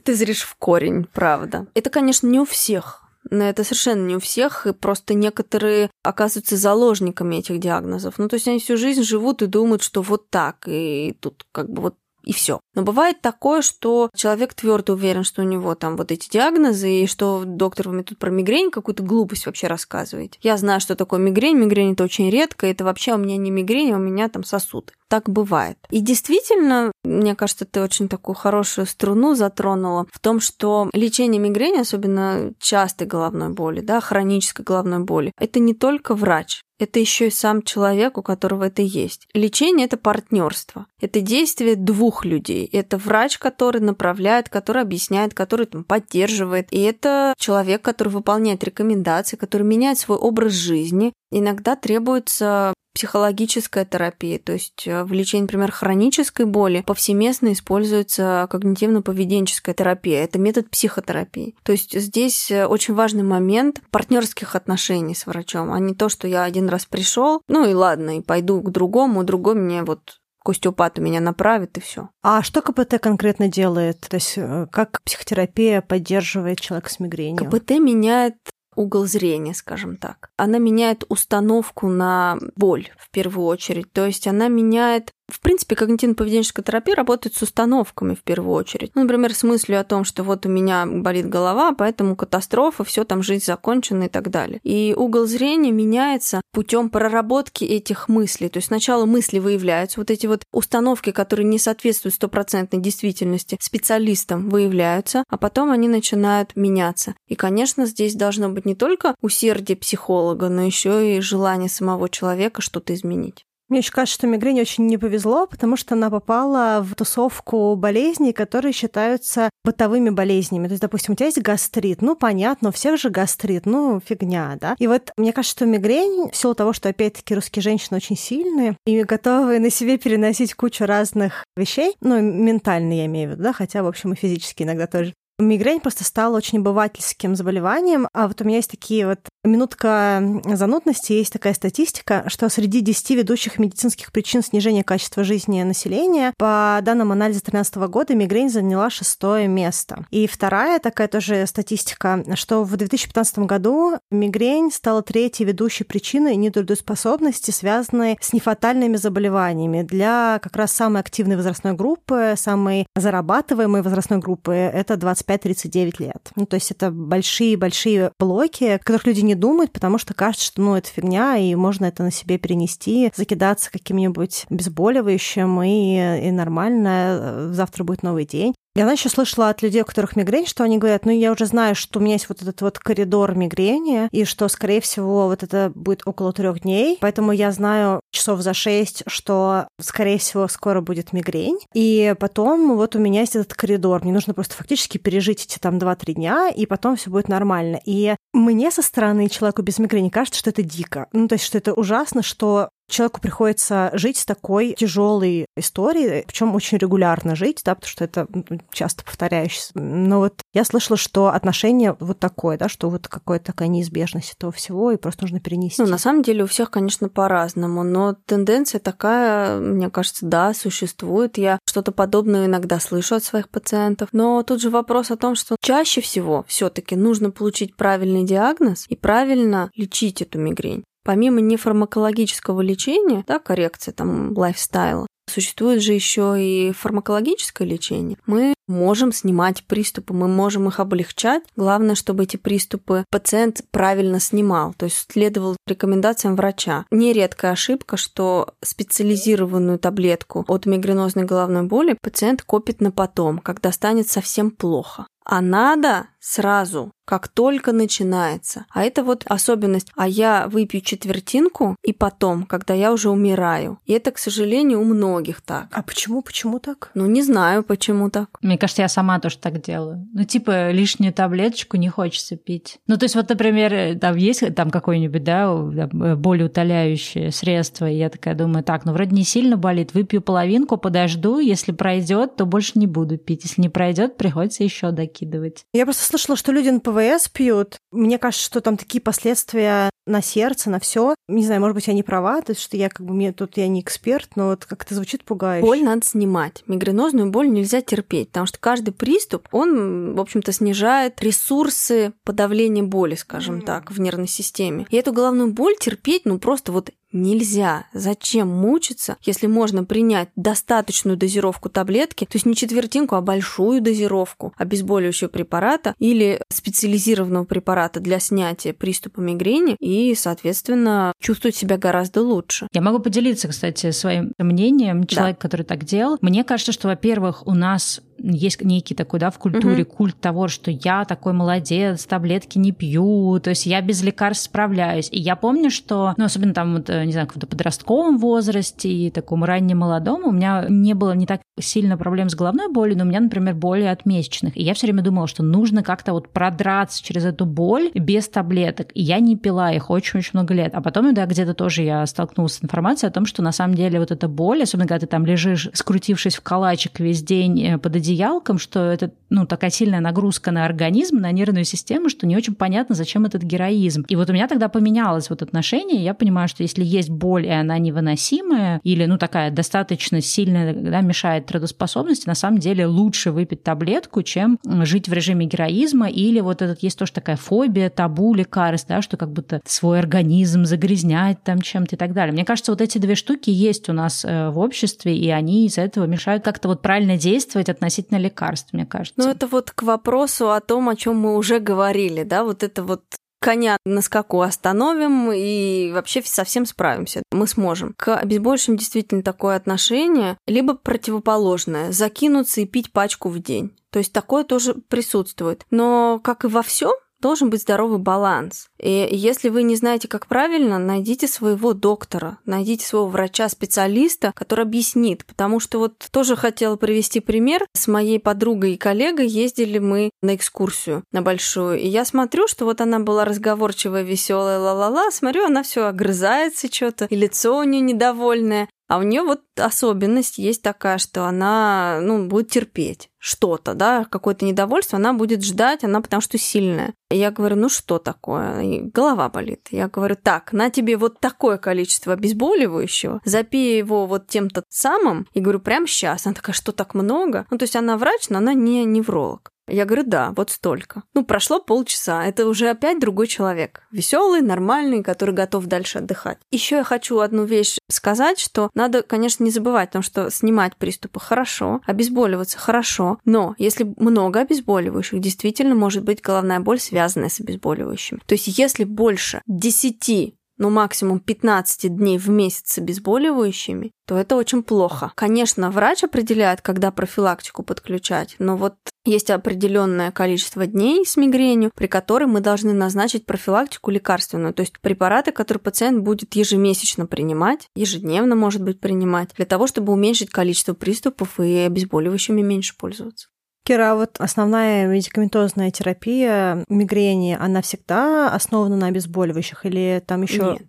Ты 0.04 0.16
зришь 0.16 0.42
в 0.42 0.56
корень, 0.56 1.06
правда. 1.14 1.68
Это, 1.74 1.90
конечно, 1.90 2.28
не 2.28 2.40
у 2.40 2.46
всех. 2.46 3.04
Но 3.30 3.46
это 3.46 3.64
совершенно 3.64 4.06
не 4.06 4.16
у 4.18 4.20
всех, 4.20 4.68
и 4.68 4.74
просто 4.74 5.14
некоторые 5.14 5.90
оказываются 6.04 6.58
заложниками 6.58 7.38
этих 7.38 7.60
диагнозов. 7.60 8.16
Ну, 8.18 8.28
то 8.28 8.36
есть 8.36 8.48
они 8.48 8.60
всю 8.60 8.78
жизнь 8.78 9.04
живут 9.04 9.42
и 9.42 9.48
думают, 9.48 9.82
что 9.82 10.02
вот 10.02 10.30
так, 10.30 10.64
и 10.68 11.16
тут 11.20 11.46
как 11.52 11.70
бы 11.70 11.84
вот 11.84 11.96
и 12.24 12.34
все. 12.34 12.60
Но 12.76 12.84
бывает 12.84 13.22
такое, 13.22 13.62
что 13.62 14.10
человек 14.16 14.54
твердо 14.54 14.94
уверен, 14.94 15.24
что 15.24 15.42
у 15.42 15.46
него 15.46 15.76
там 15.76 15.98
вот 15.98 16.12
эти 16.12 16.30
диагнозы, 16.30 17.04
и 17.04 17.08
что 17.08 17.44
доктор 17.46 17.90
вам 17.90 18.04
тут 18.04 18.18
про 18.18 18.30
мигрень 18.30 18.72
какую-то 18.72 19.04
глупость 19.04 19.46
вообще 19.46 19.68
рассказывает. 19.68 20.38
Я 20.42 20.58
знаю, 20.58 20.80
что 20.80 20.96
такое 20.96 21.20
мигрень, 21.20 21.58
мигрень 21.58 21.94
это 21.94 22.04
очень 22.04 22.30
редко, 22.30 22.68
это 22.68 22.84
вообще 22.84 23.14
у 23.14 23.18
меня 23.18 23.38
не 23.38 23.52
мигрень, 23.52 23.94
а 23.94 23.98
у 23.98 24.00
меня 24.00 24.30
там 24.30 24.44
сосуд. 24.44 24.94
Так 25.08 25.30
бывает. 25.30 25.78
И 25.92 26.00
действительно, 26.00 26.92
мне 27.04 27.36
кажется, 27.36 27.66
ты 27.66 27.82
очень 27.82 28.10
такую 28.10 28.36
хорошую 28.36 28.88
струну 28.88 29.36
затронула 29.36 30.08
в 30.12 30.20
том, 30.20 30.40
что 30.40 30.90
лечение 30.94 31.40
мигрени, 31.40 31.80
особенно 31.80 32.54
частой 32.60 33.06
головной 33.06 33.50
боли, 33.50 33.82
да, 33.82 34.02
хронической 34.02 34.66
головной 34.66 35.00
боли, 35.00 35.32
это 35.38 35.60
не 35.60 35.74
только 35.74 36.16
врач 36.16 36.64
это 36.84 37.00
еще 37.00 37.28
и 37.28 37.32
сам 37.32 37.62
человек, 37.62 38.18
у 38.18 38.22
которого 38.22 38.66
это 38.66 38.82
есть. 38.82 39.28
Лечение– 39.34 39.86
это 39.88 39.98
партнерство. 39.98 40.88
Это 41.02 41.22
действие 41.22 41.76
двух 41.76 42.26
людей. 42.26 42.66
Это 42.72 42.98
врач, 42.98 43.38
который 43.38 43.82
направляет, 43.82 44.50
который 44.50 44.82
объясняет, 44.82 45.34
который 45.34 45.66
там, 45.66 45.84
поддерживает. 45.84 46.68
И 46.72 46.82
это 46.82 47.34
человек, 47.38 47.82
который 47.82 48.10
выполняет 48.10 48.64
рекомендации, 48.64 49.36
который 49.36 49.64
меняет 49.64 49.98
свой 49.98 50.18
образ 50.18 50.54
жизни. 50.54 51.14
Иногда 51.32 51.76
требуется 51.76 52.74
психологическая 52.94 53.86
терапия, 53.86 54.40
то 54.40 54.54
есть 54.54 54.88
э, 54.88 55.04
в 55.04 55.12
лечении, 55.12 55.44
например, 55.44 55.72
хронической 55.72 56.46
боли 56.46 56.84
повсеместно 56.86 57.52
используется 57.54 58.48
когнитивно-поведенческая 58.52 59.74
терапия. 59.74 60.24
Это 60.24 60.40
метод 60.40 60.70
психотерапии. 60.70 61.56
То 61.64 61.72
есть 61.72 62.00
здесь 62.00 62.52
э, 62.52 62.66
очень 62.66 62.94
важный 62.94 63.24
момент 63.24 63.82
партнерских 63.92 64.56
отношений 64.56 65.16
с 65.16 65.26
врачом, 65.26 65.72
а 65.74 65.80
не 65.80 65.96
то, 65.96 66.10
что 66.10 66.28
я 66.28 66.44
один 66.44 66.70
раз 66.70 66.86
пришел, 66.86 67.42
ну 67.48 67.68
и 67.68 67.74
ладно, 67.74 68.18
и 68.18 68.22
пойду 68.22 68.62
к 68.62 68.70
другому, 68.72 69.24
другой 69.24 69.56
мне 69.56 69.84
вот 69.84 70.20
к 70.44 70.50
остеопату 70.50 71.02
меня 71.02 71.22
направит 71.22 71.78
и 71.78 71.82
все. 71.82 72.10
А 72.22 72.44
что 72.44 72.62
КПТ 72.62 73.00
конкретно 73.02 73.48
делает? 73.48 74.02
То 74.02 74.18
есть 74.18 74.34
э, 74.36 74.68
как 74.72 75.02
психотерапия 75.04 75.82
поддерживает 75.82 76.60
человека 76.60 76.90
с 76.90 77.00
мигренью? 77.00 77.38
КПТ 77.38 77.72
меняет 77.72 78.36
угол 78.76 79.06
зрения, 79.06 79.54
скажем 79.54 79.98
так. 79.98 80.30
Она 80.38 80.58
меняет 80.58 81.04
установку 81.10 81.88
на 81.88 82.38
боль 82.56 82.90
в 82.98 83.10
первую 83.12 83.48
очередь. 83.48 83.92
То 83.92 84.06
есть 84.06 84.28
она 84.28 84.48
меняет 84.48 85.14
в 85.32 85.40
принципе, 85.40 85.76
когнитивно-поведенческая 85.76 86.64
терапия 86.64 86.96
работает 86.96 87.36
с 87.36 87.42
установками 87.42 88.14
в 88.14 88.24
первую 88.24 88.56
очередь. 88.56 88.92
Ну, 88.94 89.04
например, 89.04 89.34
с 89.34 89.44
мыслью 89.44 89.80
о 89.80 89.84
том, 89.84 90.04
что 90.04 90.24
вот 90.24 90.46
у 90.46 90.50
меня 90.50 90.86
болит 90.86 91.30
голова, 91.30 91.72
поэтому 91.72 92.16
катастрофа, 92.16 92.84
все 92.84 93.04
там 93.06 93.24
жизнь 93.24 93.46
закончена 93.46 94.04
и 94.04 94.10
так 94.10 94.30
далее. 94.30 94.60
И 94.64 94.94
угол 94.96 95.26
зрения 95.26 95.72
меняется 95.72 96.42
путем 96.52 96.90
проработки 96.90 97.64
этих 97.64 98.10
мыслей. 98.10 98.50
То 98.50 98.58
есть 98.58 98.68
сначала 98.68 99.06
мысли 99.06 99.40
выявляются, 99.40 100.00
вот 100.00 100.12
эти 100.12 100.28
вот 100.28 100.44
установки, 100.52 101.12
которые 101.12 101.46
не 101.46 101.58
соответствуют 101.58 102.16
стопроцентной 102.16 102.82
действительности, 102.82 103.58
специалистам 103.62 104.50
выявляются, 104.50 105.24
а 105.30 105.38
потом 105.38 105.72
они 105.72 105.88
начинают 105.88 106.56
меняться. 106.56 107.16
И, 107.28 107.36
конечно, 107.36 107.86
здесь 107.86 108.16
должно 108.16 108.50
быть 108.50 108.66
не 108.66 108.76
только 108.76 109.16
усердие 109.22 109.78
психолога, 109.78 110.50
но 110.50 110.64
еще 110.64 111.18
и 111.18 111.22
желание 111.22 111.70
самого 111.70 112.10
человека 112.10 112.62
что-то 112.62 112.94
изменить. 112.94 113.46
Мне 113.74 113.80
еще 113.80 113.92
кажется, 113.92 114.20
что 114.20 114.28
мигрень 114.28 114.62
очень 114.62 114.86
не 114.86 115.00
повезло, 115.00 115.48
потому 115.48 115.78
что 115.78 115.96
она 115.96 116.12
попала 116.12 116.84
в 116.84 116.94
тусовку 116.94 117.76
болезней, 117.76 118.32
которые 118.32 118.72
считаются 118.72 119.50
бытовыми 119.66 120.12
болезнями. 120.12 120.68
То 120.68 120.74
есть, 120.74 120.82
допустим, 120.84 121.14
у 121.14 121.16
тебя 121.16 121.26
есть 121.26 121.42
гастрит, 121.42 122.04
ну, 122.04 122.16
понятно, 122.16 122.70
у 122.70 122.72
всех 122.72 123.00
же 123.00 123.10
гастрит, 123.10 123.66
ну, 123.66 124.00
фигня, 124.00 124.60
да. 124.62 124.76
И 124.78 124.86
вот 124.86 125.10
мне 125.18 125.34
кажется, 125.34 125.58
что 125.58 125.66
мигрень, 125.66 126.30
в 126.30 126.36
силу 126.38 126.54
того, 126.54 126.72
что, 126.72 126.90
опять-таки, 126.90 127.34
русские 127.34 127.64
женщины 127.64 127.98
очень 127.98 128.16
сильные 128.16 128.78
и 128.86 129.02
готовы 129.02 129.58
на 129.58 129.72
себе 129.72 129.98
переносить 129.98 130.54
кучу 130.54 130.86
разных 130.86 131.44
вещей, 131.58 131.96
ну, 132.00 132.22
ментально 132.22 132.94
я 132.94 133.08
имею 133.08 133.30
в 133.30 133.32
виду, 133.32 133.42
да, 133.42 133.54
хотя, 133.54 133.82
в 133.82 133.88
общем, 133.88 134.14
и 134.14 134.16
физически 134.16 134.62
иногда 134.62 134.86
тоже. 134.86 135.16
Мигрень 135.44 135.80
просто 135.80 136.04
стала 136.04 136.38
очень 136.38 136.60
обывательским 136.60 137.36
заболеванием, 137.36 138.08
а 138.14 138.28
вот 138.28 138.42
у 138.42 138.46
меня 138.46 138.58
есть 138.58 138.72
такие 138.72 139.06
вот 139.06 139.20
минутка 139.44 140.24
занудности, 140.46 141.14
есть 141.14 141.34
такая 141.34 141.54
статистика, 141.54 142.24
что 142.28 142.50
среди 142.50 142.82
10 142.82 143.12
ведущих 143.12 143.60
медицинских 143.60 144.12
причин 144.12 144.42
снижения 144.42 144.84
качества 144.84 145.24
жизни 145.24 145.62
населения 145.64 146.34
по 146.38 146.80
данным 146.82 147.12
анализа 147.12 147.40
2013 147.40 147.76
года 147.90 148.16
мигрень 148.16 148.50
заняла 148.50 148.90
шестое 148.90 149.48
место. 149.48 150.06
И 150.12 150.28
вторая 150.28 150.80
такая 150.80 151.08
тоже 151.08 151.46
статистика, 151.46 152.24
что 152.36 152.64
в 152.64 152.76
2015 152.76 153.40
году 153.40 153.98
мигрень 154.12 154.72
стала 154.72 155.02
третьей 155.02 155.46
ведущей 155.46 155.84
причиной 155.84 156.36
нетрудоспособности, 156.36 157.52
связанной 157.52 158.18
с 158.22 158.34
нефатальными 158.34 158.96
заболеваниями 158.96 159.82
для 159.82 160.40
как 160.42 160.56
раз 160.56 160.72
самой 160.72 161.02
активной 161.02 161.36
возрастной 161.36 161.74
группы, 161.74 162.36
самой 162.38 162.88
зарабатываемой 162.96 163.82
возрастной 163.82 164.20
группы, 164.20 164.54
это 164.54 164.96
20 164.96 165.33
25-39 165.36 165.94
лет. 166.00 166.32
Ну, 166.36 166.46
то 166.46 166.56
есть 166.56 166.72
это 166.72 166.92
большие-большие 166.92 168.12
блоки, 168.20 168.64
о 168.64 168.80
которых 168.80 169.06
люди 169.06 169.22
не 169.22 169.36
думают, 169.36 169.72
потому 169.72 169.98
что 169.98 170.14
кажется, 170.14 170.46
что 170.46 170.62
ну, 170.62 170.76
это 170.76 170.90
фигня, 170.90 171.38
и 171.38 171.56
можно 171.56 171.86
это 171.86 172.04
на 172.04 172.12
себе 172.12 172.38
перенести, 172.38 173.12
закидаться 173.16 173.72
каким-нибудь 173.72 174.46
обезболивающим, 174.50 175.62
и, 175.64 176.28
и 176.28 176.32
нормально, 176.32 177.50
завтра 177.52 177.84
будет 177.84 178.04
новый 178.04 178.26
день. 178.26 178.54
Я 178.76 178.90
еще 178.92 179.08
слышала 179.08 179.50
от 179.50 179.62
людей, 179.62 179.84
у 179.84 179.86
которых 179.86 180.16
мигрень, 180.16 180.48
что 180.48 180.64
они 180.64 180.80
говорят, 180.80 181.06
ну, 181.06 181.12
я 181.12 181.32
уже 181.32 181.46
знаю, 181.46 181.76
что 181.76 182.00
у 182.00 182.02
меня 182.02 182.14
есть 182.14 182.28
вот 182.28 182.42
этот 182.42 182.60
вот 182.62 182.80
коридор 182.80 183.36
мигрени, 183.36 184.08
и 184.12 184.26
что, 184.26 184.48
скорее 184.48 184.82
всего, 184.82 185.28
вот 185.28 185.44
это 185.44 185.72
будет 185.76 186.02
около 186.06 186.34
трех 186.34 186.62
дней, 186.62 186.98
поэтому 187.00 187.34
я 187.34 187.52
знаю 187.52 188.02
часов 188.12 188.42
за 188.42 188.56
шесть, 188.56 189.04
что, 189.06 189.68
скорее 189.80 190.18
всего, 190.18 190.48
скоро 190.48 190.82
будет 190.82 191.14
мигрень, 191.14 191.60
и 191.76 192.16
потом 192.20 192.76
вот 192.76 192.96
у 192.96 193.00
меня 193.00 193.22
есть 193.22 193.36
этот 193.36 193.54
коридор, 193.54 194.04
мне 194.04 194.12
нужно 194.12 194.34
просто 194.34 194.56
фактически 194.56 194.98
пережить 194.98 195.46
эти 195.46 195.60
там 195.60 195.78
два-три 195.78 196.16
дня, 196.16 196.50
и 196.50 196.66
потом 196.66 196.96
все 196.96 197.12
будет 197.12 197.28
нормально. 197.28 197.80
И 197.86 198.16
мне 198.34 198.72
со 198.72 198.82
стороны 198.82 199.30
человеку 199.30 199.62
без 199.62 199.78
мигрени 199.78 200.10
кажется, 200.10 200.40
что 200.40 200.50
это 200.50 200.64
дико. 200.64 201.08
Ну, 201.14 201.28
то 201.28 201.34
есть, 201.34 201.46
что 201.46 201.60
это 201.60 201.74
ужасно, 201.74 202.24
что 202.24 202.70
человеку 202.90 203.22
приходится 203.22 203.90
жить 203.94 204.18
с 204.18 204.26
такой 204.26 204.74
тяжелой 204.74 205.46
историей, 205.56 206.24
причем 206.28 206.56
очень 206.56 206.78
регулярно 206.78 207.36
жить, 207.36 207.62
да, 207.66 207.76
потому 207.76 207.90
что 207.90 208.04
это 208.04 208.28
часто 208.72 209.04
повторяющееся. 209.04 209.72
Но 209.76 210.20
вот 210.20 210.42
я 210.54 210.64
слышала, 210.64 210.98
что 210.98 211.28
отношение 211.28 211.96
вот 212.00 212.20
такое, 212.20 212.58
да, 212.58 212.70
что 212.70 212.90
вот 212.90 213.08
какая-то 213.08 213.46
такая 213.46 213.68
неизбежность 213.68 214.34
этого 214.34 214.52
всего, 214.52 214.92
и 214.92 214.98
просто 214.98 215.24
нужно 215.24 215.40
перенести. 215.40 215.82
Ну, 215.82 215.88
на 215.88 215.98
самом 215.98 216.22
деле 216.22 216.44
у 216.44 216.48
всех, 216.48 216.72
конечно, 216.72 217.10
по-разному, 217.10 217.84
но 217.84 218.16
тенденция 218.26 218.80
такая, 218.80 219.60
мне 219.60 219.90
кажется, 219.90 220.26
да, 220.26 220.54
существует. 220.54 221.38
Я 221.38 221.60
что-то 221.66 221.92
подобное 221.92 222.46
иногда 222.46 222.80
слышу 222.80 223.16
от 223.16 223.24
своих 223.24 223.50
пациентов. 223.50 224.10
Но 224.12 224.44
тут 224.44 224.62
же 224.62 224.70
вопрос 224.70 225.12
о 225.12 225.18
том, 225.18 225.36
что 225.36 225.56
чаще 225.62 226.02
всего 226.02 226.46
все 226.48 226.70
таки 226.70 226.96
нужно 226.96 227.32
получить 227.32 227.76
правильный 227.76 228.24
диагноз 228.24 228.86
и 228.90 228.96
правильно 228.96 229.72
лечить 229.76 230.22
эту 230.22 230.40
мигрень. 230.40 230.84
Помимо 231.04 231.42
нефармакологического 231.42 232.62
лечения, 232.62 233.24
да, 233.28 233.40
коррекции 233.40 233.92
там 233.92 234.38
лайфстайла, 234.38 235.08
Существует 235.30 235.82
же 235.82 235.94
еще 235.94 236.36
и 236.38 236.74
фармакологическое 236.74 237.68
лечение. 237.68 238.18
Мы 238.26 238.54
можем 238.68 239.12
снимать 239.12 239.64
приступы, 239.64 240.14
мы 240.14 240.28
можем 240.28 240.68
их 240.68 240.80
облегчать. 240.80 241.44
Главное, 241.56 241.96
чтобы 241.96 242.24
эти 242.24 242.38
приступы 242.38 243.06
пациент 243.10 243.62
правильно 243.72 244.20
снимал, 244.20 244.74
то 244.74 244.86
есть 244.86 245.12
следовал 245.12 245.56
рекомендациям 245.66 246.36
врача. 246.36 246.86
Нередкая 246.92 247.54
ошибка, 247.54 247.98
что 247.98 248.54
специализированную 248.62 249.80
таблетку 249.80 250.44
от 250.48 250.66
мигренозной 250.66 251.24
головной 251.24 251.64
боли 251.64 251.98
пациент 252.02 252.42
копит 252.42 252.82
на 252.82 252.92
потом, 252.92 253.40
когда 253.40 253.72
станет 253.72 254.10
совсем 254.10 254.52
плохо. 254.52 255.08
А 255.26 255.40
надо 255.40 256.08
сразу, 256.24 256.94
как 257.06 257.28
только 257.28 257.74
начинается. 257.74 258.66
А 258.70 258.84
это 258.84 259.04
вот 259.04 259.26
особенность. 259.28 259.92
А 259.96 260.08
я 260.08 260.48
выпью 260.48 260.80
четвертинку 260.80 261.76
и 261.84 261.92
потом, 261.92 262.46
когда 262.46 262.74
я 262.74 262.94
уже 262.94 263.10
умираю. 263.10 263.78
И 263.86 263.92
это, 263.92 264.12
к 264.12 264.18
сожалению, 264.18 264.80
у 264.80 264.86
многих 264.86 265.42
так. 265.42 265.68
А 265.72 265.84
почему? 265.84 266.22
Почему 266.22 266.60
так? 266.60 266.92
Ну, 266.94 267.06
не 267.08 267.22
знаю, 267.22 267.64
почему 267.64 268.10
так. 268.10 268.30
Мне 268.42 268.58
кажется, 268.58 268.84
я 268.84 268.88
сама 268.88 269.20
тоже 269.20 269.38
так 269.38 269.62
делаю. 269.62 270.08
Ну, 270.14 270.24
типа, 270.24 270.72
лишнюю 270.72 271.14
таблеточку 271.14 271.76
не 271.76 271.90
хочется 271.90 272.38
пить. 272.38 272.80
Ну, 272.88 272.98
то 272.98 273.04
есть, 273.04 273.16
вот, 273.16 273.28
например, 273.28 274.00
там 274.00 274.16
есть 274.16 274.56
там 274.56 274.72
какое-нибудь, 274.72 275.24
да, 275.24 275.52
э, 275.52 276.16
болеутоляющее 276.16 277.32
средство, 277.32 277.90
и 277.90 277.98
я 277.98 278.10
такая 278.10 278.34
думаю, 278.34 278.64
так, 278.64 278.86
ну, 278.86 278.94
вроде 278.94 279.14
не 279.14 279.26
сильно 279.26 279.58
болит, 279.58 279.94
выпью 279.94 280.22
половинку, 280.22 280.78
подожду, 280.78 281.40
если 281.40 281.74
пройдет, 281.74 282.38
то 282.38 282.46
больше 282.46 282.74
не 282.76 282.88
буду 282.88 283.18
пить. 283.18 283.44
Если 283.44 283.62
не 283.62 283.70
пройдет, 283.70 284.16
приходится 284.16 284.64
еще 284.64 284.92
докидывать. 284.92 285.66
Я 285.74 285.84
просто 285.84 286.13
слышала, 286.18 286.38
что 286.38 286.52
люди 286.52 286.70
на 286.70 286.80
ПВС 286.80 287.28
пьют. 287.30 287.78
Мне 287.92 288.18
кажется, 288.18 288.46
что 288.46 288.62
там 288.62 288.78
такие 288.78 289.02
последствия 289.02 289.90
на 290.06 290.22
сердце, 290.22 290.70
на 290.70 290.80
все. 290.80 291.16
Не 291.28 291.46
знаю, 291.46 291.62
может 291.62 291.76
быть, 291.76 291.88
я 291.88 291.94
не 291.94 292.04
права, 292.04 292.42
то 292.42 292.52
есть 292.52 292.62
что 292.62 292.78
я 292.78 292.90
как 292.90 293.06
бы 293.06 293.14
мне 293.14 293.32
тут 293.32 293.58
я 293.58 293.68
не 293.68 293.82
эксперт, 293.82 294.30
но 294.36 294.50
вот 294.50 294.66
как 294.66 294.84
это 294.84 294.96
звучит 294.96 295.24
пугающе. 295.24 295.66
Боль 295.66 295.84
надо 295.84 296.06
снимать. 296.06 296.64
Мигренозную 296.68 297.32
боль 297.32 297.50
нельзя 297.50 297.82
терпеть, 297.82 298.30
потому 298.30 298.46
что 298.46 298.60
каждый 298.60 298.92
приступ, 298.92 299.48
он, 299.52 300.14
в 300.16 300.20
общем-то, 300.20 300.52
снижает 300.52 301.22
ресурсы 301.22 302.14
подавления 302.24 302.84
боли, 302.84 303.16
скажем 303.16 303.60
mm. 303.60 303.66
так, 303.66 303.92
в 303.92 304.00
нервной 304.00 304.28
системе. 304.28 304.86
И 304.90 304.98
эту 304.98 305.14
головную 305.14 305.52
боль 305.52 305.76
терпеть, 305.80 306.26
ну 306.26 306.38
просто 306.38 306.72
вот 306.72 306.92
нельзя. 307.14 307.86
Зачем 307.94 308.50
мучиться, 308.50 309.18
если 309.22 309.48
можно 309.48 309.84
принять 309.84 310.30
достаточную 310.36 311.18
дозировку 311.18 311.70
таблетки, 311.70 312.26
то 312.26 312.36
есть 312.36 312.46
не 312.46 312.56
четвертинку, 312.56 313.16
а 313.16 313.22
большую 313.22 313.82
дозировку 313.82 314.54
обезболивающего 314.58 315.30
препарата 315.30 315.96
или 316.00 316.42
специализированного 316.50 317.46
препарата 317.46 318.00
для 318.00 318.20
снятия 318.20 318.74
приступа 318.74 319.22
мигрени 319.22 319.76
и, 319.80 320.16
соответственно, 320.16 321.14
чувствовать 321.20 321.56
себя 321.56 321.78
гораздо 321.78 322.22
лучше. 322.22 322.68
Я 322.74 322.82
могу 322.82 323.00
поделиться, 323.00 323.48
кстати, 323.48 323.92
своим 323.92 324.34
мнением. 324.38 325.06
Человек, 325.06 325.38
да. 325.38 325.42
который 325.42 325.64
так 325.64 325.84
делал. 325.84 326.18
Мне 326.22 326.44
кажется, 326.44 326.72
что, 326.72 326.88
во-первых, 326.88 327.46
у 327.48 327.54
нас 327.54 328.02
есть 328.24 328.62
некий 328.62 328.96
такой, 328.96 329.20
да, 329.20 329.30
в 329.30 329.38
культуре 329.38 329.84
угу. 329.84 329.94
культ 329.94 330.20
того, 330.20 330.48
что 330.48 330.72
я 330.72 331.06
такой 331.06 331.34
молодец, 331.34 332.06
таблетки 332.06 332.58
не 332.58 332.72
пью, 332.72 333.40
то 333.40 333.50
есть 333.50 333.66
я 333.66 333.82
без 333.82 334.02
лекарств 334.02 334.46
справляюсь. 334.46 335.10
И 335.12 335.20
я 335.20 335.36
помню, 335.36 335.70
что, 335.70 336.14
ну, 336.18 336.26
особенно 336.26 336.54
там, 336.54 336.76
вот, 336.76 336.90
не 336.90 337.12
знаю, 337.12 337.28
в 337.28 337.40
подростковом 337.40 338.18
возрасте 338.18 338.90
и 338.90 339.12
таком 339.12 339.44
раннем 339.44 339.80
молодом, 339.80 340.26
у 340.26 340.32
меня 340.32 340.66
не 340.70 340.94
было 340.94 341.14
не 341.14 341.26
так 341.26 341.42
сильно 341.60 341.98
проблем 341.98 342.30
с 342.30 342.36
головной 342.36 342.72
болью, 342.72 342.98
но 342.98 343.04
у 343.04 343.08
меня, 343.08 343.20
например, 343.20 343.56
боли 343.56 343.84
от 343.84 344.06
месячных. 344.06 344.58
И 344.58 344.64
я 344.64 344.74
все 344.74 344.88
время 344.88 345.04
думала, 345.04 345.28
что 345.28 345.44
нужно 345.44 345.84
как-то 345.84 346.14
вот 346.14 346.30
продраться 346.30 347.04
через 347.04 347.26
эту 347.26 347.46
боль 347.46 347.92
без 347.94 348.28
таблеток. 348.28 348.90
И 348.94 349.02
я 349.02 349.20
не 349.20 349.36
пила 349.36 349.72
их 349.72 349.90
очень-очень 349.90 350.32
много 350.34 350.54
лет. 350.54 350.74
А 350.74 350.82
потом, 350.82 351.14
да, 351.14 351.26
где-то 351.26 351.54
тоже 351.54 351.84
я 351.84 352.06
столкнулась 352.06 352.54
с 352.54 352.64
информацией 352.64 353.10
о 353.10 353.14
том, 353.14 353.26
что 353.26 353.42
на 353.42 353.52
самом 353.52 353.76
деле 353.76 354.00
вот 354.00 354.12
эта 354.12 354.28
боль, 354.28 354.64
особенно 354.64 354.88
когда 354.88 355.00
ты 355.00 355.08
там 355.08 355.26
лежишь, 355.26 355.70
скрутившись 355.74 356.36
в 356.36 356.42
калачик 356.42 357.00
весь 357.00 357.24
день 357.24 357.62
э, 357.64 357.78
под 357.78 357.96
одеялком, 358.14 358.58
что 358.58 358.80
это 358.80 359.12
ну, 359.34 359.48
такая 359.48 359.72
сильная 359.72 360.00
нагрузка 360.00 360.52
на 360.52 360.64
организм, 360.64 361.18
на 361.18 361.32
нервную 361.32 361.66
систему, 361.66 362.08
что 362.08 362.28
не 362.28 362.38
очень 362.38 362.54
понятно, 362.54 362.94
зачем 362.94 363.26
этот 363.26 363.42
героизм. 363.42 364.06
И 364.08 364.16
вот 364.16 364.30
у 364.30 364.34
меня 364.34 364.48
тогда 364.48 364.70
поменялось 364.70 365.30
вот 365.32 365.42
отношение, 365.42 366.04
я 366.04 366.14
понимаю, 366.14 366.48
что 366.48 366.62
если 366.62 366.84
есть 366.84 367.10
боль, 367.10 367.48
и 367.48 367.50
она 367.50 367.80
невыносимая, 367.80 368.80
или, 368.84 369.06
ну, 369.06 369.18
такая 369.18 369.50
достаточно 369.50 370.22
сильная, 370.22 370.74
да, 370.74 371.02
мешает 371.02 371.48
трудоспособности, 371.48 372.28
на 372.28 372.36
самом 372.36 372.60
деле 372.60 372.86
лучше 372.86 373.32
выпить 373.32 373.64
таблетку, 373.64 374.22
чем 374.22 374.60
жить 374.64 375.10
в 375.10 375.14
режиме 375.14 375.48
героизма, 375.48 376.10
или 376.10 376.40
вот 376.40 376.62
этот 376.62 376.84
есть 376.84 377.00
тоже 377.00 377.14
такая 377.14 377.36
фобия, 377.36 377.90
табу 377.90 378.36
лекарств, 378.36 378.88
да, 378.88 379.02
что 379.02 379.18
как 379.18 379.32
будто 379.32 379.62
свой 379.66 379.98
организм 379.98 380.66
загрязнять 380.66 381.42
там 381.44 381.62
чем-то 381.62 381.96
и 381.96 381.98
так 381.98 382.14
далее. 382.14 382.34
Мне 382.34 382.46
кажется, 382.46 382.72
вот 382.72 382.82
эти 382.82 383.00
две 383.00 383.16
штуки 383.16 383.50
есть 383.50 383.90
у 383.90 383.94
нас 383.94 384.24
э, 384.24 384.50
в 384.50 384.60
обществе, 384.60 385.18
и 385.18 385.30
они 385.30 385.66
из-за 385.66 385.82
этого 385.82 386.06
мешают 386.06 386.44
как-то 386.44 386.68
вот 386.68 386.84
правильно 386.84 387.18
действовать 387.18 387.70
относительно 387.70 388.03
лекарств, 388.12 388.74
мне 388.74 388.86
кажется. 388.86 389.22
Ну, 389.22 389.30
это 389.30 389.48
вот 389.48 389.72
к 389.72 389.84
вопросу 389.84 390.52
о 390.52 390.60
том, 390.62 390.90
о 390.90 390.96
чем 390.96 391.18
мы 391.18 391.36
уже 391.36 391.60
говорили, 391.60 392.24
да, 392.24 392.44
вот 392.44 392.64
это 392.64 392.84
вот 392.84 393.04
коня 393.44 393.78
на 393.86 394.02
скаку 394.02 394.42
остановим 394.42 395.32
и 395.32 395.92
вообще 395.92 396.22
совсем 396.24 396.66
справимся. 396.66 397.24
Мы 397.32 397.46
сможем. 397.48 397.94
К 397.98 398.16
обезболивающим 398.16 398.78
действительно 398.78 399.22
такое 399.22 399.56
отношение, 399.58 400.38
либо 400.48 400.76
противоположное, 400.76 401.92
закинуться 401.92 402.62
и 402.62 402.66
пить 402.66 402.94
пачку 402.94 403.30
в 403.30 403.40
день. 403.40 403.76
То 403.90 404.00
есть 404.00 404.14
такое 404.14 404.44
тоже 404.44 404.76
присутствует. 404.76 405.66
Но, 405.70 406.20
как 406.24 406.46
и 406.46 406.48
во 406.48 406.62
всем, 406.62 406.94
должен 407.24 407.50
быть 407.50 407.62
здоровый 407.62 408.00
баланс. 408.00 408.68
И 408.80 409.08
если 409.10 409.48
вы 409.48 409.64
не 409.64 409.78
знаете, 409.78 410.10
как 410.10 410.28
правильно, 410.28 410.78
найдите 410.78 411.28
своего 411.28 411.74
доктора, 411.74 412.38
найдите 412.46 412.86
своего 412.86 413.08
врача-специалиста, 413.08 414.34
который 414.36 414.66
объяснит. 414.66 415.26
Потому 415.26 415.62
что 415.62 415.80
вот 415.80 415.94
тоже 416.12 416.36
хотела 416.36 416.76
привести 416.76 417.22
пример. 417.22 417.66
С 417.74 417.88
моей 417.88 418.20
подругой 418.20 418.74
и 418.74 418.78
коллегой 418.78 419.28
ездили 419.28 419.80
мы 419.80 420.10
на 420.22 420.36
экскурсию 420.36 421.04
на 421.14 421.22
большую. 421.22 421.80
И 421.80 421.88
я 421.88 422.04
смотрю, 422.04 422.48
что 422.48 422.66
вот 422.66 422.82
она 422.82 423.00
была 423.00 423.24
разговорчивая, 423.24 424.04
веселая, 424.04 424.60
ла-ла-ла. 424.60 425.10
Смотрю, 425.10 425.46
она 425.46 425.64
все 425.64 425.86
огрызается 425.86 426.68
что-то, 426.72 427.06
и 427.06 427.16
лицо 427.16 427.58
у 427.58 427.64
нее 427.64 427.82
недовольное. 427.82 428.68
А 428.94 429.00
у 429.00 429.02
нее 429.02 429.24
вот 429.24 429.42
особенность 429.58 430.38
есть 430.38 430.62
такая, 430.62 431.00
что 431.00 431.26
она 431.26 431.98
ну, 432.00 432.28
будет 432.28 432.52
терпеть 432.52 433.10
что-то, 433.18 433.74
да, 433.74 434.06
какое-то 434.06 434.46
недовольство, 434.46 434.98
она 434.98 435.14
будет 435.14 435.44
ждать, 435.44 435.84
она 435.84 436.00
потому 436.00 436.22
что 436.22 436.38
сильная. 436.38 436.94
И 437.10 437.18
я 437.18 437.32
говорю, 437.32 437.56
ну 437.56 437.70
что 437.70 437.98
такое? 437.98 438.62
И 438.62 438.82
голова 438.82 439.30
болит. 439.30 439.70
Я 439.72 439.88
говорю, 439.88 440.16
так, 440.22 440.54
на 440.54 440.70
тебе 440.70 440.96
вот 440.96 441.20
такое 441.20 441.58
количество 441.58 442.14
обезболивающего, 442.14 443.20
запей 443.26 443.80
его 443.80 444.06
вот 444.06 444.28
тем-то 444.28 444.64
самым, 444.70 445.26
и 445.34 445.40
говорю, 445.40 445.60
прямо 445.60 445.88
сейчас. 445.88 446.28
Она 446.28 446.36
такая, 446.36 446.54
что 446.54 446.72
так 446.72 446.94
много? 446.94 447.48
Ну, 447.50 447.58
то 447.58 447.64
есть 447.64 447.76
она 447.76 447.98
врач, 447.98 448.30
но 448.30 448.38
она 448.38 448.54
не 448.54 448.86
невролог. 448.86 449.53
Я 449.68 449.86
говорю, 449.86 450.04
да, 450.06 450.34
вот 450.36 450.50
столько. 450.50 451.04
Ну, 451.14 451.24
прошло 451.24 451.60
полчаса, 451.60 452.26
это 452.26 452.48
уже 452.48 452.70
опять 452.70 453.00
другой 453.00 453.28
человек. 453.28 453.84
Веселый, 453.92 454.42
нормальный, 454.42 455.04
который 455.04 455.34
готов 455.34 455.66
дальше 455.66 456.00
отдыхать. 456.00 456.38
Еще 456.52 456.78
я 456.78 456.84
хочу 456.84 457.20
одну 457.20 457.46
вещь 457.46 457.78
сказать, 457.90 458.40
что 458.40 458.70
надо, 458.74 459.04
конечно, 459.04 459.44
не 459.44 459.52
забывать, 459.52 459.90
потому 459.90 460.04
что 460.04 460.30
снимать 460.30 460.76
приступы 460.76 461.20
хорошо, 461.20 461.82
обезболиваться 461.86 462.58
хорошо, 462.58 463.20
но 463.26 463.56
если 463.58 463.94
много 463.98 464.42
обезболивающих, 464.42 465.20
действительно 465.20 465.76
может 465.76 466.04
быть 466.04 466.22
головная 466.22 466.60
боль, 466.60 466.80
связанная 466.80 467.30
с 467.30 467.40
обезболивающими. 467.40 468.20
То 468.26 468.34
есть 468.34 468.48
если 468.48 468.84
больше 468.84 469.42
10 469.48 470.36
ну, 470.64 470.70
максимум 470.70 471.20
15 471.20 471.94
дней 471.94 472.18
в 472.18 472.30
месяц 472.30 472.72
с 472.72 472.78
обезболивающими, 472.78 473.92
то 474.08 474.18
это 474.18 474.38
очень 474.38 474.64
плохо. 474.64 475.12
Конечно, 475.14 475.70
врач 475.70 476.06
определяет, 476.06 476.62
когда 476.62 476.90
профилактику 476.90 477.64
подключать, 477.64 478.38
но 478.40 478.56
вот 478.56 478.76
есть 479.04 479.30
определенное 479.30 480.12
количество 480.12 480.66
дней 480.66 481.06
с 481.06 481.18
мигренью, 481.18 481.70
при 481.76 481.88
которой 481.88 482.28
мы 482.28 482.40
должны 482.40 482.72
назначить 482.72 483.26
профилактику 483.26 483.92
лекарственную, 483.92 484.54
то 484.54 484.62
есть 484.62 484.80
препараты, 484.80 485.34
которые 485.34 485.62
пациент 485.62 486.02
будет 486.02 486.34
ежемесячно 486.34 487.08
принимать, 487.08 487.68
ежедневно, 487.76 488.38
может 488.38 488.64
быть, 488.64 488.80
принимать, 488.80 489.32
для 489.36 489.46
того, 489.46 489.68
чтобы 489.68 489.92
уменьшить 489.92 490.30
количество 490.30 490.74
приступов 490.74 491.42
и 491.42 491.58
обезболивающими 491.58 492.42
меньше 492.42 492.78
пользоваться. 492.78 493.28
Кира, 493.64 493.96
вот 493.96 494.18
основная 494.20 494.88
медикаментозная 494.88 495.72
терапия 495.72 496.64
мигрени, 496.68 497.38
она 497.40 497.62
всегда 497.62 498.34
основана 498.34 498.76
на 498.76 498.88
обезболивающих 498.88 499.66
или 499.66 500.04
там 500.06 500.24
еще? 500.24 500.58
Нет. 500.60 500.68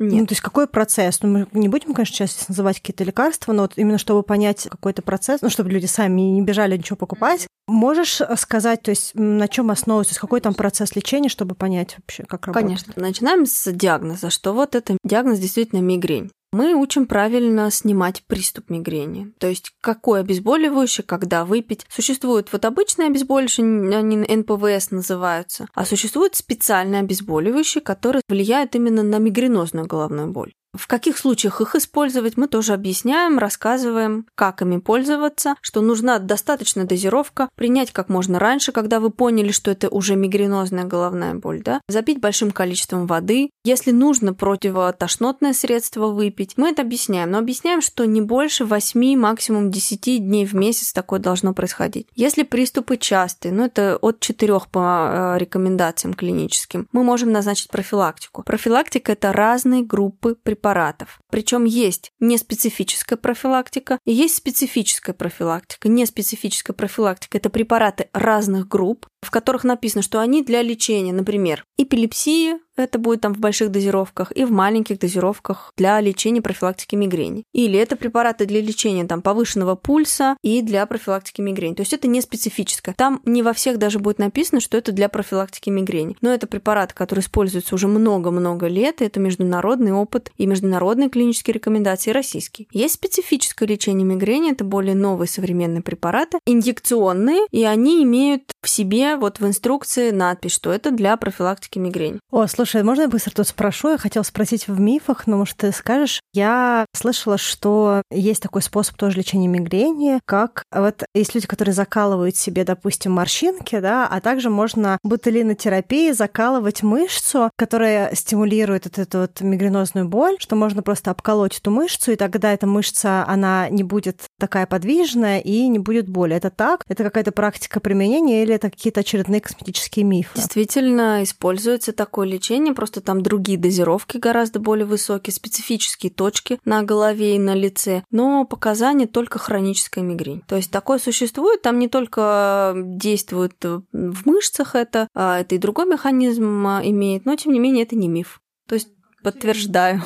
Нет. 0.00 0.20
Ну, 0.20 0.26
то 0.26 0.32
есть 0.32 0.40
какой 0.40 0.66
процесс? 0.66 1.20
Ну, 1.22 1.28
мы 1.28 1.46
не 1.52 1.68
будем, 1.68 1.92
конечно, 1.92 2.14
сейчас 2.14 2.48
называть 2.48 2.80
какие-то 2.80 3.04
лекарства, 3.04 3.52
но 3.52 3.62
вот 3.62 3.74
именно 3.76 3.98
чтобы 3.98 4.22
понять 4.22 4.66
какой-то 4.70 5.02
процесс, 5.02 5.42
ну, 5.42 5.50
чтобы 5.50 5.68
люди 5.68 5.84
сами 5.84 6.22
не 6.22 6.40
бежали 6.40 6.78
ничего 6.78 6.96
покупать, 6.96 7.46
можешь 7.66 8.22
сказать, 8.38 8.80
то 8.80 8.90
есть 8.90 9.10
на 9.14 9.46
чем 9.46 9.70
основывается, 9.70 10.18
какой 10.18 10.40
там 10.40 10.54
процесс 10.54 10.96
лечения, 10.96 11.28
чтобы 11.28 11.54
понять 11.54 11.96
вообще, 11.98 12.24
как 12.24 12.46
работает? 12.46 12.66
Конечно. 12.66 12.94
Начинаем 12.96 13.44
с 13.44 13.70
диагноза, 13.70 14.30
что 14.30 14.54
вот 14.54 14.74
это 14.74 14.96
диагноз 15.04 15.38
действительно 15.38 15.80
мигрень. 15.80 16.30
Мы 16.52 16.74
учим 16.74 17.06
правильно 17.06 17.70
снимать 17.70 18.24
приступ 18.26 18.70
мигрени. 18.70 19.32
То 19.38 19.46
есть, 19.46 19.72
какое 19.80 20.20
обезболивающее, 20.20 21.04
когда 21.04 21.44
выпить. 21.44 21.86
Существует 21.88 22.52
вот 22.52 22.64
обычное 22.64 23.06
обезболивающее, 23.06 23.96
они 23.96 24.16
НПВС 24.16 24.90
называются, 24.90 25.68
а 25.74 25.84
существует 25.84 26.34
специальное 26.34 27.00
обезболивающее, 27.00 27.82
которое 27.82 28.22
влияет 28.28 28.74
именно 28.74 29.04
на 29.04 29.18
мигренозную 29.18 29.86
головную 29.86 30.32
боль. 30.32 30.52
В 30.72 30.86
каких 30.86 31.18
случаях 31.18 31.60
их 31.60 31.74
использовать, 31.74 32.36
мы 32.36 32.46
тоже 32.46 32.74
объясняем, 32.74 33.38
рассказываем, 33.38 34.26
как 34.36 34.62
ими 34.62 34.78
пользоваться, 34.78 35.56
что 35.60 35.80
нужна 35.80 36.18
достаточная 36.20 36.84
дозировка, 36.84 37.48
принять 37.56 37.90
как 37.90 38.08
можно 38.08 38.38
раньше, 38.38 38.70
когда 38.70 39.00
вы 39.00 39.10
поняли, 39.10 39.50
что 39.50 39.72
это 39.72 39.88
уже 39.88 40.14
мигренозная 40.14 40.84
головная 40.84 41.34
боль, 41.34 41.62
да, 41.62 41.80
запить 41.88 42.20
большим 42.20 42.52
количеством 42.52 43.06
воды. 43.06 43.50
Если 43.64 43.90
нужно 43.90 44.32
противотошнотное 44.32 45.54
средство 45.54 46.06
выпить, 46.06 46.54
мы 46.56 46.70
это 46.70 46.82
объясняем, 46.82 47.32
но 47.32 47.38
объясняем, 47.38 47.82
что 47.82 48.04
не 48.04 48.20
больше 48.20 48.64
8, 48.64 49.18
максимум 49.18 49.72
10 49.72 50.24
дней 50.24 50.46
в 50.46 50.54
месяц 50.54 50.92
такое 50.92 51.18
должно 51.18 51.52
происходить. 51.52 52.06
Если 52.14 52.44
приступы 52.44 52.96
частые, 52.96 53.52
ну 53.52 53.64
это 53.64 53.96
от 54.00 54.20
4 54.20 54.60
по 54.70 55.34
э, 55.34 55.38
рекомендациям 55.38 56.14
клиническим, 56.14 56.86
мы 56.92 57.02
можем 57.02 57.32
назначить 57.32 57.70
профилактику. 57.70 58.44
Профилактика– 58.44 59.12
это 59.12 59.32
разные 59.32 59.82
группы 59.82 60.36
препаратов 60.40 60.59
препаратов. 60.60 61.20
Причем 61.30 61.64
есть 61.64 62.12
неспецифическая 62.20 63.16
профилактика 63.16 63.98
есть 64.04 64.36
специфическая 64.36 65.14
профилактика. 65.14 65.88
Неспецифическая 65.88 66.74
профилактика– 66.74 67.38
это 67.38 67.48
препараты 67.48 68.08
разных 68.12 68.68
групп, 68.68 69.06
в 69.22 69.30
которых 69.30 69.64
написано, 69.64 70.02
что 70.02 70.20
они 70.20 70.42
для 70.42 70.62
лечения, 70.62 71.12
например, 71.12 71.64
эпилепсии, 71.78 72.56
это 72.76 72.98
будет 72.98 73.20
там 73.20 73.34
в 73.34 73.38
больших 73.38 73.70
дозировках, 73.70 74.32
и 74.34 74.44
в 74.44 74.50
маленьких 74.50 74.98
дозировках 74.98 75.72
для 75.76 76.00
лечения 76.00 76.40
профилактики 76.40 76.94
мигрени. 76.96 77.44
Или 77.52 77.78
это 77.78 77.96
препараты 77.96 78.46
для 78.46 78.60
лечения 78.60 79.04
там 79.04 79.22
повышенного 79.22 79.74
пульса 79.74 80.36
и 80.42 80.62
для 80.62 80.84
профилактики 80.86 81.40
мигрени. 81.40 81.74
То 81.74 81.82
есть 81.82 81.92
это 81.92 82.08
не 82.08 82.20
специфическое. 82.20 82.94
Там 82.96 83.20
не 83.24 83.42
во 83.42 83.52
всех 83.52 83.78
даже 83.78 83.98
будет 83.98 84.18
написано, 84.18 84.60
что 84.60 84.78
это 84.78 84.92
для 84.92 85.08
профилактики 85.08 85.70
мигрени. 85.70 86.16
Но 86.20 86.32
это 86.32 86.46
препарат, 86.46 86.92
который 86.92 87.20
используется 87.20 87.74
уже 87.74 87.86
много-много 87.86 88.66
лет, 88.66 89.02
и 89.02 89.04
это 89.04 89.20
международный 89.20 89.92
опыт 89.92 90.32
и 90.36 90.46
международные 90.46 91.10
клинические 91.10 91.54
рекомендации 91.54 92.10
российские. 92.12 92.68
Есть 92.72 92.94
специфическое 92.94 93.68
лечение 93.68 94.06
мигрени, 94.06 94.52
это 94.52 94.64
более 94.64 94.94
новые 94.94 95.28
современные 95.28 95.82
препараты, 95.82 96.38
инъекционные, 96.46 97.46
и 97.50 97.64
они 97.64 98.02
имеют 98.02 98.44
в 98.62 98.68
себе 98.68 99.09
вот 99.16 99.40
в 99.40 99.46
инструкции 99.46 100.10
надпись, 100.10 100.52
что 100.52 100.72
это 100.72 100.90
для 100.90 101.16
профилактики 101.16 101.78
мигрени. 101.78 102.20
О, 102.30 102.46
слушай, 102.46 102.82
можно 102.82 103.02
я 103.02 103.08
быстро 103.08 103.32
тут 103.32 103.48
спрошу? 103.48 103.90
Я 103.90 103.98
хотела 103.98 104.22
спросить 104.22 104.68
в 104.68 104.78
мифах, 104.80 105.26
но, 105.26 105.38
может, 105.38 105.56
ты 105.56 105.72
скажешь. 105.72 106.20
Я 106.32 106.86
слышала, 106.94 107.38
что 107.38 108.02
есть 108.10 108.42
такой 108.42 108.62
способ 108.62 108.96
тоже 108.96 109.18
лечения 109.18 109.48
мигрени, 109.48 110.20
как 110.24 110.64
вот 110.72 111.04
есть 111.14 111.34
люди, 111.34 111.46
которые 111.46 111.74
закалывают 111.74 112.36
себе, 112.36 112.64
допустим, 112.64 113.12
морщинки, 113.12 113.78
да, 113.80 114.06
а 114.06 114.20
также 114.20 114.50
можно 114.50 114.98
ботулинотерапией 115.02 116.12
закалывать 116.12 116.82
мышцу, 116.82 117.50
которая 117.56 118.14
стимулирует 118.14 118.84
вот 118.84 118.98
эту 118.98 119.18
вот 119.20 119.40
мигренозную 119.40 120.08
боль, 120.08 120.36
что 120.38 120.56
можно 120.56 120.82
просто 120.82 121.10
обколоть 121.10 121.58
эту 121.58 121.70
мышцу, 121.70 122.12
и 122.12 122.16
тогда 122.16 122.52
эта 122.52 122.66
мышца, 122.66 123.24
она 123.26 123.68
не 123.68 123.82
будет 123.82 124.22
такая 124.38 124.66
подвижная 124.66 125.40
и 125.40 125.66
не 125.68 125.78
будет 125.78 126.08
боли. 126.08 126.36
Это 126.36 126.50
так? 126.50 126.84
Это 126.88 127.04
какая-то 127.04 127.32
практика 127.32 127.80
применения 127.80 128.42
или 128.42 128.54
это 128.54 128.70
какие-то 128.70 128.99
очередные 129.00 129.40
косметические 129.40 130.04
мифы. 130.04 130.30
Действительно, 130.36 131.22
используется 131.22 131.92
такое 131.92 132.26
лечение, 132.26 132.74
просто 132.74 133.00
там 133.00 133.22
другие 133.22 133.58
дозировки 133.58 134.18
гораздо 134.18 134.60
более 134.60 134.86
высокие, 134.86 135.34
специфические 135.34 136.10
точки 136.10 136.58
на 136.64 136.82
голове 136.82 137.36
и 137.36 137.38
на 137.38 137.54
лице, 137.54 138.02
но 138.10 138.44
показания 138.44 139.06
только 139.06 139.38
хроническая 139.38 140.04
мигрень. 140.04 140.42
То 140.46 140.56
есть 140.56 140.70
такое 140.70 140.98
существует, 140.98 141.62
там 141.62 141.78
не 141.78 141.88
только 141.88 142.74
действует 142.76 143.54
в 143.62 144.26
мышцах 144.26 144.74
это, 144.74 145.08
а 145.14 145.40
это 145.40 145.54
и 145.54 145.58
другой 145.58 145.86
механизм 145.86 146.66
а, 146.66 146.80
имеет, 146.84 147.24
но 147.24 147.36
тем 147.36 147.52
не 147.52 147.58
менее 147.58 147.84
это 147.84 147.96
не 147.96 148.08
миф. 148.08 148.40
То 148.66 148.74
есть 148.74 148.88
подтверждаю. 149.22 150.02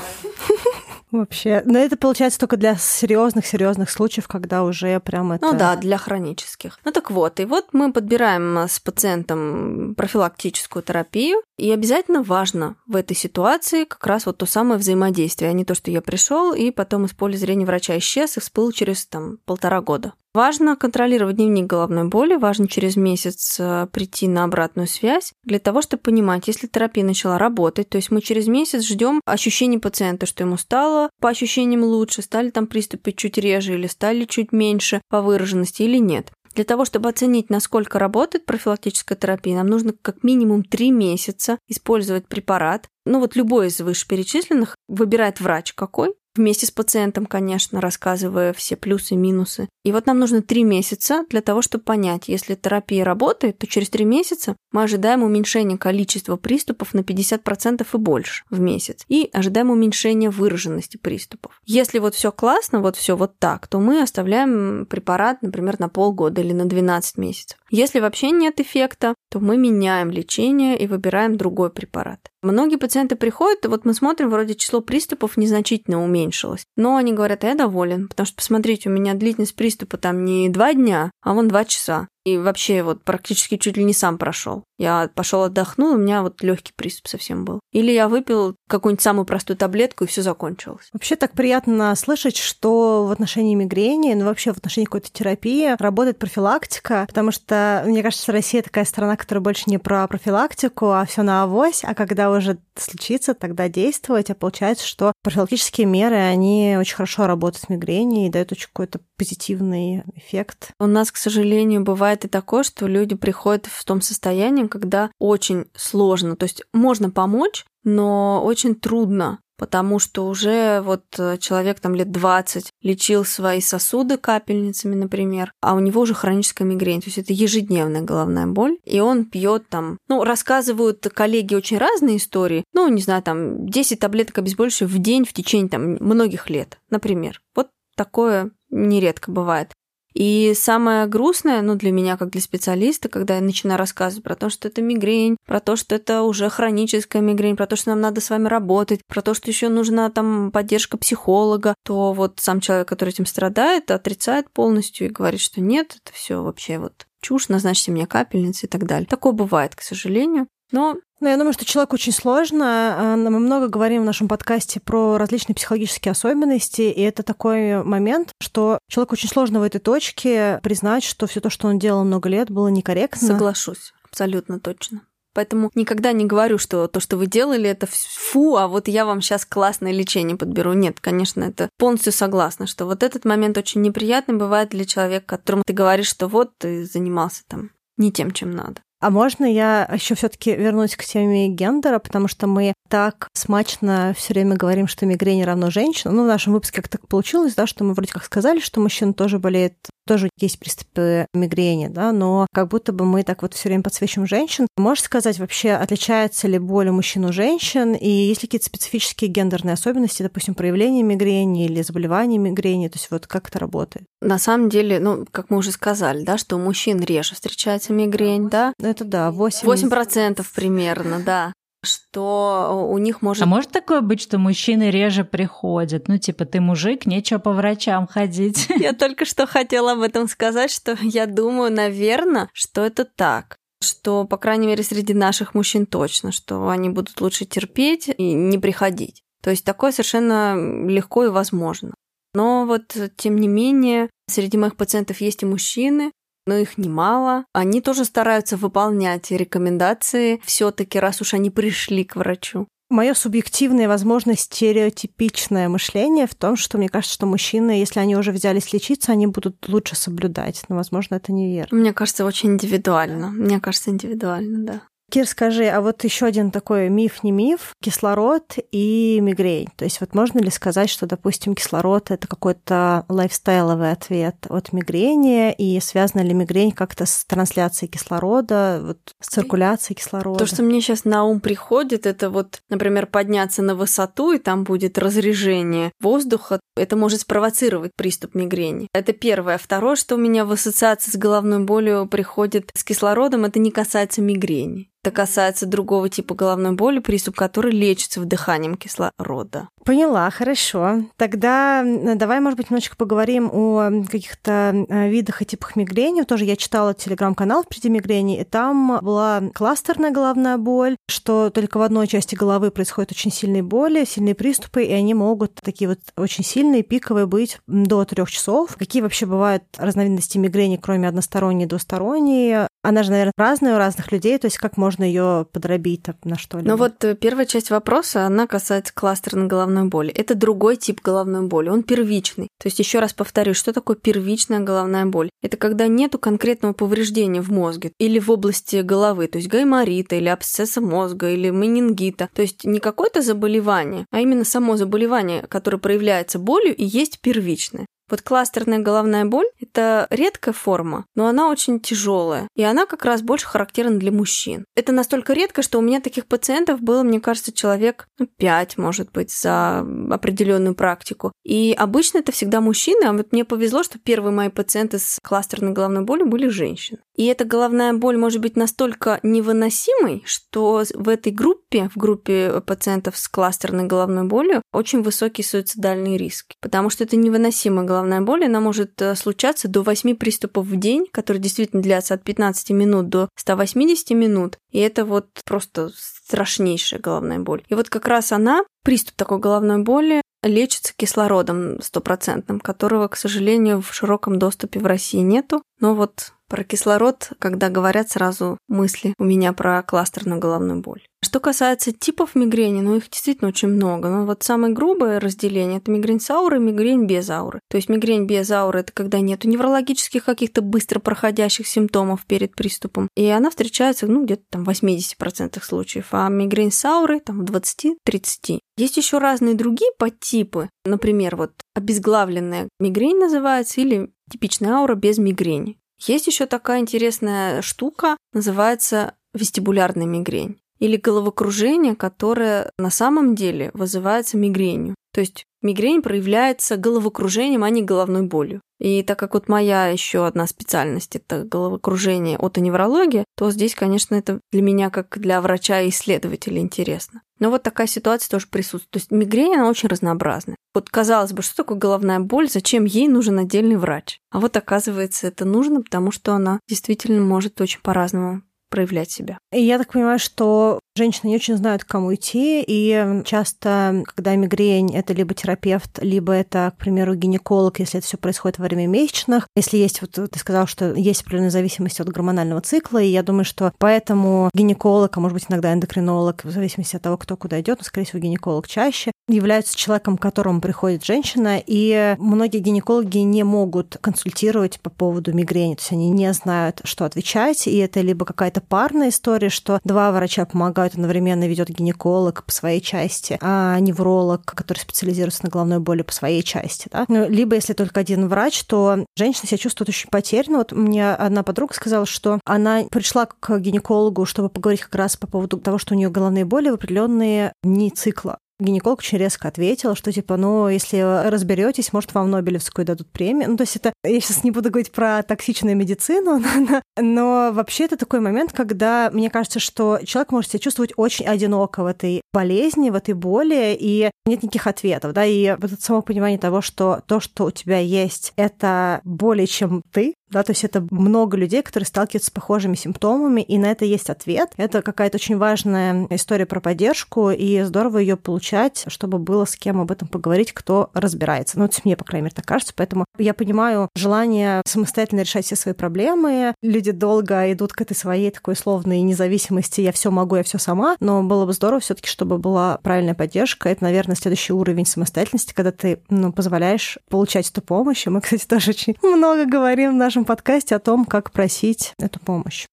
Вообще. 1.15 1.63
Но 1.65 1.79
это 1.79 1.97
получается 1.97 2.41
только 2.41 2.57
для 2.57 2.75
серьезных 2.75 3.47
серьезных 3.47 3.89
случаев, 3.89 4.27
когда 4.27 4.65
уже 4.65 4.99
прям 4.99 5.31
это. 5.31 5.47
Ну 5.47 5.57
да, 5.57 5.77
для 5.77 5.97
хронических. 5.97 6.81
Ну 6.85 6.91
так 6.91 7.13
вот, 7.13 7.39
и 7.39 7.45
вот 7.45 7.69
мы 7.73 7.93
подбираем 7.93 8.59
с 8.59 8.81
пациентом 8.81 9.95
профилактическую 9.97 10.83
терапию, 10.83 11.41
и 11.57 11.71
обязательно 11.71 12.25
важно 12.25 12.75
в 12.89 12.97
этой 12.97 13.17
ситуации 13.17 13.85
как 13.85 14.05
раз 14.05 14.27
вот 14.27 14.39
то 14.39 14.47
самое 14.47 14.77
взаимодействие, 14.77 15.51
а 15.51 15.55
не 15.55 15.65
то, 15.65 15.77
что 15.77 15.93
я 15.93 16.03
пришел 16.03 16.53
и 16.53 16.73
потом 16.73 17.05
из 17.05 17.13
поля 17.13 17.37
зрения 17.37 17.65
врача 17.65 17.97
исчез 17.99 18.37
и 18.37 18.41
всплыл 18.41 18.73
через 18.73 19.07
там 19.07 19.39
полтора 19.45 19.81
года. 19.81 20.15
Важно 20.35 20.75
контролировать 20.75 21.37
дневник 21.37 21.67
головной 21.67 22.09
боли, 22.09 22.35
важно 22.35 22.67
через 22.67 22.97
месяц 22.97 23.57
э, 23.61 23.87
прийти 23.93 24.27
на 24.27 24.43
обратную 24.43 24.89
связь 24.89 25.33
для 25.45 25.61
того, 25.61 25.81
чтобы 25.81 26.03
понимать, 26.03 26.49
если 26.49 26.67
терапия 26.67 27.05
начала 27.05 27.39
работать, 27.39 27.89
то 27.89 27.99
есть 27.99 28.11
мы 28.11 28.21
через 28.21 28.49
месяц 28.49 28.83
ждем 28.83 29.21
ощущений 29.27 29.79
пациента, 29.79 30.27
что 30.27 30.43
ему 30.43 30.57
стало 30.57 31.09
по 31.21 31.29
ощущениям 31.29 31.85
лучше, 31.85 32.21
стали 32.21 32.51
там 32.51 32.67
приступы 32.67 33.13
чуть 33.13 33.39
реже 33.39 33.75
или 33.75 33.87
стали 33.87 34.25
чуть 34.25 34.51
меньше 34.51 35.01
по 35.09 35.23
выраженности 35.23 35.83
или 35.83 35.99
нет. 35.99 36.33
Для 36.57 36.65
того, 36.65 36.85
чтобы 36.85 37.09
оценить, 37.09 37.49
насколько 37.49 38.01
работает 38.01 38.45
профилактическая 38.45 39.17
терапия, 39.17 39.55
нам 39.55 39.69
нужно 39.69 39.93
как 40.03 40.25
минимум 40.25 40.65
3 40.65 40.91
месяца 40.91 41.59
использовать 41.69 42.27
препарат. 42.27 42.89
Ну 43.07 43.21
вот 43.21 43.37
любой 43.37 43.69
из 43.69 43.81
вышеперечисленных 43.81 44.77
выбирает 44.89 45.41
врач 45.41 45.75
какой, 45.75 46.15
вместе 46.37 46.67
с 46.67 46.71
пациентом, 46.71 47.27
конечно, 47.27 47.81
рассказывая 47.81 48.53
все 48.53 48.77
плюсы 48.77 49.15
и 49.15 49.17
минусы. 49.17 49.69
И 49.85 49.93
вот 49.93 50.07
нам 50.07 50.19
нужно 50.19 50.43
три 50.43 50.65
месяца 50.65 51.25
для 51.31 51.41
того, 51.41 51.63
чтобы 51.63 51.85
понять, 51.85 52.29
если 52.29 52.55
терапия 52.55 53.05
работает, 53.05 53.59
то 53.59 53.67
через 53.67 53.91
три 53.91 54.05
месяца 54.05 54.57
мы 54.73 54.83
ожидаем 54.83 55.23
уменьшения 55.23 55.79
количества 55.79 56.37
приступов 56.37 56.95
на 56.95 57.01
50% 57.01 57.87
и 57.93 57.97
больше 57.97 58.45
в 58.51 58.61
месяц. 58.61 59.05
И 59.09 59.29
ожидаем 59.33 59.71
уменьшения 59.71 60.31
выраженности 60.31 60.97
приступов. 60.97 61.61
Если 61.67 61.99
вот 61.99 62.15
все 62.15 62.33
классно, 62.33 62.81
вот 62.81 62.97
все 62.97 63.17
вот 63.17 63.39
так, 63.39 63.67
то 63.67 63.79
мы 63.79 64.03
оставляем 64.03 64.87
препарат, 64.87 65.43
например, 65.43 65.79
на 65.79 65.89
полгода 65.89 66.41
или 66.41 66.53
на 66.53 66.65
12 66.65 67.19
месяцев. 67.19 67.59
Если 67.77 67.99
вообще 67.99 68.31
нет 68.31 68.61
эффекта, 68.61 69.15
то 69.33 69.41
мы 69.41 69.57
меняем 69.57 70.13
лечение 70.13 70.79
и 70.79 70.87
выбираем 70.87 71.37
другой 71.37 71.71
препарат. 71.71 72.21
Многие 72.41 72.77
пациенты 72.77 73.17
приходят, 73.17 73.65
и 73.65 73.69
вот 73.69 73.85
мы 73.85 73.95
смотрим, 73.95 74.31
вроде 74.31 74.55
число 74.55 74.81
приступов 74.81 75.37
незначительно 75.37 76.05
уменьшилось. 76.05 76.63
Но 76.77 76.95
они 76.95 77.13
говорят, 77.13 77.43
я 77.43 77.57
доволен, 77.57 78.07
потому 78.07 78.29
что, 78.29 78.37
посмотрите, 78.37 78.89
у 78.89 78.93
меня 78.93 79.15
длительность 79.15 79.57
приступа 79.57 79.97
там 79.97 80.25
не 80.25 80.49
два 80.51 80.73
дня, 80.73 81.11
а 81.21 81.35
вон 81.35 81.49
два 81.49 81.65
часа. 81.65 82.07
И 82.25 82.39
вообще 82.39 82.83
вот 82.83 83.03
практически 83.03 83.57
чуть 83.57 83.77
ли 83.77 83.85
не 83.85 83.93
сам 83.93 84.19
прошел. 84.19 84.65
Я 84.79 85.11
пошел 85.15 85.43
отдохнул, 85.43 85.95
у 85.95 85.99
меня 85.99 86.23
вот 86.23 86.43
легкий 86.43 86.73
приступ 86.75 87.09
совсем 87.09 87.45
был. 87.45 87.61
Или 87.73 87.93
я 87.93 88.09
выпил 88.09 88.57
какую-нибудь 88.69 89.03
самую 89.03 89.25
простую 89.27 89.57
таблетку, 89.57 90.05
и 90.05 90.07
все 90.07 90.23
закончилось. 90.23 90.89
Вообще 90.93 91.17
так 91.17 91.33
приятно 91.33 91.95
слышать, 91.95 92.37
что 92.37 93.07
в 93.07 93.11
отношении 93.11 93.55
мигрени, 93.55 94.15
ну 94.15 94.25
вообще 94.25 94.53
в 94.53 94.57
отношении 94.57 94.87
какой-то 94.87 95.13
терапии 95.13 95.77
работает 95.79 96.19
профилактика, 96.19 97.05
потому 97.07 97.31
что, 97.31 97.85
мне 97.87 98.03
кажется, 98.03 98.33
Россия 98.33 98.63
такая 98.63 98.85
страна, 98.85 99.17
которая 99.17 99.43
больше 99.43 99.65
не 99.67 99.79
про 99.79 100.09
профилактику, 100.09 100.91
а 100.91 101.05
все 101.05 101.23
на 101.23 101.43
авось, 101.43 101.85
а 101.85 101.95
когда 101.95 102.31
уже 102.31 102.59
случится, 102.75 103.35
тогда 103.35 103.69
действовать, 103.69 104.31
а 104.31 104.35
получается, 104.35 104.87
что 104.87 105.13
профилактические 105.25 105.87
меры, 105.87 106.17
они 106.17 106.77
очень 106.79 106.95
хорошо 106.95 107.27
работают 107.27 107.65
с 107.65 107.69
мигренью 107.69 108.27
и 108.27 108.31
дают 108.31 108.53
очень 108.53 108.69
какой-то 108.69 109.01
позитивный 109.17 110.05
эффект. 110.15 110.69
У 110.79 110.87
нас, 110.87 111.11
к 111.11 111.17
сожалению, 111.17 111.83
бывает 111.83 112.25
и 112.25 112.29
такое, 112.29 112.63
что 112.63 112.87
люди 112.87 113.17
приходят 113.17 113.67
в 113.67 113.85
том 113.85 114.03
состоянии, 114.03 114.69
когда 114.69 115.11
очень 115.19 115.65
сложно. 115.75 116.37
То 116.37 116.45
есть 116.45 116.63
можно 116.73 117.11
помочь, 117.11 117.65
но 117.83 118.43
очень 118.45 118.75
трудно 118.75 119.41
потому 119.57 119.99
что 119.99 120.27
уже 120.27 120.81
вот 120.81 121.05
э, 121.19 121.39
человек 121.39 121.81
там 121.81 121.95
лет 121.95 122.11
20 122.11 122.71
лечил 122.83 123.25
свои 123.25 123.61
сосуды 123.61 124.17
капельницами, 124.17 124.95
например, 124.95 125.53
а 125.61 125.75
у 125.75 125.81
него 125.81 126.03
уже 126.03 126.15
хроническая 126.15 126.67
мигрень, 126.67 127.01
то 127.01 127.07
есть 127.07 127.19
это 127.19 127.33
ежедневная 127.33 128.03
головная 128.03 128.47
боль, 128.47 128.79
и 128.85 129.01
он 129.01 129.25
пьет 129.25 129.69
там, 129.69 129.99
ну, 130.09 130.25
рассказывают 130.25 131.07
коллеги 131.15 131.55
очень 131.55 131.79
разные 131.79 132.17
истории, 132.17 132.65
ну, 132.73 132.89
не 132.89 133.03
знаю, 133.03 133.23
там 133.23 133.69
10 133.69 133.99
таблеток 133.99 134.39
обезболивающего 134.39 134.89
в 134.89 134.99
день 134.99 135.25
в 135.25 135.33
течение 135.33 135.69
там 135.69 135.97
многих 136.01 136.51
лет, 136.51 136.79
например. 136.91 137.41
Вот 137.55 137.69
такое 137.97 138.51
нередко 138.71 139.31
бывает. 139.31 139.73
И 140.15 140.55
самое 140.55 141.07
грустное, 141.07 141.61
ну, 141.61 141.75
для 141.75 141.91
меня, 141.91 142.17
как 142.17 142.31
для 142.31 142.41
специалиста, 142.41 143.09
когда 143.09 143.37
я 143.37 143.41
начинаю 143.41 143.79
рассказывать 143.79 144.23
про 144.23 144.37
то, 144.37 144.49
что 144.49 144.69
это 144.69 144.81
мигрень, 144.81 145.37
про 145.45 145.59
то, 145.61 145.75
что 145.75 145.97
это 145.97 146.23
уже 146.23 146.49
хроническая 146.49 147.21
мигрень, 147.21 147.57
про 147.57 147.67
то, 147.67 147.75
что 147.75 147.91
нам 147.91 148.01
надо 148.01 148.21
с 148.21 148.31
вами 148.31 148.47
работать, 148.47 149.01
про 149.09 149.23
то, 149.23 149.35
что 149.35 149.51
еще 149.51 149.69
нужна 149.69 150.09
там 150.11 150.53
поддержка 150.53 150.97
психолога, 150.97 151.75
то 151.85 152.13
вот 152.13 152.39
сам 152.41 152.61
человек, 152.61 152.89
который 152.89 153.11
этим 153.11 153.27
страдает, 153.27 153.91
отрицает 153.91 154.51
полностью 154.53 155.09
и 155.09 155.11
говорит, 155.11 155.41
что 155.41 155.61
нет, 155.61 155.97
это 156.01 156.15
все 156.15 156.43
вообще 156.43 156.79
вот 156.79 157.07
чушь, 157.21 157.49
назначьте 157.49 157.91
мне 157.91 158.07
капельницы 158.07 158.67
и 158.67 158.69
так 158.69 158.87
далее. 158.87 159.07
Такое 159.07 159.33
бывает, 159.33 159.75
к 159.75 159.83
сожалению. 159.83 160.47
Но 160.71 160.97
ну, 161.25 161.31
я 161.31 161.39
думаю, 161.39 161.55
что 161.55 161.65
человеку 161.65 161.95
очень 161.95 162.13
сложно. 162.13 162.97
А, 162.99 163.17
мы 163.17 163.39
много 163.39 163.69
говорим 163.69 164.03
в 164.03 164.05
нашем 164.05 164.29
подкасте 164.29 164.79
про 164.79 165.17
различные 165.17 165.57
психологические 165.57 166.13
особенности, 166.13 166.83
и 166.83 167.01
это 167.01 167.23
такой 167.23 167.83
момент, 167.83 168.33
что 168.43 168.79
человеку 168.91 169.15
очень 169.15 169.31
сложно 169.31 169.61
в 169.61 169.63
этой 169.63 169.81
точке 169.81 170.61
признать, 170.63 171.03
что 171.03 171.27
все 171.27 171.41
то, 171.41 171.49
что 171.49 171.69
он 171.69 171.79
делал 171.79 172.05
много 172.05 172.29
лет, 172.29 172.51
было 172.51 172.69
некорректно. 172.69 173.27
Соглашусь, 173.27 173.95
абсолютно 174.05 174.61
точно. 174.61 175.01
Поэтому 175.33 175.71
никогда 175.75 176.13
не 176.13 176.27
говорю, 176.27 176.59
что 176.59 176.89
то, 176.89 177.01
что 177.01 177.17
вы 177.17 177.27
делали, 177.27 177.71
это 177.71 177.89
фу, 177.91 178.57
а 178.57 178.69
вот 178.69 178.87
я 178.87 179.07
вам 179.07 179.23
сейчас 179.23 179.47
классное 179.47 179.93
лечение 179.93 180.37
подберу. 180.37 180.75
Нет, 180.75 181.01
конечно, 181.01 181.43
это 181.43 181.71
полностью 181.79 182.13
согласна, 182.13 182.67
что 182.67 182.85
вот 182.85 183.03
этот 183.03 183.25
момент 183.25 183.57
очень 183.57 183.81
неприятный 183.81 184.37
бывает 184.37 184.69
для 184.69 184.85
человека, 184.85 185.25
которому 185.27 185.63
ты 185.67 185.73
говоришь, 185.73 186.09
что 186.09 186.29
вот 186.29 186.53
ты 186.59 186.85
занимался 186.85 187.43
там 187.49 187.71
не 187.97 188.13
тем, 188.13 188.31
чем 188.31 188.51
надо. 188.51 188.83
А 189.05 189.11
можно 189.11 189.45
я 189.45 189.87
еще 189.93 190.15
все-таки 190.15 190.57
вернусь 190.57 190.97
к 190.97 191.05
теме 191.05 191.49
гендера, 191.49 191.99
потому 191.99 192.27
что 192.27 192.47
мы 192.47 192.73
так 192.89 193.29
смачно 193.35 194.15
все 194.17 194.33
время 194.33 194.57
говорим, 194.57 194.87
что 194.87 195.05
мигрень 195.05 195.45
равно 195.45 195.71
женщина. 195.71 196.11
Ну, 196.11 196.25
в 196.25 196.27
нашем 196.27 196.55
выпуске 196.55 196.81
как 196.81 196.89
так 196.89 197.07
получилось, 197.07 197.55
да, 197.55 197.67
что 197.67 197.85
мы 197.85 197.93
вроде 197.93 198.13
как 198.13 198.25
сказали, 198.25 198.61
что 198.61 198.81
мужчина 198.81 199.13
тоже 199.13 199.39
болеет, 199.39 199.75
тоже 200.07 200.31
есть 200.39 200.59
приступы 200.59 201.27
мигрени, 201.35 201.89
да, 201.89 202.13
но 202.13 202.47
как 202.55 202.69
будто 202.69 202.95
бы 202.95 203.05
мы 203.05 203.25
так 203.25 203.43
вот 203.43 203.53
все 203.53 203.69
время 203.69 203.83
подсвечиваем 203.83 204.27
женщин. 204.27 204.67
Можешь 204.79 205.05
сказать 205.05 205.39
вообще, 205.39 205.73
отличается 205.73 206.49
ли 206.49 206.59
боль 206.59 206.89
у 206.89 206.95
мужчин 206.95 207.27
у 207.27 207.33
женщин, 207.33 207.93
и 207.93 208.09
есть 208.09 208.43
ли 208.43 208.49
какие-то 208.49 208.67
специфические 208.67 209.29
гендерные 209.29 209.75
особенности, 209.75 210.23
допустим, 210.23 210.55
проявления 210.55 211.03
мигрени 211.03 211.67
или 211.67 211.83
заболевания 211.83 212.39
мигрени, 212.39 212.89
то 212.89 212.97
есть 212.97 213.11
вот 213.11 213.27
как 213.27 213.49
это 213.49 213.59
работает? 213.59 214.07
На 214.23 214.39
самом 214.39 214.71
деле, 214.71 214.99
ну, 215.01 215.27
как 215.31 215.51
мы 215.51 215.59
уже 215.59 215.73
сказали, 215.73 216.25
да, 216.25 216.39
что 216.39 216.57
у 216.57 216.59
мужчин 216.59 217.01
реже 217.01 217.35
встречается 217.35 217.93
мигрень, 217.93 218.49
да? 218.49 218.73
Это 218.95 219.05
да, 219.05 219.31
8... 219.31 219.67
8% 219.67 220.45
примерно, 220.55 221.21
да 221.21 221.53
что 221.85 222.89
у 222.91 222.97
них 222.97 223.21
может... 223.21 223.43
А 223.43 223.47
может 223.47 223.71
такое 223.71 224.01
быть, 224.01 224.23
что 224.23 224.39
мужчины 224.39 224.91
реже 224.91 225.23
приходят? 225.23 226.09
Ну, 226.09 226.17
типа, 226.17 226.47
ты 226.47 226.59
мужик, 226.61 227.05
нечего 227.05 227.39
по 227.39 227.53
врачам 227.53 228.07
ходить. 228.07 228.69
Я 228.79 228.95
только 228.95 229.27
что 229.27 229.47
хотела 229.47 229.93
об 229.93 230.01
этом 230.01 230.27
сказать, 230.27 230.71
что 230.71 230.97
я 231.03 231.27
думаю, 231.27 231.71
наверное, 231.71 232.49
что 232.55 232.87
это 232.87 233.05
так 233.05 233.59
что, 233.83 234.25
по 234.25 234.39
крайней 234.39 234.67
мере, 234.67 234.83
среди 234.83 235.13
наших 235.13 235.55
мужчин 235.55 235.85
точно, 235.85 236.33
что 236.33 236.71
они 236.71 236.89
будут 236.89 237.21
лучше 237.21 237.45
терпеть 237.45 238.09
и 238.17 238.33
не 238.33 238.59
приходить. 238.59 239.23
То 239.43 239.51
есть 239.51 239.63
такое 239.63 239.93
совершенно 239.93 240.57
легко 240.89 241.27
и 241.27 241.29
возможно. 241.29 241.93
Но 242.33 242.65
вот, 242.65 242.97
тем 243.17 243.37
не 243.37 243.47
менее, 243.47 244.09
среди 244.27 244.57
моих 244.57 244.77
пациентов 244.77 245.21
есть 245.21 245.43
и 245.43 245.47
мужчины, 245.47 246.13
но 246.47 246.57
их 246.57 246.79
немало. 246.79 247.45
Они 247.53 247.81
тоже 247.81 248.05
стараются 248.05 248.57
выполнять 248.57 249.31
рекомендации, 249.31 250.41
все-таки 250.45 250.99
раз 250.99 251.21
уж 251.21 251.35
они 251.35 251.51
пришли 251.51 252.05
к 252.05 252.17
врачу. 252.17 252.67
Мое 252.91 253.15
субъективное, 253.15 253.89
возможно, 253.89 254.37
стереотипичное 254.37 255.69
мышление 255.69 256.27
в 256.27 256.35
том, 256.35 256.57
что 256.57 256.77
мне 256.77 256.89
кажется, 256.89 257.15
что 257.15 257.27
мужчины, 257.27 257.73
если 257.73 257.99
они 257.99 258.15
уже 258.15 258.31
взялись 258.31 258.73
лечиться, 258.73 259.13
они 259.13 259.27
будут 259.27 259.69
лучше 259.69 259.97
соблюдать. 259.97 260.63
Но, 260.69 260.77
возможно, 260.77 261.15
это 261.15 261.33
неверно. 261.33 261.77
Мне 261.77 261.93
кажется, 261.95 262.27
очень 262.27 262.51
индивидуально. 262.51 263.31
Мне 263.31 263.59
кажется, 263.59 263.91
индивидуально, 263.91 264.67
да. 264.67 264.83
Кир, 265.15 265.29
скажи, 265.29 265.67
а 265.67 265.81
вот 265.81 266.03
еще 266.03 266.27
один 266.27 266.51
такой 266.51 266.89
миф, 266.89 267.23
не 267.23 267.31
миф, 267.31 267.77
кислород 267.81 268.57
и 268.73 269.21
мигрень. 269.23 269.69
То 269.77 269.85
есть 269.85 270.01
вот 270.01 270.13
можно 270.13 270.41
ли 270.41 270.51
сказать, 270.51 270.91
что, 270.91 271.07
допустим, 271.07 271.55
кислород— 271.55 272.11
это 272.11 272.27
какой-то 272.27 273.05
лайфстайловый 273.09 273.93
ответ 273.93 274.35
от 274.49 274.73
мигрени, 274.73 275.53
и 275.53 275.79
связана 275.79 276.23
ли 276.23 276.35
мигрень 276.35 276.73
как-то 276.73 277.07
с 277.07 277.25
трансляцией 277.27 277.93
кислорода, 277.93 278.81
вот 278.83 278.99
с 279.21 279.29
циркуляцией 279.29 279.95
кислорода? 279.95 280.41
То, 280.41 280.47
что 280.47 280.65
мне 280.65 280.81
сейчас 280.81 281.05
на 281.05 281.23
ум 281.23 281.39
приходит, 281.39 282.07
это 282.07 282.29
вот, 282.29 282.63
например, 282.69 283.07
подняться 283.07 283.63
на 283.63 283.77
высоту, 283.77 284.33
и 284.33 284.39
там 284.39 284.65
будет 284.65 284.99
разрежение 284.99 285.93
воздуха, 286.01 286.59
это 286.77 286.97
может 286.97 287.21
спровоцировать 287.21 287.93
приступ 287.95 288.35
мигрени. 288.35 288.89
Это 288.93 289.13
первое. 289.13 289.59
Второе, 289.59 289.95
что 289.95 290.17
у 290.17 290.19
меня 290.19 290.45
в 290.45 290.51
ассоциации 290.51 291.13
с 291.13 291.17
головной 291.17 291.61
болью 291.61 292.09
приходит 292.09 292.73
с 292.75 292.83
кислородом, 292.83 293.45
это 293.45 293.61
не 293.61 293.71
касается 293.71 294.21
мигрени. 294.21 294.91
Это 295.05 295.11
касается 295.11 295.67
другого 295.67 296.09
типа 296.09 296.35
головной 296.35 296.73
боли, 296.73 296.99
приступ 296.99 297.37
который 297.37 297.73
лечится 297.73 298.23
вдыханием 298.23 298.75
кислорода. 298.75 299.69
Поняла, 299.85 300.31
хорошо. 300.31 301.03
Тогда 301.19 301.85
давай, 301.85 302.41
может 302.41 302.57
быть, 302.57 302.71
немножечко 302.71 302.97
поговорим 302.97 303.51
о 303.53 303.91
каких-то 304.11 304.87
э, 304.89 305.11
видах 305.11 305.43
и 305.43 305.45
типах 305.45 305.77
мигрени. 305.77 306.23
Тоже 306.23 306.47
я 306.47 306.57
читала 306.57 306.95
телеграм-канал 306.95 307.65
«Впереди 307.65 307.91
мигрени», 307.91 308.41
и 308.41 308.45
там 308.45 308.99
была 309.03 309.43
кластерная 309.53 310.11
головная 310.11 310.57
боль, 310.57 310.97
что 311.07 311.51
только 311.51 311.77
в 311.77 311.83
одной 311.83 312.07
части 312.07 312.35
головы 312.35 312.71
происходят 312.71 313.13
очень 313.13 313.31
сильные 313.31 313.63
боли, 313.63 314.07
сильные 314.07 314.35
приступы, 314.35 314.85
и 314.85 314.93
они 314.95 315.13
могут 315.13 315.57
такие 315.57 315.87
вот 315.87 315.99
очень 316.17 316.45
сильные, 316.45 316.83
пиковые 316.83 317.27
быть 317.27 317.59
до 317.67 318.07
трех 318.07 318.31
часов. 318.31 318.75
Какие 318.79 319.03
вообще 319.03 319.27
бывают 319.27 319.65
разновидности 319.77 320.39
мигрени, 320.39 320.81
кроме 320.83 321.09
односторонней 321.09 321.67
и 321.67 321.69
двусторонней? 321.69 322.69
Она 322.85 323.03
же, 323.03 323.11
наверное, 323.11 323.33
разная 323.37 323.75
у 323.75 323.79
разных 323.79 324.13
людей, 324.13 324.39
то 324.39 324.47
есть 324.47 324.59
как 324.59 324.77
можно 324.77 325.03
ее 325.03 325.47
подробить 325.51 326.05
на 326.25 326.37
что-либо? 326.37 326.71
Ну 326.71 326.77
вот 326.77 327.03
э, 327.03 327.15
первая 327.15 327.47
часть 327.47 327.71
вопроса, 327.71 328.27
она 328.27 328.47
касается 328.47 328.93
кластерной 328.95 329.47
головной 329.47 329.85
боли. 329.85 330.13
Это 330.13 330.35
другой 330.35 330.77
тип 330.77 331.01
головной 331.03 331.47
боли, 331.47 331.71
он 331.71 331.83
первичный. 331.83 332.49
То 332.61 332.67
есть 332.67 332.79
еще 332.79 332.99
раз 332.99 333.15
повторю, 333.15 333.55
что 333.55 333.73
такое 333.73 333.97
первичная 333.97 334.61
головная 334.61 335.07
боль? 335.07 335.31
Это 335.43 335.57
когда 335.57 335.87
нету 335.87 336.19
конкретного 336.19 336.75
повреждения 336.75 337.41
в 337.41 337.51
мозге 337.51 337.93
или 337.99 338.19
в 338.19 338.31
области 338.31 338.77
головы, 338.83 339.29
то 339.29 339.39
есть 339.39 339.49
гайморита 339.49 340.17
или 340.17 340.29
абсцесса 340.29 340.83
мозга 340.83 341.31
или 341.31 341.49
менингита. 341.49 342.29
То 342.35 342.43
есть 342.43 342.65
не 342.65 342.81
какое-то 342.81 343.23
заболевание, 343.23 344.05
а 344.11 344.21
именно 344.21 344.45
само 344.45 344.77
заболевание, 344.77 345.43
которое 345.49 345.79
проявляется 345.79 346.39
болью 346.39 346.77
и 346.77 346.85
есть 346.85 347.21
первичное. 347.21 347.87
Вот 348.11 348.23
кластерная 348.23 348.79
головная 348.79 349.25
боль– 349.25 349.47
это 349.61 350.07
редкая 350.11 350.55
форма, 350.55 351.07
но 351.15 351.27
она 351.27 351.49
очень 351.49 351.81
тяжелая, 351.81 352.49
и 352.55 352.63
она 352.63 352.87
как 352.87 353.05
раз 353.05 353.23
больше 353.23 353.47
характерна 353.47 353.99
для 353.99 354.13
мужчин. 354.13 354.65
Это 354.75 354.93
настолько 354.93 355.33
редко, 355.33 355.63
что 355.63 355.79
у 355.79 355.83
меня 355.83 356.01
таких 356.01 356.27
пациентов 356.27 356.81
было, 356.81 357.03
мне 357.03 357.21
кажется, 357.21 357.53
человек 357.53 358.07
ну, 358.19 358.27
5, 358.27 358.79
может 358.79 359.11
быть, 359.13 359.31
за 359.31 359.87
определенную 360.11 360.75
практику. 360.75 361.33
И 361.45 361.75
обычно 361.77 362.19
это 362.19 362.33
всегда 362.33 362.61
мужчины, 362.61 363.05
а 363.05 363.13
вот 363.13 363.33
мне 363.33 363.45
повезло, 363.45 363.83
что 363.83 363.99
первые 363.99 364.33
мои 364.33 364.49
пациенты 364.49 364.99
с 364.99 365.19
кластерной 365.23 365.73
головной 365.73 366.05
болью 366.05 366.27
были 366.27 366.49
женщины. 366.49 366.99
И 367.17 367.27
эта 367.27 367.45
головная 367.45 367.93
боль 367.93 368.17
может 368.17 368.41
быть 368.41 368.57
настолько 368.57 369.21
невыносимой, 369.23 370.23
что 370.27 370.83
в 370.95 371.09
этой 371.09 371.33
группе, 371.33 371.89
в 371.95 371.99
группе 371.99 372.61
пациентов 372.61 373.17
с 373.17 373.29
кластерной 373.29 373.85
головной 373.85 374.25
болью, 374.25 374.63
очень 374.73 375.03
высокие 375.03 375.45
суицидальные 375.45 376.19
риски. 376.19 376.57
Потому 376.61 376.91
что 376.91 377.05
это 377.05 377.17
невыносимая 377.17 377.85
головная 377.95 378.21
боль, 378.21 378.45
она 378.45 378.61
может 378.61 379.01
э, 379.01 379.15
случаться 379.15 379.69
до 379.69 379.83
8 379.83 380.17
приступов 380.17 380.67
в 380.67 380.77
день, 380.77 381.07
которые 381.13 381.41
действительно 381.41 381.83
длятся 381.83 382.15
от 382.15 382.25
15 382.25 382.71
минут 382.71 383.09
до 383.09 383.29
180 383.37 384.11
минут. 384.11 384.59
И 384.71 384.81
это 384.81 385.05
вот 385.05 385.29
просто 385.45 385.91
страшнейшая 385.95 387.01
головная 387.01 387.39
боль. 387.39 387.63
И 387.69 387.75
вот 387.75 387.89
как 387.91 388.09
раз 388.09 388.33
она, 388.33 388.65
приступ 388.83 389.15
такой 389.17 389.39
головной 389.39 389.79
боли, 389.79 390.23
лечится 390.43 390.93
кислородом 390.97 391.81
стопроцентным, 391.81 392.61
которого, 392.61 393.09
к 393.09 393.17
сожалению, 393.17 393.81
в 393.81 393.95
широком 393.95 394.39
доступе 394.39 394.81
в 394.81 394.87
России 394.87 395.19
нету. 395.19 395.63
Но 395.81 395.95
вот 395.95 396.33
про 396.55 396.63
кислород, 396.63 397.33
когда 397.41 397.69
говорят 397.69 398.11
сразу 398.11 398.59
мысли 398.69 399.13
у 399.19 399.25
меня 399.25 399.53
про 399.53 399.83
кластерную 399.83 400.39
головную 400.39 400.81
боль. 400.83 401.03
Что 401.21 401.41
касается 401.41 401.91
типов 401.91 402.37
мигрени, 402.37 402.81
ну 402.81 402.95
их 402.95 403.11
действительно 403.11 403.49
очень 403.49 403.67
много. 403.67 404.09
Но 404.09 404.25
вот 404.25 404.45
самое 404.45 404.73
грубое 404.73 405.19
разделение– 405.19 405.79
это 405.79 405.91
мигрень 405.91 406.21
с 406.21 406.31
аурой, 406.31 406.61
мигрень 406.61 407.07
без 407.07 407.29
ауры. 407.29 407.59
То 407.69 407.77
есть 407.77 407.89
мигрень 407.89 408.27
без 408.27 408.53
ауры– 408.53 408.81
это 408.81 408.93
когда 408.93 409.19
нет 409.19 409.45
неврологических 409.45 410.25
каких-то 410.25 410.63
быстро 410.63 411.01
проходящих 411.01 411.67
симптомов 411.67 412.25
перед 412.25 412.55
приступом. 412.55 413.09
И 413.17 413.27
она 413.27 413.51
встречается, 413.51 414.07
ну, 414.07 414.25
где-то 414.25 414.45
там 414.49 414.65
в 414.65 414.69
80% 414.69 415.61
случаев. 415.61 416.07
А 416.13 416.29
мигрень 416.29 416.71
с 416.71 416.85
аурой 416.85 417.19
там 417.19 417.45
в 417.45 417.51
20-30%. 417.51 418.61
Есть 418.77 418.97
еще 418.97 419.19
разные 419.19 419.57
другие 419.57 419.91
подтипы. 419.99 420.71
Например, 420.85 421.35
вот 421.35 421.51
обезглавленная 421.75 422.69
мигрень 422.79 423.19
называется 423.19 423.81
или 423.81 424.13
типичная 424.31 424.75
аура 424.75 424.95
без 424.95 425.19
мигрени. 425.19 425.79
Есть 426.07 426.27
еще 426.27 426.47
такая 426.47 426.81
интересная 426.81 427.63
штука, 427.63 428.17
называется 428.33 429.15
вестибулярная 429.33 430.07
мигрень 430.07 430.59
или 430.79 430.97
головокружение, 430.97 431.95
которое 431.95 432.71
на 432.79 432.91
самом 432.91 433.35
деле 433.35 433.71
вызывается 433.75 434.37
мигренью. 434.37 434.95
То 435.15 435.21
есть 435.21 435.45
мигрень 435.63 436.03
проявляется 436.03 436.77
головокружением, 436.77 437.65
а 437.65 437.71
не 437.71 437.83
головной 437.83 438.23
болью. 438.23 438.61
И 438.81 439.03
так 439.03 439.19
как 439.19 439.35
вот 439.35 439.49
моя 439.49 439.87
еще 439.87 440.27
одна 440.27 440.47
специальность 440.47 441.17
это 441.17 441.45
головокружение 441.45 442.37
от 442.37 442.57
неврология, 442.57 443.25
то 443.37 443.51
здесь, 443.51 443.75
конечно, 443.75 444.15
это 444.15 444.41
для 444.53 444.63
меня 444.63 444.91
как 444.91 445.19
для 445.19 445.41
врача 445.41 445.81
и 445.81 445.89
исследователя 445.89 446.61
интересно. 446.61 447.23
Но 447.39 447.51
вот 447.51 447.63
такая 447.63 447.87
ситуация 447.87 448.31
тоже 448.31 448.47
присутствует. 448.47 448.91
То 448.91 448.97
есть 448.99 449.11
мигрень, 449.11 449.55
она 449.55 449.69
очень 449.69 449.89
разнообразная. 449.89 450.57
Вот 450.75 450.91
казалось 450.91 451.33
бы, 451.33 451.43
что 451.43 451.57
такое 451.57 451.79
головная 451.79 452.21
боль, 452.21 452.49
зачем 452.49 452.85
ей 452.85 453.09
нужен 453.09 453.39
отдельный 453.39 453.77
врач? 453.77 454.19
А 454.31 454.41
вот 454.41 454.57
оказывается, 454.57 455.27
это 455.27 455.45
нужно, 455.45 455.83
потому 455.83 456.11
что 456.11 456.35
она 456.35 456.61
действительно 456.69 457.21
может 457.23 457.61
очень 457.61 457.81
по-разному 457.81 458.43
проявлять 458.75 459.09
себя. 459.09 459.39
И 459.53 459.63
я 459.63 459.79
так 459.79 459.93
понимаю, 459.93 460.19
что 460.19 460.81
женщины 460.97 461.31
не 461.31 461.37
очень 461.37 461.57
знают, 461.57 461.85
к 461.85 461.87
кому 461.87 462.13
идти, 462.13 462.65
и 462.67 463.23
часто, 463.25 464.03
когда 464.05 464.35
мигрень, 464.35 464.95
это 464.97 465.13
либо 465.13 465.33
терапевт, 465.33 466.01
либо 466.03 466.33
это, 466.33 466.73
к 466.77 466.81
примеру, 466.81 467.15
гинеколог, 467.15 467.79
если 467.79 467.99
это 467.99 468.07
все 468.07 468.17
происходит 468.17 468.59
во 468.59 468.65
время 468.65 468.89
месячных. 468.89 469.47
Если 469.55 469.77
есть, 469.77 470.01
вот 470.01 470.11
ты 470.11 470.39
сказал, 470.39 470.67
что 470.67 470.93
есть 470.93 471.23
определенная 471.23 471.51
зависимость 471.51 472.01
от 472.01 472.09
гормонального 472.09 472.61
цикла, 472.63 473.01
и 473.01 473.09
я 473.09 473.23
думаю, 473.23 473.45
что 473.45 473.73
поэтому 473.79 474.51
гинеколог, 474.55 475.17
а 475.17 475.21
может 475.21 475.35
быть 475.35 475.47
иногда 475.49 475.73
эндокринолог, 475.73 476.45
в 476.45 476.51
зависимости 476.51 476.97
от 476.97 477.03
того, 477.03 477.17
кто 477.17 477.37
куда 477.37 477.61
идет, 477.61 477.79
но, 477.79 477.85
скорее 477.85 478.07
всего, 478.07 478.19
гинеколог 478.19 478.67
чаще, 478.67 479.13
являются 479.29 479.77
человеком, 479.77 480.19
к 480.19 480.23
которому 480.23 480.61
приходит 480.61 481.05
женщина, 481.05 481.61
и 481.65 482.17
многие 482.19 482.59
гинекологи 482.59 483.19
не 483.19 483.45
могут 483.45 483.97
консультировать 484.01 484.81
по 484.81 484.91
поводу 484.91 485.33
мигрени, 485.33 485.75
то 485.75 485.81
есть 485.81 485.93
они 485.93 486.11
не 486.11 486.33
знают, 486.33 486.81
что 486.85 487.05
отвечать, 487.05 487.67
и 487.67 487.77
это 487.79 488.01
либо 488.01 488.25
какая-то 488.25 488.61
парная 488.69 489.11
история, 489.11 489.49
что 489.49 489.81
два 489.85 490.13
врача 490.13 490.45
помогают 490.45 490.95
одновременно, 490.95 491.47
ведет 491.47 491.69
гинеколог 491.69 492.45
по 492.45 492.53
своей 492.53 492.81
части, 492.81 493.39
а 493.41 493.79
невролог, 493.81 494.45
который 494.45 494.79
специализируется 494.79 495.45
на 495.45 495.51
головной 495.51 495.81
боли 495.81 496.03
по 496.03 496.13
своей 496.13 496.43
части. 496.43 496.89
Да? 496.91 497.05
Ну, 497.09 497.29
либо 497.29 497.55
если 497.55 497.73
только 497.73 498.01
один 498.01 498.29
врач, 498.29 498.65
то 498.65 499.05
женщина 499.17 499.47
себя 499.47 499.59
чувствует 499.59 499.89
очень 499.91 500.11
потерянно. 500.11 500.59
Вот 500.59 500.73
мне 500.73 501.13
одна 501.13 501.43
подруга 501.43 501.75
сказала, 501.75 502.07
что 502.07 502.41
она 502.45 502.85
пришла 502.91 503.27
к 503.27 503.59
гинекологу, 503.59 504.25
чтобы 504.25 504.49
поговорить 504.49 504.83
как 504.83 504.95
раз 504.95 505.17
по 505.17 505.27
поводу 505.27 505.59
того, 505.59 505.79
что 505.79 505.95
у 505.95 505.97
нее 505.97 506.11
головные 506.11 506.45
боли 506.45 506.71
в 506.71 506.75
определенные 506.75 507.53
дни 507.63 507.91
цикла. 507.91 508.39
Гинеколог 508.65 509.01
очень 509.01 509.19
резко 509.19 509.49
ответил, 509.49 509.95
что 509.95 510.13
типа, 510.13 510.37
ну, 510.37 510.69
если 510.69 511.29
разберетесь, 511.29 511.93
может, 511.93 512.15
вам 512.15 512.31
Нобелевскую 512.31 512.85
дадут 512.85 513.11
премию. 513.11 513.51
Ну, 513.51 513.57
то 513.57 513.63
есть 513.63 513.77
это, 513.77 513.93
я 514.05 514.21
сейчас 514.21 514.45
не 514.45 514.51
буду 514.51 514.71
говорить 514.71 514.93
про 514.93 515.23
токсичную 515.23 515.77
медицину, 515.77 516.43
но, 516.69 516.83
но 517.01 517.51
вообще 517.53 517.85
это 517.85 517.97
такой 517.97 518.21
момент, 518.21 518.53
когда 518.53 519.11
мне 519.13 519.31
кажется, 519.31 519.61
что 519.61 520.01
человек 520.05 520.33
может 520.33 520.51
себя 520.51 520.61
чувствовать 520.61 520.93
очень 520.97 521.27
одиноко 521.27 521.83
в 521.83 521.87
этой 521.87 522.23
болезни, 522.33 522.91
в 522.91 522.95
этой 522.95 523.15
боли, 523.15 523.77
и 523.79 524.11
нет 524.27 524.43
никаких 524.43 524.67
ответов, 524.67 525.13
да, 525.13 525.25
и 525.25 525.57
вот 525.59 525.73
это 525.73 525.83
само 525.83 526.03
понимание 526.03 526.39
того, 526.39 526.61
что 526.61 527.03
то, 527.07 527.21
что 527.21 527.45
у 527.45 527.51
тебя 527.51 527.79
есть, 527.79 528.33
это 528.37 529.01
более 529.05 529.47
чем 529.47 529.83
ты, 529.93 530.15
да, 530.31 530.43
то 530.43 530.53
есть 530.53 530.65
это 530.65 530.87
много 530.91 531.37
людей, 531.37 531.63
которые 531.63 531.87
сталкиваются 531.87 532.29
с 532.29 532.31
похожими 532.31 532.75
симптомами, 532.75 533.41
и 533.41 533.59
на 533.59 533.67
это 533.67 533.85
есть 533.85 534.11
ответ. 534.11 534.51
Это 534.57 534.83
какая-то 534.83 535.17
очень 535.17 535.37
важная 535.37 536.07
история 536.11 536.47
про 536.47 536.61
поддержку, 536.61 537.31
и 537.31 537.63
здорово 537.63 537.99
ее 537.99 538.17
получать, 538.17 538.85
чтобы 538.89 539.19
было 539.19 539.45
с 539.45 539.57
кем 539.57 539.81
об 539.81 539.91
этом 539.91 540.09
поговорить, 540.09 540.53
кто 540.53 540.91
разбирается. 540.95 541.59
Ну, 541.59 541.65
вот 541.65 541.81
мне, 541.85 541.97
по 541.97 542.05
крайней 542.05 542.25
мере, 542.25 542.35
так 542.35 542.45
кажется. 542.45 542.73
Поэтому 542.77 543.05
я 543.19 543.35
понимаю 543.35 543.89
желание 543.95 544.63
самостоятельно 544.67 545.21
решать 545.21 545.45
все 545.45 545.57
свои 545.57 545.75
проблемы. 545.75 546.55
Люди 546.63 546.91
долго 546.91 547.53
идут 547.53 547.73
к 547.73 547.81
этой 547.81 547.95
своей 547.95 548.31
такой 548.31 548.55
условной 548.55 549.01
независимости. 549.03 549.81
Я 549.83 549.93
все 549.93 550.11
могу, 550.11 550.37
я 550.37 550.43
все 550.43 550.59
сама. 550.59 550.97
Но 551.01 551.23
было 551.23 551.47
бы 551.47 551.53
здорово 551.53 551.81
все-таки, 551.81 552.09
чтобы 552.09 552.39
была 552.39 552.79
правильная 552.83 553.15
поддержка. 553.15 553.69
Это, 553.69 553.85
наверное, 553.85 554.17
следующий 554.17 554.53
уровень 554.53 554.87
самостоятельности, 554.87 555.53
когда 555.55 555.71
ты 555.71 556.01
ну, 556.09 556.33
позволяешь 556.33 556.99
получать 557.09 557.51
эту 557.51 557.63
помощь. 557.63 558.07
И 558.07 558.11
мы, 558.11 558.21
кстати, 558.21 558.47
тоже 558.47 558.71
очень 558.71 558.97
много 559.03 559.45
говорим 559.45 559.93
в 559.93 559.95
подкасте 560.23 560.77
о 560.77 560.79
том, 560.79 561.05
как 561.05 561.33
просить 561.33 561.93
эту 561.99 562.21
помощь. 562.21 562.67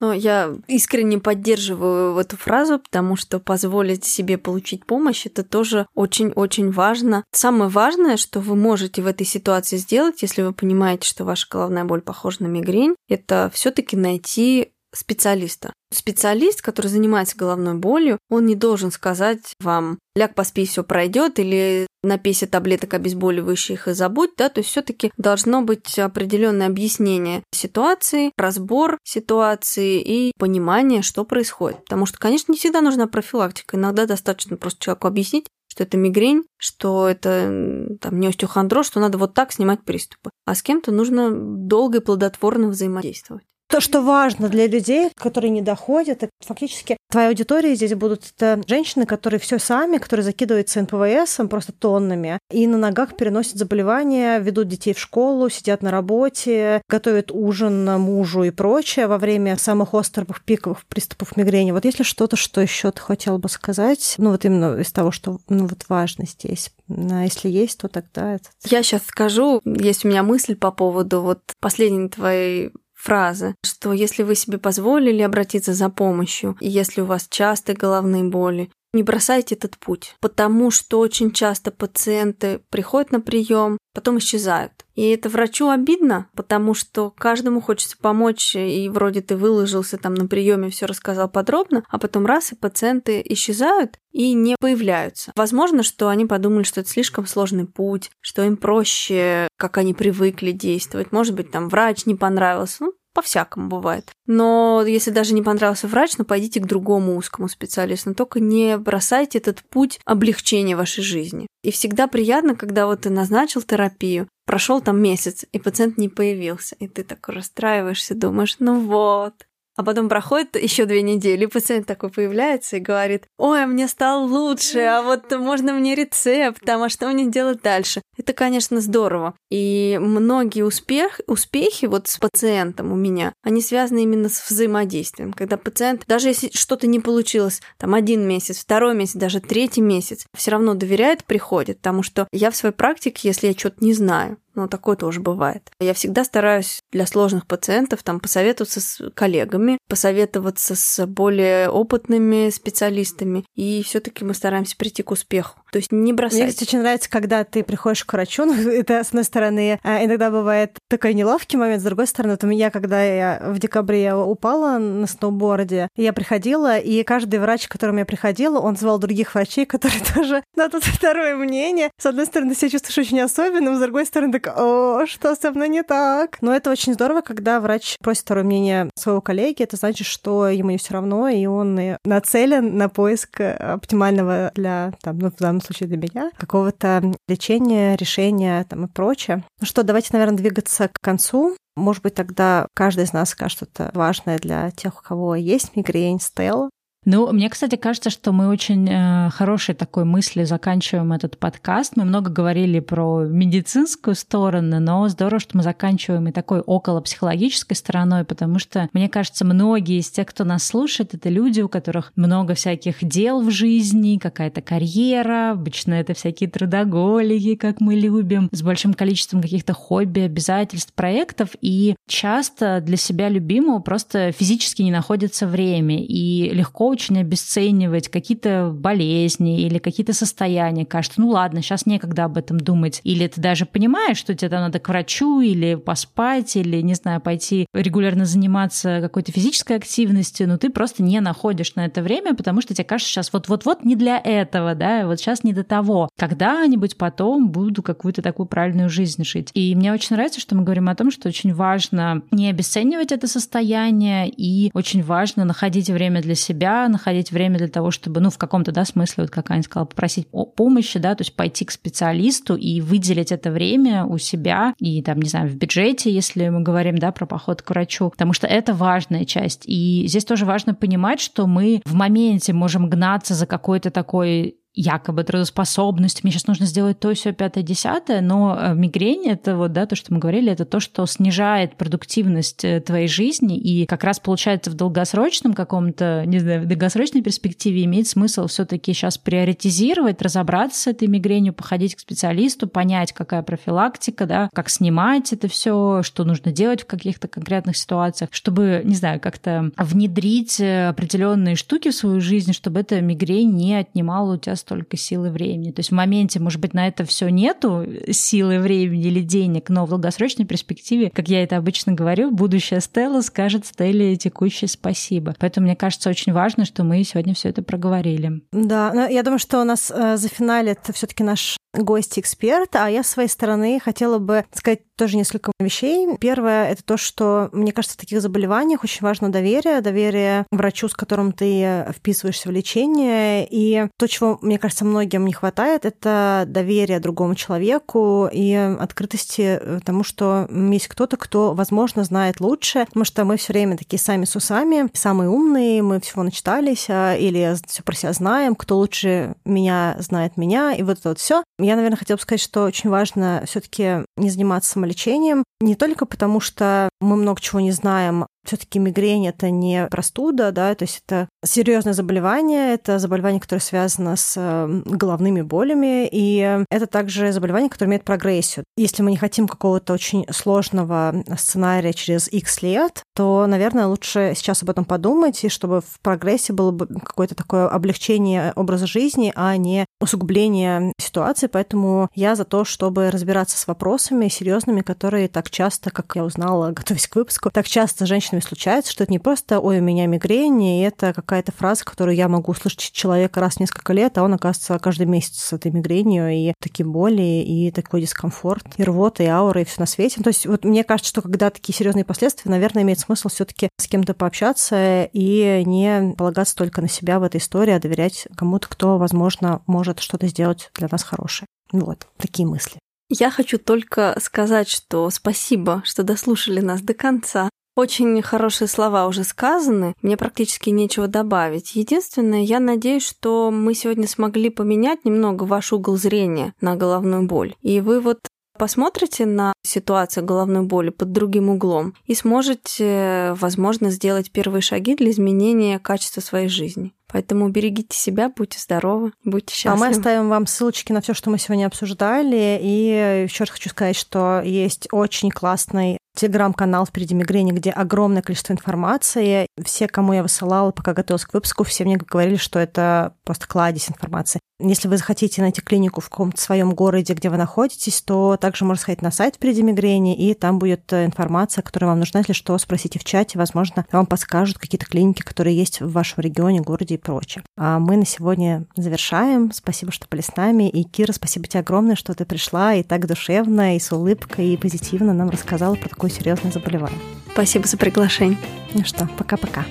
Ну, 0.00 0.12
я 0.12 0.54
искренне 0.66 1.18
поддерживаю 1.18 2.18
эту 2.18 2.36
фразу, 2.36 2.78
потому 2.78 3.16
что 3.16 3.38
позволить 3.38 4.04
себе 4.04 4.36
получить 4.36 4.84
помощь 4.84 5.24
это 5.24 5.42
тоже 5.42 5.86
очень-очень 5.94 6.70
важно. 6.70 7.24
Самое 7.32 7.70
важное, 7.70 8.18
что 8.18 8.40
вы 8.40 8.56
можете 8.56 9.00
в 9.00 9.06
этой 9.06 9.26
ситуации 9.26 9.76
сделать, 9.78 10.20
если 10.20 10.42
вы 10.42 10.52
понимаете, 10.52 11.08
что 11.08 11.24
ваша 11.24 11.46
головная 11.48 11.84
боль 11.84 12.02
похожа 12.02 12.42
на 12.42 12.48
мигрень, 12.48 12.94
это 13.08 13.50
все-таки 13.54 13.96
найти 13.96 14.72
специалиста. 14.94 15.72
Специалист, 15.92 16.60
который 16.62 16.88
занимается 16.88 17.36
головной 17.36 17.74
болью, 17.74 18.18
он 18.28 18.46
не 18.46 18.54
должен 18.54 18.90
сказать 18.90 19.54
вам 19.60 19.98
ляг 20.14 20.34
поспи, 20.34 20.66
все 20.66 20.82
пройдет, 20.82 21.38
или 21.38 21.85
напейся 22.02 22.46
таблеток 22.46 22.94
обезболивающих 22.94 23.88
и 23.88 23.92
забудь, 23.92 24.30
да, 24.36 24.48
то 24.48 24.60
есть 24.60 24.70
все-таки 24.70 25.12
должно 25.16 25.62
быть 25.62 25.98
определенное 25.98 26.66
объяснение 26.66 27.42
ситуации, 27.52 28.32
разбор 28.36 28.98
ситуации 29.02 30.00
и 30.00 30.32
понимание, 30.38 31.02
что 31.02 31.24
происходит. 31.24 31.84
Потому 31.84 32.06
что, 32.06 32.18
конечно, 32.18 32.52
не 32.52 32.58
всегда 32.58 32.80
нужна 32.80 33.06
профилактика, 33.06 33.76
иногда 33.76 34.06
достаточно 34.06 34.56
просто 34.56 34.84
человеку 34.84 35.08
объяснить, 35.08 35.46
что 35.68 35.82
это 35.84 35.96
мигрень, 35.96 36.44
что 36.56 37.08
это 37.08 37.96
там, 38.00 38.20
не 38.20 38.28
остеохондроз, 38.28 38.86
что 38.86 39.00
надо 39.00 39.18
вот 39.18 39.34
так 39.34 39.52
снимать 39.52 39.84
приступы. 39.84 40.30
А 40.44 40.54
с 40.54 40.62
кем-то 40.62 40.92
нужно 40.92 41.30
долго 41.30 41.98
и 41.98 42.00
плодотворно 42.00 42.68
взаимодействовать. 42.68 43.44
То, 43.68 43.80
что 43.80 44.00
важно 44.00 44.48
для 44.48 44.66
людей, 44.66 45.10
которые 45.16 45.50
не 45.50 45.62
доходят, 45.62 46.22
и 46.22 46.28
фактически 46.40 46.96
твоя 47.10 47.28
аудитория 47.28 47.74
здесь 47.74 47.94
будут 47.94 48.32
это 48.36 48.62
женщины, 48.66 49.06
которые 49.06 49.40
все 49.40 49.58
сами, 49.58 49.98
которые 49.98 50.24
закидываются 50.24 50.80
НПВС 50.82 51.40
просто 51.50 51.72
тоннами, 51.72 52.38
и 52.50 52.66
на 52.66 52.78
ногах 52.78 53.16
переносят 53.16 53.56
заболевания, 53.56 54.38
ведут 54.38 54.68
детей 54.68 54.94
в 54.94 55.00
школу, 55.00 55.48
сидят 55.50 55.82
на 55.82 55.90
работе, 55.90 56.80
готовят 56.88 57.30
ужин 57.32 57.84
мужу 58.00 58.44
и 58.44 58.50
прочее 58.50 59.08
во 59.08 59.18
время 59.18 59.56
самых 59.56 59.94
острых 59.94 60.44
пиковых 60.44 60.86
приступов 60.86 61.36
мигрени. 61.36 61.72
Вот 61.72 61.84
если 61.84 62.04
что-то, 62.04 62.36
что 62.36 62.60
еще 62.60 62.90
ты 62.92 63.00
хотела 63.00 63.38
бы 63.38 63.48
сказать, 63.48 64.14
ну 64.18 64.30
вот 64.30 64.44
именно 64.44 64.78
из 64.78 64.92
того, 64.92 65.10
что 65.10 65.40
ну 65.48 65.66
вот 65.66 65.84
важно 65.88 66.26
здесь, 66.26 66.70
а 66.88 67.24
если 67.24 67.48
есть, 67.48 67.78
то 67.80 67.88
тогда 67.88 68.34
это... 68.34 68.48
Я 68.64 68.82
сейчас 68.82 69.02
скажу, 69.06 69.60
есть 69.64 70.04
у 70.04 70.08
меня 70.08 70.22
мысль 70.22 70.54
по 70.54 70.70
поводу 70.70 71.20
вот 71.20 71.40
последней 71.60 72.08
твоей 72.08 72.70
фразы, 73.06 73.54
что 73.64 73.92
если 73.92 74.24
вы 74.24 74.34
себе 74.34 74.58
позволили 74.58 75.22
обратиться 75.22 75.72
за 75.74 75.88
помощью, 75.88 76.56
и 76.60 76.68
если 76.68 77.02
у 77.02 77.06
вас 77.06 77.28
частые 77.30 77.76
головные 77.76 78.24
боли, 78.24 78.68
не 78.92 79.02
бросайте 79.02 79.54
этот 79.54 79.76
путь, 79.78 80.16
потому 80.20 80.70
что 80.70 80.98
очень 80.98 81.30
часто 81.30 81.70
пациенты 81.70 82.60
приходят 82.70 83.12
на 83.12 83.20
прием, 83.20 83.78
потом 83.94 84.18
исчезают. 84.18 84.72
И 84.94 85.08
это 85.10 85.28
врачу 85.28 85.68
обидно, 85.68 86.28
потому 86.34 86.72
что 86.72 87.10
каждому 87.10 87.60
хочется 87.60 87.96
помочь, 87.98 88.56
и 88.56 88.88
вроде 88.88 89.20
ты 89.20 89.36
выложился 89.36 89.98
там 89.98 90.14
на 90.14 90.26
приеме, 90.26 90.70
все 90.70 90.86
рассказал 90.86 91.28
подробно, 91.28 91.84
а 91.88 91.98
потом 91.98 92.24
раз, 92.24 92.52
и 92.52 92.56
пациенты 92.56 93.22
исчезают 93.24 93.98
и 94.12 94.32
не 94.32 94.56
появляются. 94.58 95.32
Возможно, 95.36 95.82
что 95.82 96.08
они 96.08 96.24
подумали, 96.24 96.62
что 96.62 96.80
это 96.80 96.88
слишком 96.88 97.26
сложный 97.26 97.66
путь, 97.66 98.10
что 98.20 98.42
им 98.42 98.56
проще, 98.56 99.48
как 99.58 99.76
они 99.76 99.92
привыкли 99.92 100.52
действовать. 100.52 101.12
Может 101.12 101.34
быть, 101.34 101.50
там 101.50 101.68
врач 101.68 102.06
не 102.06 102.14
понравился. 102.14 102.84
Ну, 102.84 102.92
по-всякому 103.16 103.68
бывает. 103.68 104.12
Но 104.26 104.84
если 104.86 105.10
даже 105.10 105.32
не 105.32 105.40
понравился 105.40 105.88
врач, 105.88 106.18
ну 106.18 106.26
пойдите 106.26 106.60
к 106.60 106.66
другому 106.66 107.16
узкому 107.16 107.48
специалисту. 107.48 108.14
Только 108.14 108.40
не 108.40 108.76
бросайте 108.76 109.38
этот 109.38 109.62
путь 109.62 109.98
облегчения 110.04 110.76
вашей 110.76 111.02
жизни. 111.02 111.46
И 111.62 111.70
всегда 111.70 112.08
приятно, 112.08 112.54
когда 112.54 112.86
вот 112.86 113.00
ты 113.00 113.10
назначил 113.10 113.62
терапию, 113.62 114.28
прошел 114.44 114.82
там 114.82 115.00
месяц, 115.00 115.46
и 115.50 115.58
пациент 115.58 115.96
не 115.96 116.10
появился. 116.10 116.76
И 116.78 116.88
ты 116.88 117.04
так 117.04 117.26
расстраиваешься, 117.30 118.14
думаешь, 118.14 118.56
ну 118.58 118.80
вот, 118.80 119.45
а 119.76 119.82
потом 119.82 120.08
проходит 120.08 120.56
еще 120.56 120.86
две 120.86 121.02
недели, 121.02 121.44
и 121.44 121.48
пациент 121.48 121.86
такой 121.86 122.10
появляется 122.10 122.76
и 122.76 122.80
говорит, 122.80 123.26
ой, 123.38 123.66
мне 123.66 123.88
стало 123.88 124.24
лучше, 124.26 124.80
а 124.80 125.02
вот 125.02 125.30
можно 125.32 125.72
мне 125.72 125.94
рецепт, 125.94 126.66
а 126.68 126.88
что 126.88 127.08
мне 127.08 127.26
делать 127.26 127.62
дальше? 127.62 128.02
Это, 128.16 128.32
конечно, 128.32 128.80
здорово. 128.80 129.34
И 129.50 129.98
многие 130.00 130.62
успех, 130.62 131.20
успехи 131.26 131.86
вот 131.86 132.08
с 132.08 132.18
пациентом 132.18 132.92
у 132.92 132.96
меня, 132.96 133.32
они 133.42 133.60
связаны 133.60 134.02
именно 134.02 134.28
с 134.28 134.50
взаимодействием. 134.50 135.32
Когда 135.32 135.56
пациент, 135.56 136.04
даже 136.06 136.28
если 136.28 136.50
что-то 136.52 136.86
не 136.86 137.00
получилось, 137.00 137.60
там 137.78 137.94
один 137.94 138.26
месяц, 138.26 138.58
второй 138.58 138.94
месяц, 138.94 139.16
даже 139.16 139.40
третий 139.40 139.82
месяц, 139.82 140.26
все 140.34 140.52
равно 140.52 140.74
доверяет, 140.74 141.24
приходит, 141.24 141.78
потому 141.78 142.02
что 142.02 142.26
я 142.32 142.50
в 142.50 142.56
своей 142.56 142.74
практике, 142.74 143.28
если 143.28 143.48
я 143.48 143.52
что-то 143.52 143.84
не 143.84 143.92
знаю, 143.92 144.38
ну, 144.56 144.68
такое 144.68 144.96
тоже 144.96 145.20
бывает. 145.20 145.70
Я 145.78 145.94
всегда 145.94 146.24
стараюсь 146.24 146.80
для 146.90 147.06
сложных 147.06 147.46
пациентов 147.46 148.02
там 148.02 148.20
посоветоваться 148.20 148.80
с 148.80 149.10
коллегами, 149.14 149.78
посоветоваться 149.88 150.74
с 150.74 151.06
более 151.06 151.68
опытными 151.68 152.50
специалистами, 152.50 153.44
и 153.54 153.82
все 153.84 154.00
таки 154.00 154.24
мы 154.24 154.34
стараемся 154.34 154.76
прийти 154.76 155.02
к 155.02 155.10
успеху. 155.10 155.60
То 155.70 155.78
есть 155.78 155.92
не 155.92 156.12
бросать. 156.12 156.40
Мне, 156.40 156.48
кстати, 156.48 156.68
очень 156.68 156.80
нравится, 156.80 157.10
когда 157.10 157.44
ты 157.44 157.62
приходишь 157.62 158.04
к 158.04 158.12
врачу, 158.12 158.44
ну, 158.46 158.54
это, 158.54 159.04
с 159.04 159.08
одной 159.08 159.24
стороны, 159.24 159.78
а, 159.82 160.04
иногда 160.04 160.30
бывает 160.30 160.78
такой 160.88 161.14
неловкий 161.14 161.58
момент, 161.58 161.82
с 161.82 161.84
другой 161.84 162.06
стороны, 162.06 162.34
вот 162.34 162.44
у 162.44 162.46
меня, 162.46 162.70
когда 162.70 163.04
я 163.04 163.42
в 163.44 163.58
декабре 163.58 164.02
я 164.02 164.18
упала 164.18 164.78
на 164.78 165.06
сноуборде, 165.06 165.88
я 165.96 166.12
приходила, 166.12 166.78
и 166.78 167.02
каждый 167.02 167.40
врач, 167.40 167.68
к 167.68 167.72
которому 167.72 167.98
я 167.98 168.06
приходила, 168.06 168.58
он 168.58 168.76
звал 168.76 168.98
других 168.98 169.34
врачей, 169.34 169.66
которые 169.66 170.00
тоже 170.14 170.42
на 170.54 170.70
тут 170.70 170.84
второе 170.84 171.36
мнение. 171.36 171.90
С 172.00 172.06
одной 172.06 172.24
стороны, 172.24 172.54
себя 172.54 172.70
чувствуешь 172.70 173.06
очень 173.06 173.20
особенным, 173.20 173.76
с 173.76 173.80
другой 173.80 174.06
стороны, 174.06 174.32
так, 174.32 174.45
о, 174.46 175.06
что 175.06 175.34
со 175.34 175.50
мной 175.50 175.68
не 175.68 175.82
так? 175.82 176.38
Но 176.40 176.54
это 176.54 176.70
очень 176.70 176.94
здорово, 176.94 177.20
когда 177.20 177.60
врач 177.60 177.96
просит 178.00 178.22
второе 178.22 178.44
мнение 178.44 178.90
своего 178.96 179.20
коллеги, 179.20 179.62
это 179.62 179.76
значит, 179.76 180.06
что 180.06 180.48
ему 180.48 180.70
не 180.70 180.78
все 180.78 180.94
равно, 180.94 181.28
и 181.28 181.46
он 181.46 181.78
нацелен 182.04 182.76
на 182.76 182.88
поиск 182.88 183.40
оптимального 183.40 184.52
для, 184.54 184.92
там, 185.02 185.18
ну, 185.18 185.30
в 185.30 185.36
данном 185.36 185.60
случае 185.60 185.88
для 185.88 185.96
меня, 185.96 186.30
какого-то 186.36 187.12
лечения, 187.28 187.96
решения 187.96 188.64
там 188.64 188.86
и 188.86 188.88
прочее. 188.88 189.44
Ну 189.60 189.66
что, 189.66 189.82
давайте, 189.82 190.10
наверное, 190.12 190.36
двигаться 190.38 190.88
к 190.88 191.00
концу. 191.00 191.56
Может 191.76 192.02
быть, 192.02 192.14
тогда 192.14 192.66
каждый 192.74 193.04
из 193.04 193.12
нас 193.12 193.30
скажет 193.30 193.58
что-то 193.58 193.90
важное 193.92 194.38
для 194.38 194.70
тех, 194.70 194.98
у 194.98 195.02
кого 195.02 195.34
есть 195.34 195.76
мигрень, 195.76 196.20
стел. 196.20 196.70
Ну, 197.08 197.32
мне, 197.32 197.48
кстати, 197.48 197.76
кажется, 197.76 198.10
что 198.10 198.32
мы 198.32 198.48
очень 198.48 198.88
э, 198.90 199.30
хорошей 199.30 199.76
такой 199.76 200.04
мысли 200.04 200.42
заканчиваем 200.42 201.12
этот 201.12 201.38
подкаст. 201.38 201.92
Мы 201.94 202.04
много 202.04 202.32
говорили 202.32 202.80
про 202.80 203.20
медицинскую 203.20 204.16
сторону, 204.16 204.80
но 204.80 205.08
здорово, 205.08 205.38
что 205.38 205.56
мы 205.56 205.62
заканчиваем 205.62 206.26
и 206.26 206.32
такой 206.32 206.58
около 206.58 207.00
психологической 207.00 207.76
стороной, 207.76 208.24
потому 208.24 208.58
что, 208.58 208.88
мне 208.92 209.08
кажется, 209.08 209.44
многие 209.44 210.00
из 210.00 210.10
тех, 210.10 210.26
кто 210.26 210.42
нас 210.42 210.64
слушает, 210.66 211.14
это 211.14 211.28
люди, 211.28 211.60
у 211.60 211.68
которых 211.68 212.10
много 212.16 212.54
всяких 212.54 213.04
дел 213.04 213.40
в 213.40 213.52
жизни, 213.52 214.18
какая-то 214.18 214.60
карьера, 214.60 215.52
обычно 215.52 215.94
это 215.94 216.12
всякие 216.12 216.50
трудоголики, 216.50 217.54
как 217.54 217.80
мы 217.80 217.94
любим, 217.94 218.48
с 218.50 218.62
большим 218.62 218.94
количеством 218.94 219.42
каких-то 219.42 219.74
хобби, 219.74 220.20
обязательств, 220.20 220.92
проектов, 220.92 221.50
и 221.60 221.94
часто 222.08 222.80
для 222.80 222.96
себя 222.96 223.28
любимого 223.28 223.78
просто 223.78 224.32
физически 224.32 224.82
не 224.82 224.90
находится 224.90 225.46
время, 225.46 226.04
и 226.04 226.50
легко 226.50 226.95
очень 226.96 227.18
обесценивать 227.20 228.08
какие-то 228.08 228.70
болезни 228.72 229.60
или 229.60 229.76
какие-то 229.76 230.14
состояния. 230.14 230.86
Кажется, 230.86 231.20
ну 231.20 231.28
ладно, 231.28 231.60
сейчас 231.60 231.84
некогда 231.84 232.24
об 232.24 232.38
этом 232.38 232.58
думать. 232.58 233.02
Или 233.04 233.26
ты 233.26 233.38
даже 233.38 233.66
понимаешь, 233.66 234.16
что 234.16 234.34
тебе 234.34 234.48
там 234.48 234.60
надо 234.60 234.78
к 234.78 234.88
врачу 234.88 235.42
или 235.42 235.74
поспать, 235.74 236.56
или, 236.56 236.80
не 236.80 236.94
знаю, 236.94 237.20
пойти 237.20 237.66
регулярно 237.74 238.24
заниматься 238.24 239.00
какой-то 239.02 239.30
физической 239.30 239.76
активностью, 239.76 240.48
но 240.48 240.56
ты 240.56 240.70
просто 240.70 241.02
не 241.02 241.20
находишь 241.20 241.74
на 241.74 241.84
это 241.84 242.00
время, 242.02 242.34
потому 242.34 242.62
что 242.62 242.72
тебе 242.72 242.84
кажется, 242.84 243.12
сейчас 243.12 243.30
вот-вот-вот 243.30 243.84
не 243.84 243.94
для 243.94 244.18
этого, 244.18 244.74
да, 244.74 245.06
вот 245.06 245.18
сейчас 245.18 245.44
не 245.44 245.52
до 245.52 245.64
того. 245.64 246.08
Когда-нибудь 246.18 246.96
потом 246.96 247.50
буду 247.50 247.82
какую-то 247.82 248.22
такую 248.22 248.46
правильную 248.46 248.88
жизнь 248.88 249.22
жить. 249.22 249.50
И 249.52 249.74
мне 249.74 249.92
очень 249.92 250.16
нравится, 250.16 250.40
что 250.40 250.56
мы 250.56 250.62
говорим 250.62 250.88
о 250.88 250.94
том, 250.94 251.10
что 251.10 251.28
очень 251.28 251.52
важно 251.52 252.22
не 252.30 252.48
обесценивать 252.48 253.12
это 253.12 253.26
состояние, 253.26 254.30
и 254.34 254.70
очень 254.72 255.02
важно 255.02 255.44
находить 255.44 255.90
время 255.90 256.22
для 256.22 256.34
себя, 256.34 256.75
находить 256.88 257.32
время 257.32 257.58
для 257.58 257.68
того, 257.68 257.90
чтобы, 257.90 258.20
ну, 258.20 258.30
в 258.30 258.38
каком-то, 258.38 258.72
да, 258.72 258.84
смысле, 258.84 259.24
вот 259.24 259.30
как 259.30 259.50
Аня 259.50 259.62
сказала, 259.62 259.86
попросить 259.86 260.28
помощи, 260.56 260.98
да, 260.98 261.14
то 261.14 261.22
есть 261.22 261.34
пойти 261.34 261.64
к 261.64 261.70
специалисту 261.70 262.56
и 262.56 262.80
выделить 262.80 263.32
это 263.32 263.50
время 263.50 264.04
у 264.04 264.18
себя 264.18 264.74
и, 264.78 265.02
там, 265.02 265.20
не 265.20 265.28
знаю, 265.28 265.48
в 265.48 265.56
бюджете, 265.56 266.10
если 266.10 266.48
мы 266.48 266.60
говорим, 266.60 266.98
да, 266.98 267.12
про 267.12 267.26
поход 267.26 267.62
к 267.62 267.70
врачу, 267.70 268.10
потому 268.10 268.32
что 268.32 268.46
это 268.46 268.74
важная 268.74 269.24
часть. 269.24 269.64
И 269.66 270.04
здесь 270.06 270.24
тоже 270.24 270.44
важно 270.44 270.74
понимать, 270.74 271.20
что 271.20 271.46
мы 271.46 271.82
в 271.84 271.94
моменте 271.94 272.52
можем 272.52 272.88
гнаться 272.88 273.34
за 273.34 273.46
какой-то 273.46 273.90
такой 273.90 274.56
якобы 274.76 275.24
трудоспособность, 275.24 276.22
мне 276.22 276.30
сейчас 276.30 276.46
нужно 276.46 276.66
сделать 276.66 277.00
то, 277.00 277.12
все, 277.14 277.32
пятое, 277.32 277.64
десятое, 277.64 278.20
но 278.20 278.56
э, 278.58 278.74
мигрень— 278.74 279.26
это 279.26 279.56
вот, 279.56 279.72
да, 279.72 279.86
то, 279.86 279.96
что 279.96 280.12
мы 280.12 280.20
говорили, 280.20 280.52
это 280.52 280.66
то, 280.66 280.80
что 280.80 281.06
снижает 281.06 281.76
продуктивность 281.76 282.62
э, 282.62 282.80
твоей 282.80 283.08
жизни, 283.08 283.56
и 283.56 283.86
как 283.86 284.04
раз 284.04 284.20
получается 284.20 284.70
в 284.70 284.74
долгосрочном 284.74 285.54
каком-то, 285.54 286.24
не 286.26 286.38
знаю, 286.40 286.62
в 286.62 286.66
долгосрочной 286.66 287.22
перспективе 287.22 287.84
имеет 287.84 288.06
смысл 288.06 288.48
все 288.48 288.66
таки 288.66 288.92
сейчас 288.92 289.16
приоритизировать, 289.16 290.20
разобраться 290.20 290.82
с 290.82 290.86
этой 290.86 291.08
мигренью, 291.08 291.54
походить 291.54 291.94
к 291.94 292.00
специалисту, 292.00 292.68
понять, 292.68 293.14
какая 293.14 293.42
профилактика, 293.42 294.26
да, 294.26 294.50
как 294.52 294.68
снимать 294.68 295.32
это 295.32 295.48
все, 295.48 296.02
что 296.02 296.24
нужно 296.24 296.52
делать 296.52 296.82
в 296.82 296.86
каких-то 296.86 297.28
конкретных 297.28 297.78
ситуациях, 297.78 298.28
чтобы, 298.32 298.82
не 298.84 298.94
знаю, 298.94 299.20
как-то 299.20 299.70
внедрить 299.78 300.60
э, 300.60 300.88
определенные 300.88 301.56
штуки 301.56 301.90
в 301.90 301.94
свою 301.94 302.20
жизнь, 302.20 302.52
чтобы 302.52 302.80
эта 302.80 303.00
мигрень 303.00 303.54
не 303.54 303.74
отнимала 303.74 304.34
у 304.34 304.36
тебя 304.36 304.54
столько 304.66 304.96
силы 304.96 305.30
времени. 305.30 305.70
То 305.70 305.80
есть 305.80 305.90
в 305.90 305.94
моменте, 305.94 306.40
может 306.40 306.60
быть, 306.60 306.74
на 306.74 306.88
это 306.88 307.04
все 307.04 307.28
нету 307.28 307.86
силы 308.10 308.58
времени 308.58 309.06
или 309.06 309.20
денег, 309.20 309.68
но 309.68 309.86
в 309.86 309.90
долгосрочной 309.90 310.44
перспективе, 310.44 311.10
как 311.10 311.28
я 311.28 311.42
это 311.44 311.56
обычно 311.56 311.92
говорю, 311.92 312.32
будущая 312.32 312.80
Стелла 312.80 313.20
скажет 313.20 313.64
Стелле 313.64 314.16
текущее 314.16 314.68
спасибо. 314.68 315.36
Поэтому 315.38 315.66
мне 315.66 315.76
кажется 315.76 316.10
очень 316.10 316.32
важно, 316.32 316.64
что 316.64 316.82
мы 316.82 317.04
сегодня 317.04 317.34
все 317.34 317.50
это 317.50 317.62
проговорили. 317.62 318.42
Да, 318.50 319.06
я 319.06 319.22
думаю, 319.22 319.38
что 319.38 319.60
у 319.60 319.64
нас 319.64 319.92
э, 319.94 320.16
это 320.16 320.92
все-таки 320.92 321.22
наш 321.22 321.56
гость-эксперт, 321.82 322.74
а 322.76 322.88
я 322.88 323.02
с 323.02 323.08
своей 323.08 323.28
стороны 323.28 323.80
хотела 323.80 324.18
бы 324.18 324.44
сказать 324.52 324.80
тоже 324.96 325.16
несколько 325.16 325.52
вещей. 325.60 326.08
Первое— 326.18 326.68
это 326.70 326.82
то, 326.82 326.96
что, 326.96 327.50
мне 327.52 327.72
кажется, 327.72 327.96
в 327.96 328.00
таких 328.00 328.20
заболеваниях 328.20 328.82
очень 328.82 329.02
важно 329.02 329.30
доверие, 329.30 329.80
доверие 329.82 330.46
врачу, 330.50 330.88
с 330.88 330.94
которым 330.94 331.32
ты 331.32 331.84
вписываешься 331.94 332.48
в 332.48 332.52
лечение. 332.52 333.46
И 333.50 333.88
то, 333.98 334.06
чего, 334.06 334.38
мне 334.40 334.55
мне 334.56 334.60
кажется, 334.62 334.86
многим 334.86 335.26
не 335.26 335.34
хватает, 335.34 335.84
это 335.84 336.44
доверие 336.46 336.98
другому 336.98 337.34
человеку 337.34 338.26
и 338.32 338.54
открытости 338.54 339.60
тому, 339.84 340.02
что 340.02 340.48
есть 340.50 340.88
кто-то, 340.88 341.18
кто, 341.18 341.52
возможно, 341.52 342.04
знает 342.04 342.40
лучше, 342.40 342.86
потому 342.86 343.04
что 343.04 343.26
мы 343.26 343.36
все 343.36 343.52
время 343.52 343.76
такие 343.76 344.00
сами 344.00 344.24
с 344.24 344.34
усами, 344.34 344.88
самые 344.94 345.28
умные, 345.28 345.82
мы 345.82 346.00
всего 346.00 346.22
начитались, 346.22 346.86
а, 346.88 347.14
или 347.16 347.54
все 347.66 347.82
про 347.82 347.94
себя 347.94 348.14
знаем, 348.14 348.54
кто 348.54 348.78
лучше 348.78 349.34
меня 349.44 349.94
знает 349.98 350.38
меня, 350.38 350.72
и 350.72 350.82
вот 350.82 351.00
это 351.00 351.10
вот 351.10 351.18
все. 351.18 351.44
Я, 351.58 351.76
наверное, 351.76 351.98
хотела 351.98 352.16
бы 352.16 352.22
сказать, 352.22 352.40
что 352.40 352.64
очень 352.64 352.88
важно 352.88 353.42
все-таки 353.46 354.06
не 354.16 354.30
заниматься 354.30 354.70
самолечением, 354.70 355.44
не 355.60 355.74
только 355.74 356.06
потому, 356.06 356.40
что 356.40 356.88
мы 357.02 357.16
много 357.16 357.42
чего 357.42 357.60
не 357.60 357.72
знаем, 357.72 358.24
все-таки 358.46 358.78
мигрень 358.78 359.26
это 359.26 359.50
не 359.50 359.86
простуда, 359.90 360.52
да, 360.52 360.74
то 360.74 360.84
есть 360.84 361.02
это 361.06 361.28
серьезное 361.44 361.92
заболевание, 361.92 362.74
это 362.74 362.98
заболевание, 362.98 363.40
которое 363.40 363.60
связано 363.60 364.16
с 364.16 364.34
э, 364.36 364.82
головными 364.84 365.42
болями, 365.42 366.08
и 366.10 366.64
это 366.70 366.86
также 366.86 367.32
заболевание, 367.32 367.70
которое 367.70 367.90
имеет 367.90 368.04
прогрессию. 368.04 368.64
Если 368.76 369.02
мы 369.02 369.10
не 369.10 369.16
хотим 369.16 369.48
какого-то 369.48 369.92
очень 369.92 370.26
сложного 370.30 371.24
сценария 371.36 371.92
через 371.92 372.32
X 372.32 372.62
лет, 372.62 373.02
то, 373.14 373.46
наверное, 373.46 373.86
лучше 373.86 374.32
сейчас 374.36 374.62
об 374.62 374.70
этом 374.70 374.84
подумать, 374.84 375.42
и 375.44 375.48
чтобы 375.48 375.80
в 375.80 376.00
прогрессе 376.02 376.52
было 376.52 376.70
бы 376.70 376.86
какое-то 376.86 377.34
такое 377.34 377.68
облегчение 377.68 378.52
образа 378.54 378.86
жизни, 378.86 379.32
а 379.34 379.56
не 379.56 379.85
усугубление 380.00 380.92
ситуации. 381.00 381.46
Поэтому 381.46 382.10
я 382.14 382.34
за 382.34 382.44
то, 382.44 382.64
чтобы 382.64 383.10
разбираться 383.10 383.56
с 383.56 383.66
вопросами 383.66 384.28
серьезными, 384.28 384.82
которые 384.82 385.28
так 385.28 385.50
часто, 385.50 385.90
как 385.90 386.12
я 386.14 386.24
узнала, 386.24 386.70
готовясь 386.72 387.08
к 387.08 387.16
выпуску, 387.16 387.50
так 387.50 387.66
часто 387.66 388.06
женщины 388.06 388.26
женщинами 388.26 388.40
случается, 388.40 388.92
что 388.92 389.04
это 389.04 389.12
не 389.12 389.18
просто 389.18 389.60
«ой, 389.60 389.78
у 389.78 389.82
меня 389.82 390.06
мигрень», 390.06 390.62
и 390.62 390.80
это 390.80 391.12
какая-то 391.12 391.52
фраза, 391.52 391.84
которую 391.84 392.16
я 392.16 392.28
могу 392.28 392.52
услышать 392.52 392.80
человека 392.92 393.40
раз 393.40 393.54
в 393.54 393.60
несколько 393.60 393.92
лет, 393.92 394.18
а 394.18 394.22
он, 394.22 394.34
оказывается, 394.34 394.78
каждый 394.78 395.06
месяц 395.06 395.38
с 395.38 395.52
этой 395.52 395.70
мигренью, 395.70 396.30
и 396.30 396.52
такие 396.60 396.86
боли, 396.86 397.44
и 397.46 397.70
такой 397.70 398.00
дискомфорт, 398.00 398.66
и 398.76 398.84
рвота, 398.84 399.22
и 399.22 399.26
аура, 399.26 399.60
и 399.60 399.64
все 399.64 399.80
на 399.80 399.86
свете. 399.86 400.22
То 400.22 400.28
есть 400.28 400.46
вот 400.46 400.64
мне 400.64 400.84
кажется, 400.84 401.10
что 401.10 401.22
когда 401.22 401.50
такие 401.50 401.74
серьезные 401.74 402.04
последствия, 402.04 402.50
наверное, 402.50 402.82
имеет 402.82 402.98
смысл 402.98 403.28
все 403.28 403.44
таки 403.44 403.68
с 403.78 403.86
кем-то 403.86 404.14
пообщаться 404.14 405.08
и 405.12 405.62
не 405.64 406.14
полагаться 406.16 406.56
только 406.56 406.82
на 406.82 406.88
себя 406.88 407.20
в 407.20 407.22
этой 407.22 407.38
истории, 407.38 407.72
а 407.72 407.80
доверять 407.80 408.26
кому-то, 408.36 408.68
кто, 408.68 408.98
возможно, 408.98 409.60
может 409.86 410.00
что-то 410.00 410.26
сделать 410.26 410.70
для 410.74 410.88
нас 410.90 411.02
хорошее. 411.04 411.46
Вот, 411.70 412.08
такие 412.16 412.46
мысли. 412.46 412.78
Я 413.08 413.30
хочу 413.30 413.58
только 413.58 414.16
сказать, 414.20 414.68
что 414.68 415.08
спасибо, 415.10 415.82
что 415.84 416.02
дослушали 416.02 416.60
нас 416.60 416.80
до 416.80 416.92
конца. 416.92 417.48
Очень 417.76 418.20
хорошие 418.22 418.68
слова 418.68 419.06
уже 419.06 419.22
сказаны, 419.22 419.94
мне 420.02 420.16
практически 420.16 420.70
нечего 420.70 421.06
добавить. 421.06 421.76
Единственное, 421.76 422.42
я 422.42 422.58
надеюсь, 422.58 423.06
что 423.06 423.50
мы 423.50 423.74
сегодня 423.74 424.08
смогли 424.08 424.50
поменять 424.50 425.04
немного 425.04 425.44
ваш 425.44 425.72
угол 425.72 425.96
зрения 425.96 426.54
на 426.60 426.74
головную 426.74 427.26
боль. 427.26 427.54
И 427.60 427.80
вы 427.80 428.00
вот 428.00 428.18
посмотрите 428.58 429.26
на 429.26 429.52
ситуацию 429.62 430.24
головной 430.24 430.62
боли 430.62 430.88
под 430.88 431.12
другим 431.12 431.50
углом 431.50 431.94
и 432.06 432.14
сможете, 432.14 433.34
возможно, 433.38 433.90
сделать 433.90 434.32
первые 434.32 434.62
шаги 434.62 434.96
для 434.96 435.10
изменения 435.10 435.78
качества 435.78 436.22
своей 436.22 436.48
жизни. 436.48 436.92
Поэтому 437.16 437.48
берегите 437.48 437.96
себя, 437.96 438.28
будьте 438.28 438.58
здоровы, 438.58 439.10
будьте 439.24 439.54
счастливы. 439.54 439.86
А 439.86 439.88
мы 439.88 439.96
оставим 439.96 440.28
вам 440.28 440.46
ссылочки 440.46 440.92
на 440.92 441.00
все, 441.00 441.14
что 441.14 441.30
мы 441.30 441.38
сегодня 441.38 441.64
обсуждали. 441.64 442.60
И 442.60 443.24
еще 443.26 443.44
раз 443.44 443.50
хочу 443.52 443.70
сказать, 443.70 443.96
что 443.96 444.42
есть 444.44 444.86
очень 444.92 445.30
классный 445.30 445.96
телеграм-канал 446.14 446.86
«Впереди 446.86 447.14
мигрени», 447.14 447.52
где 447.52 447.70
огромное 447.70 448.22
количество 448.22 448.52
информации. 448.52 449.46
Все, 449.62 449.86
кому 449.86 450.12
я 450.12 450.22
высылала, 450.22 450.72
пока 450.72 450.92
готовилась 450.92 451.24
к 451.24 451.32
выпуску, 451.32 451.64
все 451.64 451.84
мне 451.84 451.96
говорили, 451.96 452.36
что 452.36 452.58
это 452.58 453.14
просто 453.24 453.46
кладезь 453.46 453.88
информации. 453.88 454.40
Если 454.58 454.88
вы 454.88 454.96
захотите 454.96 455.42
найти 455.42 455.60
клинику 455.60 456.00
в 456.00 456.08
каком-то 456.08 456.40
своем 456.40 456.74
городе, 456.74 457.12
где 457.12 457.28
вы 457.28 457.36
находитесь, 457.36 458.00
то 458.00 458.38
также 458.38 458.64
можно 458.64 458.80
сходить 458.80 459.02
на 459.02 459.10
сайт 459.10 459.36
«Впереди 459.36 459.62
мигрени», 459.62 460.16
и 460.16 460.32
там 460.32 460.58
будет 460.58 460.90
информация, 460.94 461.60
которая 461.60 461.90
вам 461.90 461.98
нужна. 461.98 462.20
Если 462.20 462.32
что, 462.32 462.56
спросите 462.56 462.98
в 462.98 463.04
чате, 463.04 463.38
возможно, 463.38 463.84
вам 463.92 464.06
подскажут 464.06 464.56
какие-то 464.56 464.86
клиники, 464.86 465.20
которые 465.20 465.54
есть 465.54 465.82
в 465.82 465.92
вашем 465.92 466.22
регионе, 466.22 466.62
городе 466.62 466.94
и 466.94 466.98
прочее. 467.06 467.44
А 467.56 467.78
мы 467.78 467.96
на 467.96 468.04
сегодня 468.04 468.64
завершаем. 468.74 469.52
Спасибо, 469.52 469.92
что 469.92 470.06
были 470.10 470.22
с 470.22 470.34
нами. 470.34 470.68
И, 470.68 470.82
Кира, 470.82 471.12
спасибо 471.12 471.46
тебе 471.46 471.60
огромное, 471.60 471.94
что 471.94 472.14
ты 472.14 472.24
пришла 472.24 472.74
и 472.74 472.82
так 472.82 473.06
душевно, 473.06 473.76
и 473.76 473.78
с 473.78 473.92
улыбкой, 473.92 474.48
и 474.48 474.56
позитивно 474.56 475.14
нам 475.14 475.30
рассказала 475.30 475.76
про 475.76 475.88
такое 475.88 476.10
серьезное 476.10 476.50
заболевание. 476.50 476.98
Спасибо 477.32 477.66
за 477.68 477.76
приглашение. 477.76 478.38
Ну 478.74 478.84
что, 478.84 479.08
пока-пока. 479.16 479.64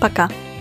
Пока. 0.00 0.26
-пока. 0.26 0.28
пока. 0.28 0.55